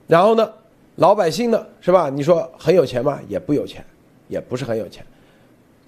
[0.06, 0.48] 然后呢，
[0.96, 2.08] 老百姓呢，是吧？
[2.08, 3.18] 你说很有钱吗？
[3.26, 3.84] 也不有钱，
[4.28, 5.04] 也不是很有钱。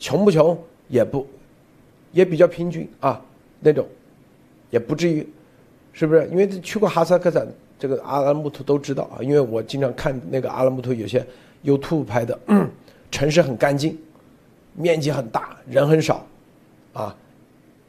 [0.01, 0.59] 穷不穷？
[0.89, 1.25] 也不，
[2.11, 3.23] 也比较平均啊，
[3.65, 3.85] 那种，
[4.71, 5.27] 也不至于，
[5.93, 6.29] 是不是？
[6.29, 11.27] 因为去过哈萨克斯坦，这个阿拉木图都知道啊，因为我经常看那个阿拉木图有些
[11.65, 12.39] YouTube 拍的，
[13.11, 13.99] 城市很干净。
[14.77, 16.27] 面积很大，人很少，
[16.95, 17.17] 啊，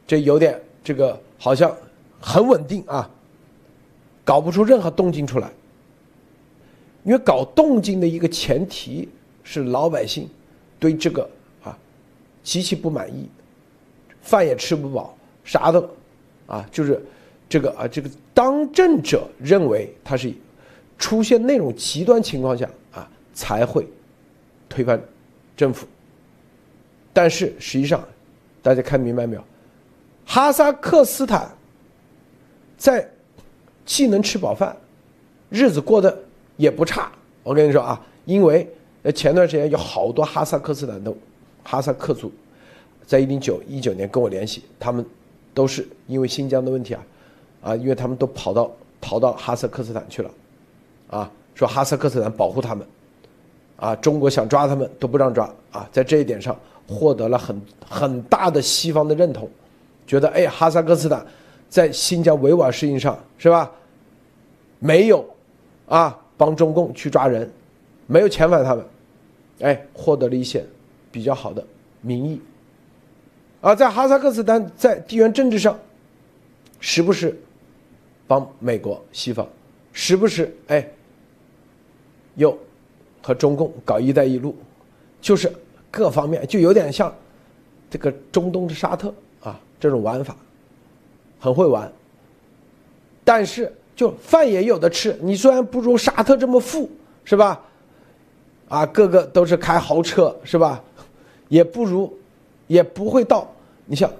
[0.06, 1.76] 这有点这个好像
[2.20, 3.10] 很稳定啊，
[4.24, 5.50] 搞不出任何动静出来。
[7.02, 9.08] 因为搞动静的一个前提
[9.42, 10.30] 是老百姓
[10.78, 11.28] 对这个
[11.64, 11.76] 啊
[12.44, 13.28] 极其不满意，
[14.20, 15.88] 饭也吃不饱，啥都
[16.46, 17.02] 啊就是
[17.48, 20.30] 这个啊这个当政者认为他是
[20.98, 23.86] 出现那种极端情况下啊才会
[24.68, 25.00] 推翻
[25.56, 25.86] 政府。
[27.14, 28.06] 但是实际上，
[28.60, 29.44] 大家看明白没有？
[30.26, 31.50] 哈萨克斯坦
[32.76, 33.08] 在
[33.86, 34.76] 既能吃饱饭，
[35.48, 36.18] 日子过得
[36.56, 37.10] 也不差。
[37.42, 38.68] 我跟你说啊，因为
[39.14, 41.14] 前段时间有好多哈萨克斯坦的
[41.62, 42.30] 哈萨克族，
[43.06, 45.02] 在一零九一九年跟我联系，他们
[45.56, 47.02] 都是因为新疆的问题啊，
[47.62, 48.70] 啊，因为他们都跑到
[49.00, 50.30] 逃到哈萨克斯坦去了，
[51.08, 52.86] 啊，说哈萨克斯坦保护他们，
[53.76, 56.54] 啊，中国想抓他们都不让抓啊，在这一点上。
[56.88, 59.50] 获得了很很大的西方的认同，
[60.06, 61.26] 觉得哎，哈萨克斯坦
[61.68, 63.68] 在新疆维吾尔事情上是吧？
[64.78, 65.28] 没有
[65.88, 67.50] 啊，帮中共去抓人，
[68.06, 68.86] 没有遣返他们，
[69.62, 70.64] 哎，获得了一些
[71.10, 71.60] 比较好的
[72.02, 72.40] 民意。
[73.66, 75.76] 而在哈萨克斯坦在地缘政治上，
[76.78, 77.36] 时不时
[78.24, 79.44] 帮美国西方，
[79.92, 80.88] 时不时哎，
[82.36, 82.56] 又
[83.20, 84.54] 和中共搞“一带一路”，
[85.20, 85.52] 就是。
[85.88, 87.14] 各方面就有点像
[87.88, 90.36] 这个中东的沙特啊，这种玩法
[91.40, 91.90] 很会玩，
[93.24, 95.16] 但是就饭也有的吃。
[95.22, 96.90] 你虽然不如沙特这么富，
[97.24, 97.64] 是吧？
[98.68, 100.84] 啊，个个都是开豪车，是吧？
[101.48, 102.14] 也不如，
[102.66, 103.50] 也不会到
[103.86, 104.10] 你像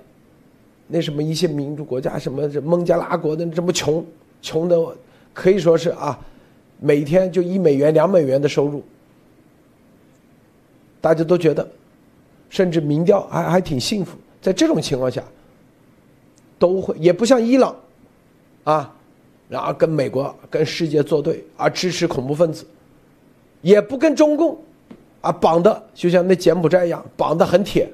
[0.88, 4.04] 那什么一些民主国家，什么这孟加拉国的这么穷，
[4.40, 4.78] 穷的
[5.34, 6.18] 可以说是啊，
[6.80, 8.82] 每天就一美元、两美元的收入。
[11.00, 11.68] 大家都觉得，
[12.48, 14.16] 甚至民调还还挺幸福。
[14.40, 15.22] 在这种情况下，
[16.58, 17.74] 都会也不像伊朗，
[18.64, 18.94] 啊，
[19.48, 22.64] 然后跟美国、跟世界作对，而支持恐怖分子，
[23.60, 24.56] 也不跟中共，
[25.20, 27.88] 啊绑的就像那柬埔寨一样绑的很铁，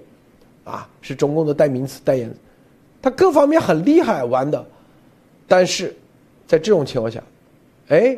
[0.65, 2.33] 啊是中共的代名词代言，
[3.01, 4.65] 他各方面很厉害玩的，
[5.47, 5.95] 但是
[6.47, 7.23] 在这种情况下，
[7.89, 8.17] 哎，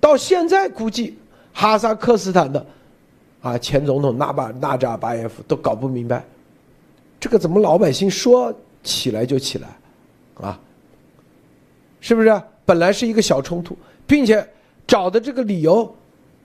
[0.00, 1.18] 到现在估计
[1.52, 2.64] 哈萨克斯坦的。
[3.42, 6.22] 啊，前总统纳巴纳扎巴耶夫都搞不明白，
[7.18, 9.68] 这个怎么老百姓说起来就起来，
[10.34, 10.60] 啊，
[12.02, 12.42] 是不是？
[12.66, 13.74] 本来是一个小冲突，
[14.06, 14.46] 并且
[14.86, 15.90] 找的这个理由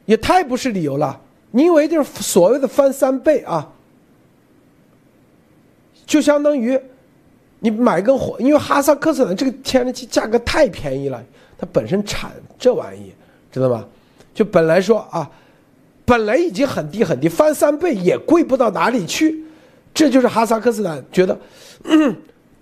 [0.06, 1.20] 也太不是理由了，
[1.52, 3.70] 因为就是所谓的翻三倍啊，
[6.06, 6.80] 就相当于
[7.60, 11.23] 你买根火，因为哈萨克斯坦这个天然气价格太便宜了，
[11.57, 13.14] 它本身产这玩意，
[13.52, 13.86] 知道吗？
[14.34, 15.30] 就本来说啊。
[16.07, 19.44] 本来已经很低很低，翻三倍也贵不到哪里去，
[19.91, 21.36] 这就是哈萨克斯坦觉得，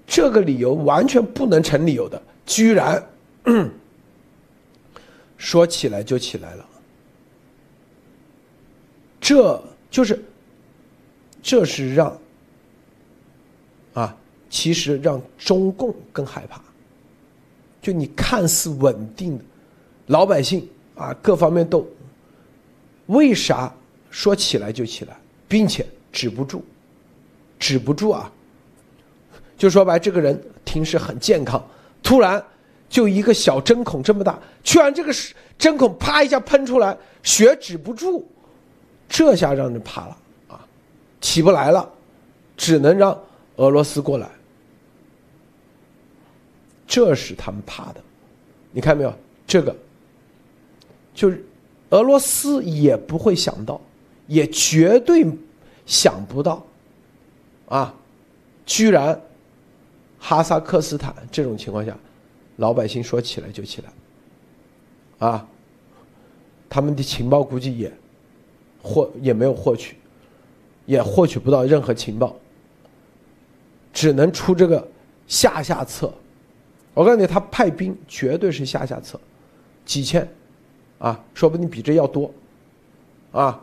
[0.07, 3.05] 这个理由完全不能成理由的，居然
[5.35, 6.65] 说起来就起来了，
[9.19, 9.61] 这
[9.91, 10.23] 就是，
[11.41, 12.17] 这是让，
[14.53, 16.61] 其实让中共更害怕，
[17.81, 19.43] 就你看似稳定的
[20.05, 21.83] 老百姓啊，各方面都。
[23.07, 23.73] 为啥
[24.11, 25.17] 说起来就起来，
[25.47, 26.63] 并且止不住，
[27.57, 28.31] 止不住啊。
[29.57, 31.67] 就说白，这个人平时很健康，
[32.03, 32.41] 突然
[32.87, 35.11] 就一个小针孔这么大，居然这个
[35.57, 38.23] 针孔啪一下喷出来，血止不住，
[39.09, 40.17] 这下让人怕了
[40.47, 40.63] 啊，
[41.19, 41.91] 起不来了，
[42.55, 43.19] 只能让
[43.55, 44.29] 俄罗斯过来。
[46.87, 48.01] 这是他们怕的，
[48.71, 49.13] 你看没有？
[49.45, 49.75] 这个
[51.13, 51.45] 就是
[51.89, 53.79] 俄罗斯也不会想到，
[54.25, 55.25] 也绝对
[55.85, 56.65] 想不到，
[57.67, 57.93] 啊，
[58.65, 59.21] 居然
[60.17, 61.95] 哈萨克斯坦这种情况下，
[62.55, 65.47] 老百姓说起来就起来，啊，
[66.69, 67.91] 他们的情报估计也
[68.81, 69.97] 获也没有获取，
[70.85, 72.35] 也获取不到任何情报，
[73.91, 74.87] 只能出这个
[75.27, 76.11] 下下策。
[76.93, 79.19] 我告诉你，他派兵绝对是下下策，
[79.83, 80.27] 几千，
[80.99, 82.31] 啊，说不定比这要多，
[83.31, 83.59] 啊，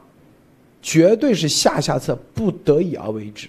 [0.82, 3.48] 绝对是下下策，不得已而为之。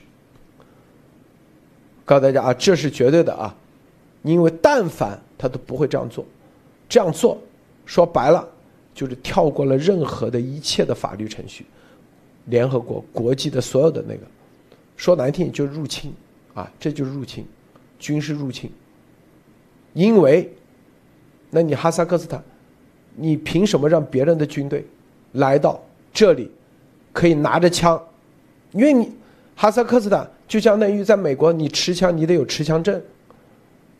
[2.05, 3.55] 告诉大家啊，这是绝对的啊，
[4.21, 6.23] 因为但凡他都不会这样做，
[6.87, 7.41] 这样做
[7.85, 8.47] 说白了
[8.93, 11.65] 就是跳过了任何的一切的法律程序，
[12.45, 14.21] 联合国国际的所有的那个，
[14.95, 16.13] 说难听就是入侵
[16.53, 17.43] 啊，这就是入侵，
[17.97, 18.69] 军事入侵。
[19.93, 20.49] 因为，
[21.49, 22.41] 那你哈萨克斯坦，
[23.15, 24.85] 你凭什么让别人的军队
[25.33, 26.49] 来到这里，
[27.11, 28.01] 可以拿着枪？
[28.71, 29.11] 因为你
[29.53, 33.01] 哈萨克斯坦就相当于在美国，你持枪你得有持枪证，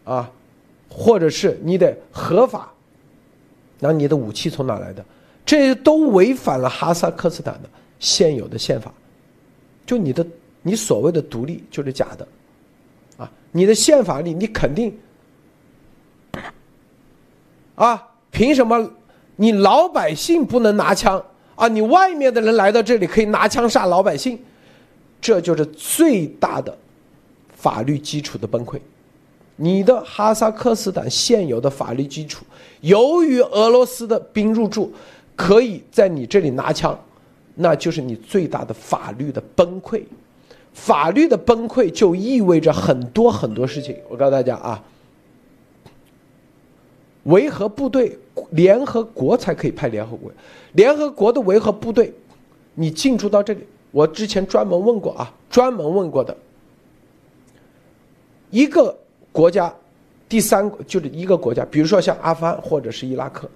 [0.06, 0.32] 啊，
[0.90, 2.72] 或者是你得合法。
[3.80, 5.04] 那你的武器从哪来的？
[5.46, 7.70] 这些都违反了哈萨克斯坦的
[8.00, 8.94] 现有的宪法。
[9.86, 10.26] 就你的
[10.62, 12.28] 你所谓的独立就是假的，
[13.18, 14.98] 啊，你的宪法里你肯定。
[17.76, 18.92] 啊，凭什么
[19.38, 21.24] 你老百姓不能拿枪
[21.56, 21.68] 啊？
[21.68, 24.38] 你外面的人来到这里可以拿枪杀老百姓，
[25.20, 26.78] 这就是最大的
[27.56, 28.80] 法律基础的崩溃。
[29.56, 32.46] 你的哈萨克斯坦现有的法律基础，
[32.82, 34.94] 由于俄罗斯的兵入驻，
[35.36, 37.00] 可以在你这里拿枪，
[37.56, 40.04] 那就是你最大的法律的崩溃。
[40.74, 43.96] 法律的崩溃就意味着很多很多事情。
[44.10, 44.84] 我告诉大家啊。
[47.24, 48.18] 维和部队，
[48.52, 50.32] 联合国才可以派联合国。
[50.74, 52.14] 联合国的维和部队，
[52.74, 56.36] 你进驻到这里，我之前专门问过啊，专门问过的。
[58.50, 58.98] 一个
[59.32, 59.74] 国家，
[60.28, 63.50] 第三就是一个国家，比如说像阿富汗或者是伊拉克，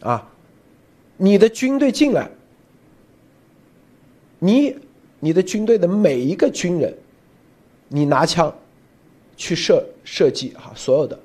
[0.00, 0.30] 啊，
[1.16, 2.30] 你的军队进来，
[4.38, 4.76] 你
[5.18, 6.94] 你的军队的每一个军人，
[7.88, 8.54] 你拿枪
[9.36, 11.18] 去射射击哈，所有的。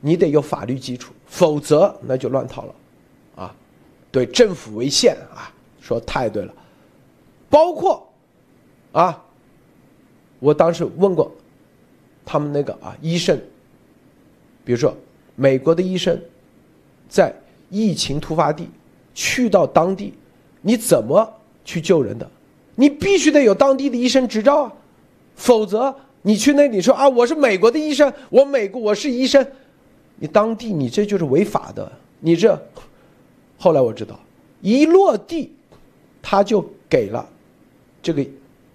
[0.00, 2.74] 你得有法律基础，否则那就乱套了，
[3.36, 3.54] 啊，
[4.10, 6.54] 对政府为限啊，说太对了，
[7.50, 8.08] 包括，
[8.92, 9.22] 啊，
[10.38, 11.30] 我当时问过
[12.24, 13.38] 他们那个啊医生，
[14.64, 14.96] 比如说
[15.36, 16.18] 美国的医生，
[17.08, 17.34] 在
[17.68, 18.66] 疫情突发地
[19.14, 20.14] 去到当地，
[20.62, 21.30] 你怎么
[21.62, 22.26] 去救人的？
[22.74, 24.72] 你必须得有当地的医生执照啊，
[25.34, 29.46] 否则你去那里说啊我是美国的医生，我美国我是医生。
[30.20, 31.90] 你当地你这就是违法的，
[32.20, 32.56] 你这，
[33.58, 34.20] 后来我知道，
[34.60, 35.50] 一落地，
[36.20, 37.26] 他就给了
[38.02, 38.24] 这个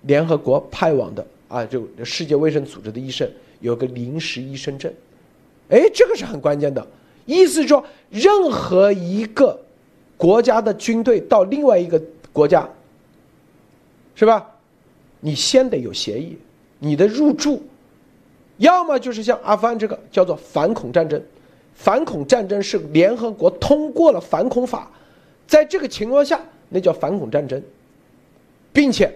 [0.01, 4.91] 联合国派往的啊，就世界卫生组织的医生有个临时医生证，
[5.69, 6.85] 哎，这个是很关键的，
[7.27, 9.59] 意思说任何一个
[10.17, 12.01] 国家的军队到另外一个
[12.33, 12.67] 国家，
[14.15, 14.49] 是吧？
[15.19, 16.35] 你先得有协议，
[16.79, 17.61] 你的入驻，
[18.57, 21.21] 要么就是像阿富汗这个叫做反恐战争。
[21.75, 24.89] 反恐战争是联合国通过了反恐法，
[25.45, 26.39] 在这个情况下，
[26.69, 27.61] 那叫反恐战争，
[28.71, 29.13] 并且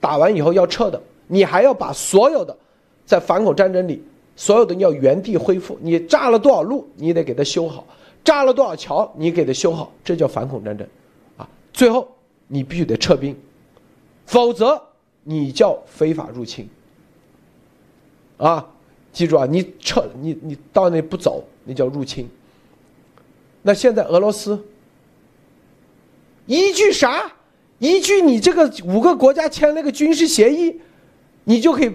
[0.00, 2.56] 打完以后要撤的，你还要把所有的
[3.04, 4.02] 在反恐战争里
[4.36, 5.76] 所有的要原地恢复。
[5.82, 7.84] 你炸了多少路，你得给它修好；
[8.24, 9.92] 炸了多少桥，你给它修好。
[10.04, 10.86] 这叫反恐战争，
[11.36, 12.08] 啊，最后
[12.46, 13.36] 你必须得撤兵，
[14.24, 14.80] 否则
[15.24, 16.66] 你叫非法入侵。
[18.36, 18.64] 啊，
[19.12, 21.42] 记住啊，你撤你你到那不走。
[21.68, 22.26] 那叫入侵。
[23.60, 24.66] 那现在俄罗斯
[26.46, 27.30] 依据啥？
[27.78, 30.80] 依据你这个五个国家签那个军事协议，
[31.44, 31.92] 你就可以，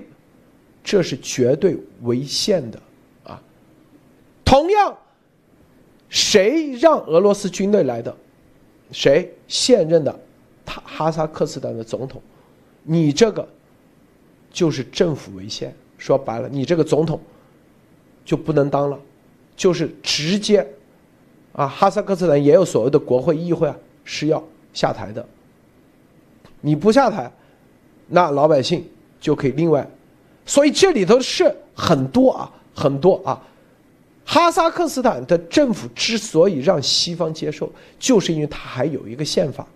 [0.84, 2.80] 这是绝对违宪的
[3.24, 3.42] 啊。
[4.46, 4.96] 同样，
[6.08, 8.16] 谁让俄罗斯军队来的？
[8.92, 10.20] 谁现任的
[10.64, 12.22] 他哈萨克斯坦的总统？
[12.84, 13.46] 你这个
[14.52, 15.76] 就是政府违宪。
[15.98, 17.20] 说白了，你这个总统
[18.24, 19.00] 就不能当了。
[19.56, 20.68] 就是直接，
[21.54, 24.44] 啊，哈萨克斯坦也有所谓的国会议会啊，是要
[24.74, 25.26] 下台的。
[26.62, 27.32] 你不下台，
[28.08, 28.86] 那老百姓
[29.20, 29.88] 就可以另外，
[30.46, 33.42] 所以这里头是很多啊，很多啊。
[34.26, 37.70] 哈萨克斯坦的政府之所以让西方接受，
[38.00, 39.68] 就是因为它还有一个宪法，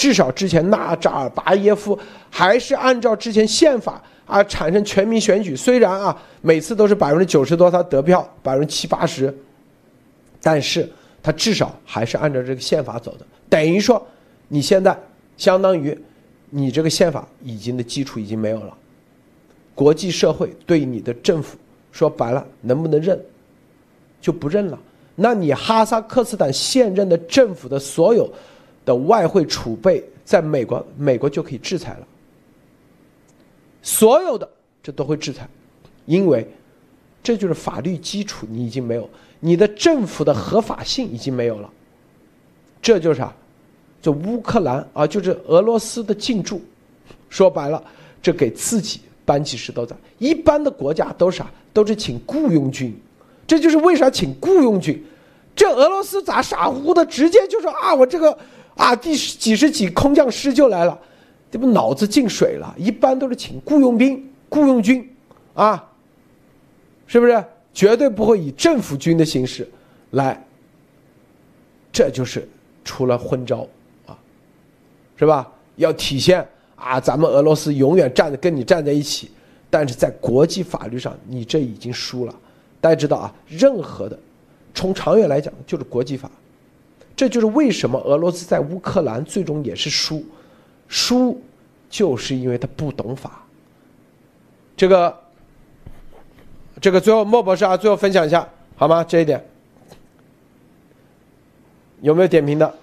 [0.00, 1.98] 至少之前纳扎尔巴耶夫
[2.30, 9.34] 还是按照之前宪法啊产生全民选举，虽然啊每次都是百分之九十多他得票，百分之七八十，
[10.40, 10.90] 但是
[11.22, 14.02] 他至少还是按照这个宪法走的，等于说
[14.48, 14.98] 你现在
[15.36, 15.94] 相当于
[16.48, 18.74] 你这个宪法已经的基础已经没有了，
[19.74, 21.58] 国际社会对你的政府
[21.92, 23.20] 说白了能不能认？
[24.18, 24.78] 就不认了，
[25.14, 28.32] 那你哈萨克斯坦现任的政府的所有
[28.90, 32.06] 的外汇储备，在美国，美国就可以制裁了。
[33.82, 34.48] 所有的
[34.82, 35.48] 这都会制裁，
[36.06, 36.44] 因为
[37.22, 39.08] 这就是法律基础你已经没有，
[39.38, 41.70] 你的政府的合法性已经没有了。
[42.82, 43.32] 这就是啥？
[44.02, 46.60] 这乌克兰啊，就是俄罗斯的进驻，
[47.28, 47.80] 说白了，
[48.20, 49.94] 这给自己搬起石头砸。
[50.18, 51.48] 一般的国家都是啥？
[51.72, 52.92] 都是请雇佣军。
[53.46, 55.00] 这就是为啥请雇佣军，
[55.54, 58.36] 这俄罗斯咋傻乎乎的直接就说啊，我这个
[58.76, 60.98] 啊第几十几空降师就来了，
[61.50, 62.74] 这不脑子进水了？
[62.78, 65.08] 一般都是请雇佣兵、雇佣军，
[65.54, 65.88] 啊，
[67.06, 67.44] 是不是？
[67.72, 69.68] 绝对不会以政府军的形式
[70.10, 70.44] 来，
[71.92, 72.48] 这就是
[72.84, 73.66] 出了昏招
[74.06, 74.18] 啊，
[75.16, 75.48] 是吧？
[75.76, 79.30] 要体现啊，咱们俄罗斯永远站着跟你站在一起，
[79.70, 82.34] 但是在国际法律上，你这已经输了。
[82.80, 84.18] 大家知道啊，任何的，
[84.74, 86.28] 从长远来讲就是国际法，
[87.20, 90.24] 这就是为什么俄罗斯在乌克兰最终也是输，
[90.88, 91.38] 输
[91.90, 93.44] 就是因为他不懂法。
[94.74, 95.14] 这个，
[96.80, 99.04] 这个最后莫博士啊，最后分享一下好吗？
[99.04, 99.44] 这一点
[102.00, 102.74] 有没有点评的？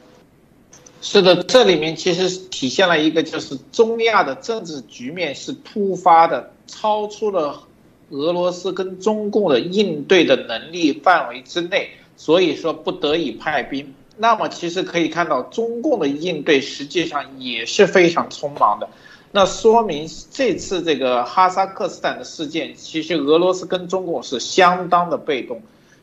[1.01, 7.64] 是的，这里面其实体现了一个，就是中亚的政治局面是突发的，超出了。
[8.11, 13.95] 俄罗斯跟中共的应对的能力范围之内，所以说不得已派兵。
[14.18, 18.89] 那么其实可以看到，中共的应对实际上也是非常匆忙的。
[19.31, 25.61] 那说明这次这个哈萨克斯坦的事件，其实俄罗斯跟中共是相当的被动。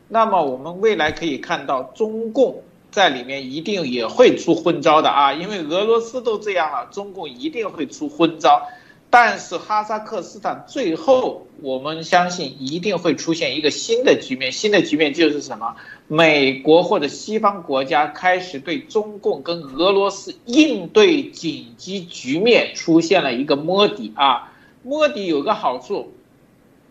[0.09, 8.69] 那么我们未来可以看到，中共在里面一定也会出昏招的啊，因为俄罗斯都这样了，中共一定会出昏招。
[9.17, 14.51] 但是哈萨克斯坦最后，我们相信一定会出现一个新的局面。
[14.51, 15.77] 新的局面就是什么？
[16.09, 24.53] 美国或者西方国家开始对中共跟俄罗斯应对紧急局面出现了一个摸底啊！
[24.83, 26.13] 摸底有个好处，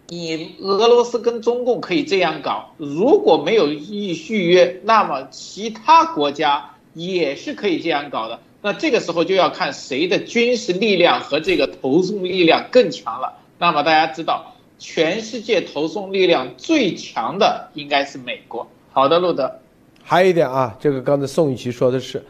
[0.07, 8.39] 你俄罗斯跟中共可以这样搞，如果没有意续约，那么其他国家也是可以这样搞的。
[8.65, 13.33] 那这个时候就要看谁的军事力量和这个投送力量更强了。
[13.59, 18.65] 那么大家知道，全世界投送力量最强的应该是美国。
[18.93, 19.59] 好的，路德。
[20.01, 22.23] 还有一点啊，这个刚才宋雨琦说的是，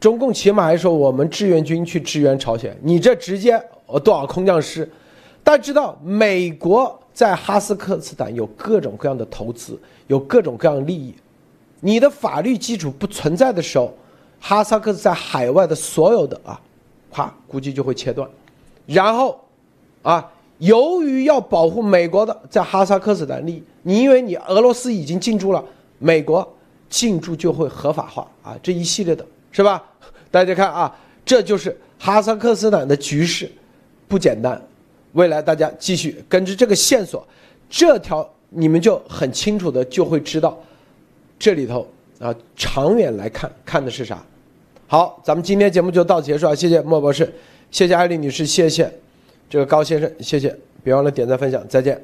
[0.00, 3.52] 中共起码还说我们志愿军去支援朝鲜，你这直接
[3.86, 4.90] 呃多少空降师？
[5.44, 11.14] 大家知道，美国在哈萨克斯坦有各种各样的投资，有各种各样的利益。
[11.78, 13.96] 你的法律基础不存在的时候。
[14.40, 16.60] 哈萨克斯在海外的所有的啊，
[17.10, 18.28] 啪，估计就会切断。
[18.86, 19.40] 然后，
[20.02, 25.64] 啊，由于要保护美国的在哈萨克斯坦利益，你因为你俄罗斯已经进驻了，
[25.98, 26.46] 美国
[26.88, 29.82] 进驻就会合法化啊，这一系列的是吧？
[30.30, 33.50] 大家看啊，这就是哈萨克斯坦的局势
[34.06, 34.60] 不简单。
[35.12, 37.26] 未来大家继续根据这个线索，
[37.68, 40.56] 这条你们就很清楚的就会知道
[41.38, 41.88] 这里头。
[42.18, 44.22] 啊，长远来看，看的是啥？
[44.86, 46.54] 好，咱们今天节目就到此结束啊！
[46.54, 47.32] 谢谢莫博士，
[47.70, 48.90] 谢谢艾丽女士，谢谢
[49.50, 52.00] 这个高先生，谢谢，别忘了点赞分享，再见。